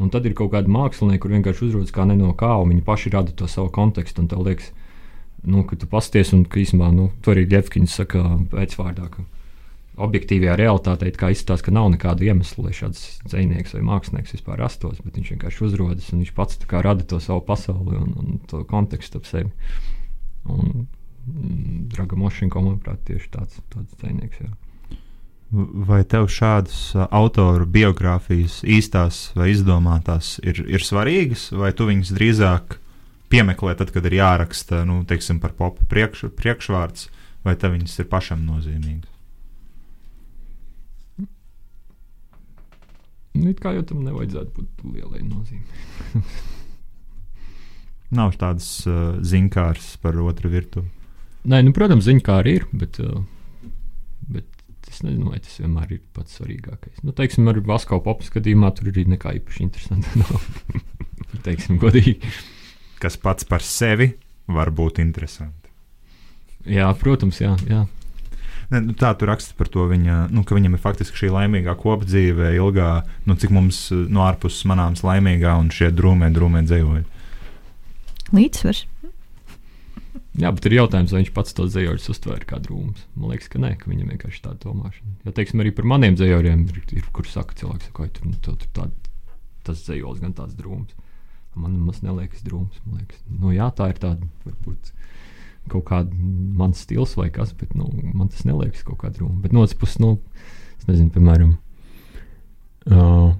Un 0.00 0.08
tad 0.10 0.24
ir 0.26 0.34
kaut 0.38 0.54
kāda 0.54 0.72
mākslinieka, 0.72 1.26
kur 1.26 1.34
vienkārši 1.34 1.66
uzrodas 1.68 1.92
kā 1.92 2.06
no 2.08 2.32
kā, 2.38 2.54
un 2.56 2.72
viņi 2.72 2.86
paši 2.86 3.12
rada 3.12 3.34
to 3.36 3.46
savu 3.46 3.68
kontekstu. 3.70 4.24
Un 4.24 4.30
tev 4.32 4.40
liekas, 4.46 4.72
nu, 5.44 5.66
ka 5.68 5.76
tu 5.76 5.86
pasties, 5.86 6.32
un 6.32 6.46
ka 6.48 6.62
īstenībā 6.62 6.88
nu, 6.94 7.10
tur 7.22 7.36
arī 7.36 7.44
Jefkins 7.50 7.94
saka 8.00 8.24
pēcvārdā, 8.50 9.10
ka 9.12 9.26
objektīvajā 10.00 10.54
realitātē 10.56 11.10
izskatās, 11.10 11.62
ka 11.64 11.74
nav 11.74 11.90
nekāda 11.92 12.24
iemesla, 12.24 12.66
lai 12.66 12.76
šāds 12.76 13.02
dzinieks 13.26 13.74
vai 13.76 13.82
mākslinieks 13.90 14.32
vispār 14.38 14.60
rastos, 14.62 15.02
bet 15.04 15.18
viņš 15.18 15.34
vienkārši 15.34 15.64
uzrodas 15.66 16.08
un 16.12 16.22
viņš 16.22 16.32
pats 16.36 16.58
rada 16.72 17.04
to 17.04 17.20
savu 17.20 17.44
pasauli 17.44 17.98
un, 18.00 18.14
un 18.16 18.40
to 18.48 18.64
kontekstu 18.68 19.20
ap 19.20 19.28
sevi. 19.28 19.52
Un 20.48 20.86
mm, 21.26 21.92
Draga 21.92 22.16
Mošinko, 22.16 22.64
manuprāt, 22.64 23.04
tieši 23.06 23.28
tāds, 23.36 23.60
tāds 23.74 23.92
dzinieks. 24.00 24.40
Jā. 24.40 24.50
Vai 25.52 26.00
tev 26.08 26.30
šādas 26.32 26.94
autoru 27.12 27.68
biogrāfijas, 27.68 28.62
īstās 28.64 29.26
vai 29.36 29.50
izdomātās, 29.52 30.38
ir, 30.40 30.64
ir 30.64 30.80
svarīgas, 30.80 31.50
vai 31.52 31.74
tu 31.76 31.90
viņas 31.90 32.16
drīzāk 32.16 32.78
piemeklē, 33.32 33.76
tad, 33.76 33.92
kad 33.92 34.08
ir 34.08 34.16
jāraksta 34.22 34.86
nu, 34.88 35.02
teiksim, 35.08 35.44
par 35.44 35.52
popu 35.56 35.84
priekš, 35.92 36.30
priekšvārds, 36.40 37.10
vai 37.44 37.60
tev 37.60 37.76
viņas 37.76 38.00
ir 38.00 38.08
pašam 38.08 38.48
nozīmīgas? 38.48 39.11
Nu, 43.32 43.52
kā 43.56 43.72
jau 43.76 43.84
tam 43.88 44.02
nevajadzētu 44.04 44.52
būt 44.56 44.82
lielai 44.92 45.22
nozīmei. 45.24 46.22
Nav 48.18 48.34
tādas 48.40 48.68
uh, 48.84 49.14
zinkāras 49.24 49.94
par 50.02 50.18
otru 50.20 50.50
virtuvi. 50.52 50.90
Nē, 51.48 51.62
nu, 51.64 51.72
protams, 51.74 52.04
ziņkāri 52.06 52.52
ir, 52.58 52.66
bet, 52.76 53.00
uh, 53.00 53.22
bet 54.28 54.46
es 54.92 55.00
nezinu, 55.00 55.30
vai 55.32 55.40
tas 55.42 55.56
vienmēr 55.62 55.96
ir 55.96 56.02
pats 56.14 56.36
svarīgākais. 56.36 57.00
Nu, 57.06 57.14
teiksim, 57.16 57.48
ar 57.48 57.62
Vasko 57.66 58.02
popu 58.04 58.28
skatījumā 58.28 58.70
tur 58.76 58.92
arī 58.92 59.06
nekā 59.14 59.32
īpaši 59.40 59.64
interesanti 59.64 60.20
nav. 60.20 60.44
teiksim, 61.46 61.80
godīgi. 61.82 62.20
Kas 63.02 63.16
pats 63.18 63.48
par 63.48 63.64
sevi 63.64 64.12
var 64.52 64.70
būt 64.76 65.00
interesanti. 65.02 65.72
Jā, 66.68 66.92
protams, 67.00 67.40
jā. 67.42 67.56
jā. 67.66 67.86
Ne, 68.72 68.80
nu, 68.80 68.94
tā 68.96 69.10
tur 69.20 69.28
raksta 69.28 69.52
par 69.58 69.68
to, 69.68 69.84
viņa, 69.90 70.30
nu, 70.32 70.46
ka 70.48 70.56
viņam 70.56 70.78
ir 70.78 70.80
faktiski 70.80 71.24
šī 71.24 71.32
laimīgā 71.34 71.74
kopdzīve, 71.80 72.54
ilgā, 72.56 72.92
nu, 73.28 73.36
cik 73.36 73.52
mums 73.52 73.84
no 73.92 74.24
ārpuses 74.24 74.64
manāms 74.70 75.04
laimīgā 75.04 75.58
un 75.60 75.68
šie 75.74 75.90
drūmē, 75.92 76.30
drūmē 76.32 76.64
dzīvoja. 76.70 77.04
Līdzsvars. 78.32 78.86
Jā, 80.40 80.48
bet 80.48 80.64
ir 80.64 80.78
jautājums, 80.78 81.12
vai 81.12 81.20
viņš 81.20 81.32
pats 81.36 81.52
to 81.56 81.66
dzējoļus 81.68 82.08
uztvēra 82.14 82.46
kā 82.48 82.58
drūmus. 82.64 83.04
Man 83.20 83.34
liekas, 83.34 83.50
ka 83.52 83.60
nē, 83.60 83.74
ka 83.76 83.90
viņam 83.90 84.14
vienkārši 84.14 84.40
tāda 84.46 84.62
domāšana. 84.64 85.18
Ja 85.26 85.34
teiksim, 85.36 85.60
arī 85.60 85.74
par 85.76 85.88
maniem 85.92 86.16
dzējoļiem 86.16 86.62
ir, 86.72 86.78
ir 86.96 87.10
kur 87.12 87.28
saka 87.28 87.58
cilvēks, 87.60 87.90
ka 87.92 88.08
tur, 88.16 88.30
nu, 88.30 88.38
tur 88.40 88.56
tā, 88.72 88.88
tas 89.68 89.84
dzējolis 89.84 90.24
gan 90.24 90.32
tāds 90.38 90.56
drūms. 90.56 90.96
Man 91.60 91.76
tas 91.90 92.00
neliekas 92.00 92.40
drūms. 92.46 92.80
Man 92.86 93.02
liekas, 93.02 93.20
nu, 93.28 93.52
jā, 93.52 93.68
tā 93.76 93.90
ir 93.92 94.00
tāda 94.00 94.30
varbūt 94.46 94.94
kaut 95.70 95.86
kāda 95.88 96.16
mans 96.58 96.82
stils 96.84 97.14
vai 97.18 97.28
kas, 97.34 97.52
bet 97.58 97.76
nu, 97.78 97.88
man 98.14 98.32
tas 98.32 98.46
neliekas 98.48 98.82
kaut 98.86 99.00
kā 99.02 99.12
drūmi. 99.14 99.40
Bet 99.44 99.54
no 99.54 99.62
otras 99.62 99.78
puses, 99.78 100.00
nu, 100.02 100.16
es 100.80 100.88
nezinu, 100.88 101.12
piemēram, 101.14 101.54
uh, 102.90 103.32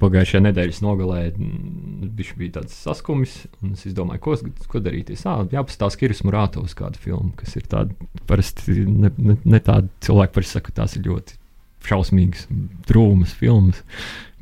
pagājušajā 0.00 0.42
nedēļas 0.46 0.82
nogalē 0.84 1.20
viņš 1.36 2.32
bija 2.38 2.56
tāds 2.58 2.76
saskumis, 2.86 3.34
un 3.62 3.74
es 3.76 3.96
domāju, 3.96 4.22
ko, 4.24 4.36
ko 4.72 4.82
darīt. 4.82 5.12
Es 5.14 5.24
jāpastāsta 5.26 6.00
Kiris 6.00 6.22
Murātovs 6.26 6.76
kādu 6.78 7.00
filmu, 7.02 7.32
kas 7.38 7.56
ir 7.58 7.66
tāda 7.70 8.08
parasti 8.28 8.80
ne, 8.86 9.12
ne, 9.16 9.36
ne 9.44 9.60
tāda 9.62 9.90
cilvēka, 10.06 10.34
parasti 10.36 10.58
saka, 10.58 10.76
tās 10.80 10.96
ir 10.98 11.06
ļoti 11.08 11.38
šausmīgas, 11.86 12.48
drūmas 12.88 13.36
filmas. 13.38 13.82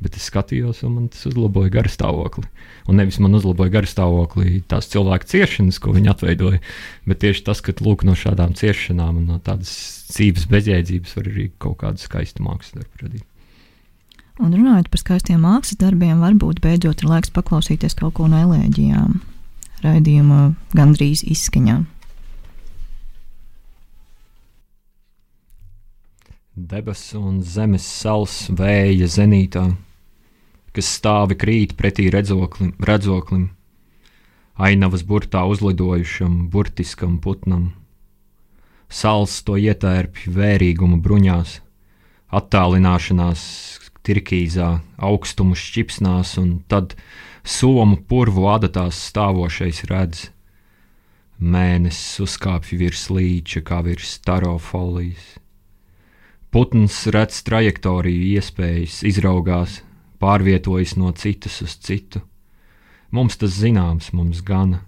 Bet 0.04 0.18
es 0.18 0.28
skatījos, 0.28 0.82
un 0.84 0.98
man 0.98 1.10
tas 1.12 1.24
uzlaboja 1.30 1.72
garstāvokli. 1.78 2.44
Un 2.92 2.98
nevis 3.00 3.16
man 3.24 3.36
uzlaboja 3.38 3.72
garstāvokli 3.78 4.60
tās 4.68 4.90
cilvēku 4.92 5.30
ciešanas, 5.30 5.80
ko 5.80 5.94
viņi 5.96 6.12
atveidoja, 6.12 6.60
bet 7.08 7.22
tieši 7.24 7.46
tas, 7.46 7.64
ka 7.64 7.72
lūk, 7.80 8.04
no 8.04 8.12
šādām 8.18 8.52
ciešanām 8.58 9.22
un 9.22 9.30
no 9.32 9.38
tādas 9.44 9.72
dzīves 10.12 10.44
bezjēdzības 10.52 11.16
var 11.16 11.30
arī 11.32 11.46
kaut 11.56 11.78
kādu 11.80 12.04
skaistu 12.04 12.44
mākslu 12.44 12.82
darbu 12.82 13.06
radīt. 13.06 13.30
Un 14.42 14.50
runājot 14.50 14.88
par 14.90 14.98
skaistiem 14.98 15.44
mākslas 15.46 15.78
darbiem, 15.78 16.18
varbūt 16.18 16.58
beidzot 16.60 17.04
ir 17.04 17.10
laiks 17.12 17.30
paklausīties 17.32 17.94
kaut 18.00 18.16
ko 18.18 18.26
no 18.26 18.40
elēģijām. 18.42 19.20
Raidījuma 19.84 20.38
gandrīz 20.74 21.22
izskaņā. 21.22 21.84
Debesu 26.54 27.18
un 27.18 27.40
zemes 27.42 27.86
sals 27.86 28.34
vēja 28.54 29.06
zenītā, 29.10 29.68
kas 30.74 30.90
stāvi 30.98 31.36
krīt 31.38 31.76
pretī 31.78 32.08
redzoklim, 32.12 32.74
redzoklim, 32.82 33.48
ainavas 34.58 35.04
burtā 35.06 35.44
uzlidojušam, 35.50 36.48
burtiskam 36.50 37.18
putnam. 37.22 37.72
Sals 38.90 39.40
to 39.46 39.56
ietērpj 39.58 40.28
vērīguma 40.34 41.00
bruņās, 41.02 41.58
attālināšanās 42.34 43.44
tirkīzā, 44.04 44.68
augstumu 45.08 45.56
šķipsnās, 45.58 46.36
un 46.42 46.58
tad 46.68 46.94
somu 47.44 47.98
purvu 48.08 48.48
adatās 48.52 49.00
stāvošais 49.10 49.84
redz. 49.90 50.28
Mēnesis 51.40 52.20
uzkāpj 52.22 52.76
virs 52.78 53.08
līča, 53.10 53.64
kā 53.66 53.80
virs 53.86 54.18
taro 54.22 54.54
folijas. 54.62 55.34
Putns 56.54 57.00
redz 57.10 57.40
trajektoriju, 57.42 58.28
iespējas, 58.36 59.00
izraugās, 59.08 59.80
pārvietojas 60.24 60.96
no 60.96 61.12
citas 61.12 61.60
uz 61.60 61.76
citu. 61.84 62.24
Mums 63.12 63.36
tas 63.36 63.52
zināms, 63.60 64.10
mums 64.16 64.40
gana. 64.42 64.80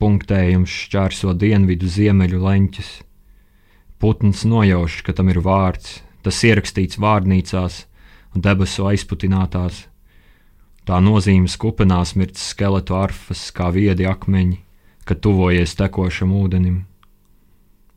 Punktējums 0.00 0.72
šķērso 0.84 1.34
dienvidu 1.38 1.86
ziemeļu 1.86 2.40
leņķus. 2.42 2.90
Putns 4.00 4.42
nojauš, 4.48 5.02
ka 5.06 5.14
tam 5.16 5.30
ir 5.30 5.38
vārds, 5.44 6.00
tas 6.24 6.40
ierakstīts 6.48 6.98
vārnīcās 7.00 7.84
un 8.34 8.44
debesu 8.44 8.88
aizputinātās. 8.90 9.84
Tā 10.84 10.98
nozīmes 11.00 11.54
kupenās 11.60 12.16
mirts 12.18 12.48
skeletu 12.50 12.96
arfas 12.98 13.46
kā 13.56 13.70
viedi 13.72 14.08
akmeņi, 14.08 14.58
kad 15.08 15.22
tuvojies 15.24 15.76
tekošam 15.78 16.34
ūdenim 16.36 16.82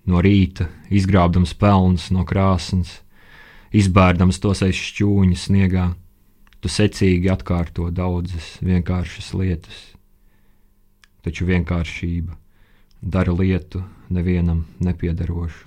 no 0.07 0.21
rīta, 0.23 0.69
izgrābdams 0.93 1.55
pelnus 1.59 2.11
no 2.15 2.23
krāsnes, 2.27 3.01
izbērdams 3.75 4.39
tos 4.43 4.63
aiz 4.63 4.77
šķūņa 4.79 5.39
sniegā, 5.41 5.87
tu 6.67 6.73
secīgi 6.73 7.29
atkārto 7.31 7.87
daudzas 7.95 8.57
vienkāršas 8.59 9.31
lietas. 9.39 9.77
Taču 11.23 11.47
vienkāršība 11.47 12.35
dara 12.99 13.31
lietu 13.31 13.85
nevienam 14.11 14.65
nepiederošu. 14.83 15.63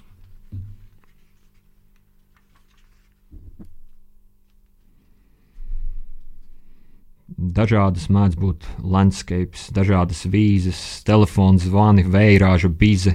Dažādas 7.41 8.11
mēdz 8.13 8.37
būt 8.37 8.69
landscapes, 8.85 9.71
dažādas 9.73 10.27
vīzes, 10.29 10.81
telefons, 11.09 11.65
zvani, 11.65 12.05
vējrāža 12.05 12.69
bize, 12.69 13.15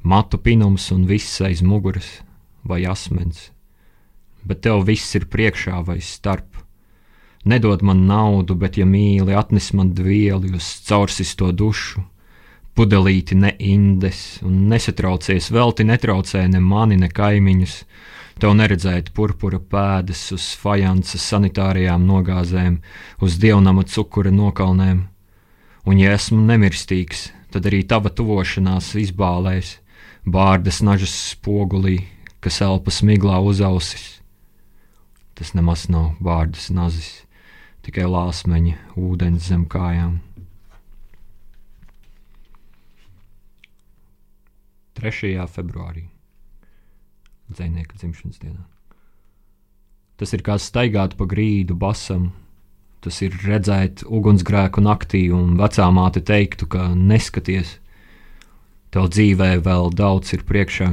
matu 0.00 0.40
pinums 0.40 0.88
un 0.94 1.04
viss 1.04 1.42
aiz 1.44 1.60
muguras 1.60 2.08
vai 2.64 2.86
asmens. 2.88 3.50
Bet 4.48 4.64
tev 4.64 4.86
viss 4.88 5.12
ir 5.18 5.28
priekšā 5.28 5.84
vai 5.84 6.00
starp. 6.00 6.55
Nedod 7.46 7.82
man 7.86 8.06
naudu, 8.08 8.56
bet, 8.58 8.74
ja 8.74 8.84
mīli, 8.86 9.30
atnes 9.38 9.70
man 9.78 9.92
dvieli 9.94 10.50
uz 10.58 10.66
caursisto 10.88 11.52
dušu, 11.54 12.02
pudelīti 12.74 13.36
ne 13.38 13.52
indes, 13.62 14.40
un 14.42 14.66
nesatraucies, 14.72 15.52
velti 15.54 15.86
netraucē 15.86 16.42
ne 16.50 16.60
mani, 16.60 16.98
ne 16.98 17.08
kaimiņus. 17.08 17.76
Tev 18.42 18.52
neredzēt 18.58 19.14
purpura 19.16 19.56
pēdas 19.62 20.26
uz 20.34 20.50
fajansa 20.60 21.16
sanitārijām 21.22 22.02
nogāzēm, 22.04 22.80
uz 23.24 23.38
dievnama 23.40 23.86
cukura 23.88 24.34
nokalnēm. 24.34 25.06
Un, 25.86 26.00
ja 26.02 26.12
esmu 26.18 26.42
nemirstīgs, 26.50 27.30
tad 27.54 27.70
arī 27.70 27.80
tava 27.88 28.10
tuvošanās 28.10 28.90
izbālēs 29.00 29.76
bārdas 30.26 30.82
nažas 30.82 31.14
spogulī, 31.30 32.00
kas 32.44 32.58
elpa 32.66 32.90
smiglā 32.90 33.38
uz 33.38 33.62
ausis. 33.64 34.16
Tas 35.38 35.54
nemaz 35.54 35.86
nav 35.92 36.18
bārdas 36.20 36.68
nazis, 36.74 37.22
tikai 37.86 38.06
lāsmeņa 38.10 38.76
ūdens 38.98 39.48
zem 39.50 39.64
kājām. 39.70 40.18
3. 44.96 45.32
februārī 45.52 46.06
Dzēnieka 47.52 47.94
dzimšanas 48.00 48.40
dienā. 48.42 48.64
Tas 50.18 50.32
ir 50.34 50.42
kā 50.42 50.56
staigāt 50.58 51.14
pa 51.18 51.26
grīdu 51.30 51.76
basam, 51.78 52.30
tas 53.04 53.20
ir 53.22 53.36
redzēt 53.44 54.02
ugunsgrēku 54.08 54.82
naktī, 54.82 55.28
un 55.30 55.54
vecā 55.60 55.86
māte 55.94 56.24
teiktu, 56.26 56.66
ka 56.72 56.88
neskaties, 56.96 57.76
Tev 58.96 59.10
dzīvē 59.12 59.58
vēl 59.60 59.90
daudz 59.92 60.30
ir 60.32 60.40
priekšā. 60.48 60.86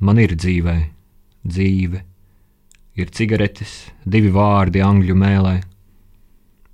Man 0.00 0.20
ir 0.22 0.32
dzīvē, 0.40 0.76
dzīve, 1.44 1.98
ir 2.98 3.12
cigaretes, 3.14 3.78
divi 4.04 4.32
vārdi 4.34 4.82
angļu 4.84 5.16
mēlē. 5.18 5.54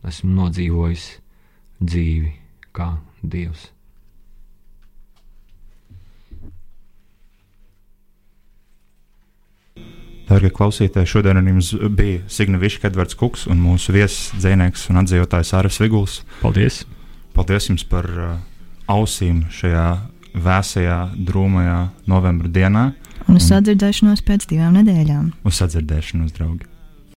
Esmu 0.09 0.33
nodzīvojis 0.39 1.07
dzīvi 1.85 2.33
kā 2.77 2.91
dievs. 3.23 3.71
Darbie 10.25 10.49
klausītāji, 10.57 11.09
šodien 11.11 11.37
ar 11.37 11.45
jums 11.45 11.75
bija 11.93 12.23
Signa 12.33 12.57
Viška, 12.59 12.89
Edvards 12.89 13.17
Kuks 13.21 13.45
un 13.53 13.61
mūsu 13.61 13.93
viesis, 13.93 14.31
dzinējs 14.41 14.89
un 14.89 15.03
atdzīvotājs 15.03 15.53
Ārvis 15.59 15.81
Viguls. 15.83 16.23
Paldies! 16.41 16.81
Paldies 17.37 17.69
jums 17.69 17.85
par 17.85 18.09
uh, 18.09 18.31
ausīm 18.89 19.43
šajā 19.53 19.85
vēsajā, 20.35 20.99
drūmajā 21.29 21.79
novembra 22.11 22.49
dienā. 22.49 22.85
Un 23.29 23.41
uz 23.41 23.49
sadzirdēšanos 23.49 24.25
pēc 24.27 24.47
divām 24.51 24.77
nedēļām. 24.81 25.33
Uz 25.49 25.61
sadzirdēšanos, 25.63 26.35
draugi! 26.37 26.74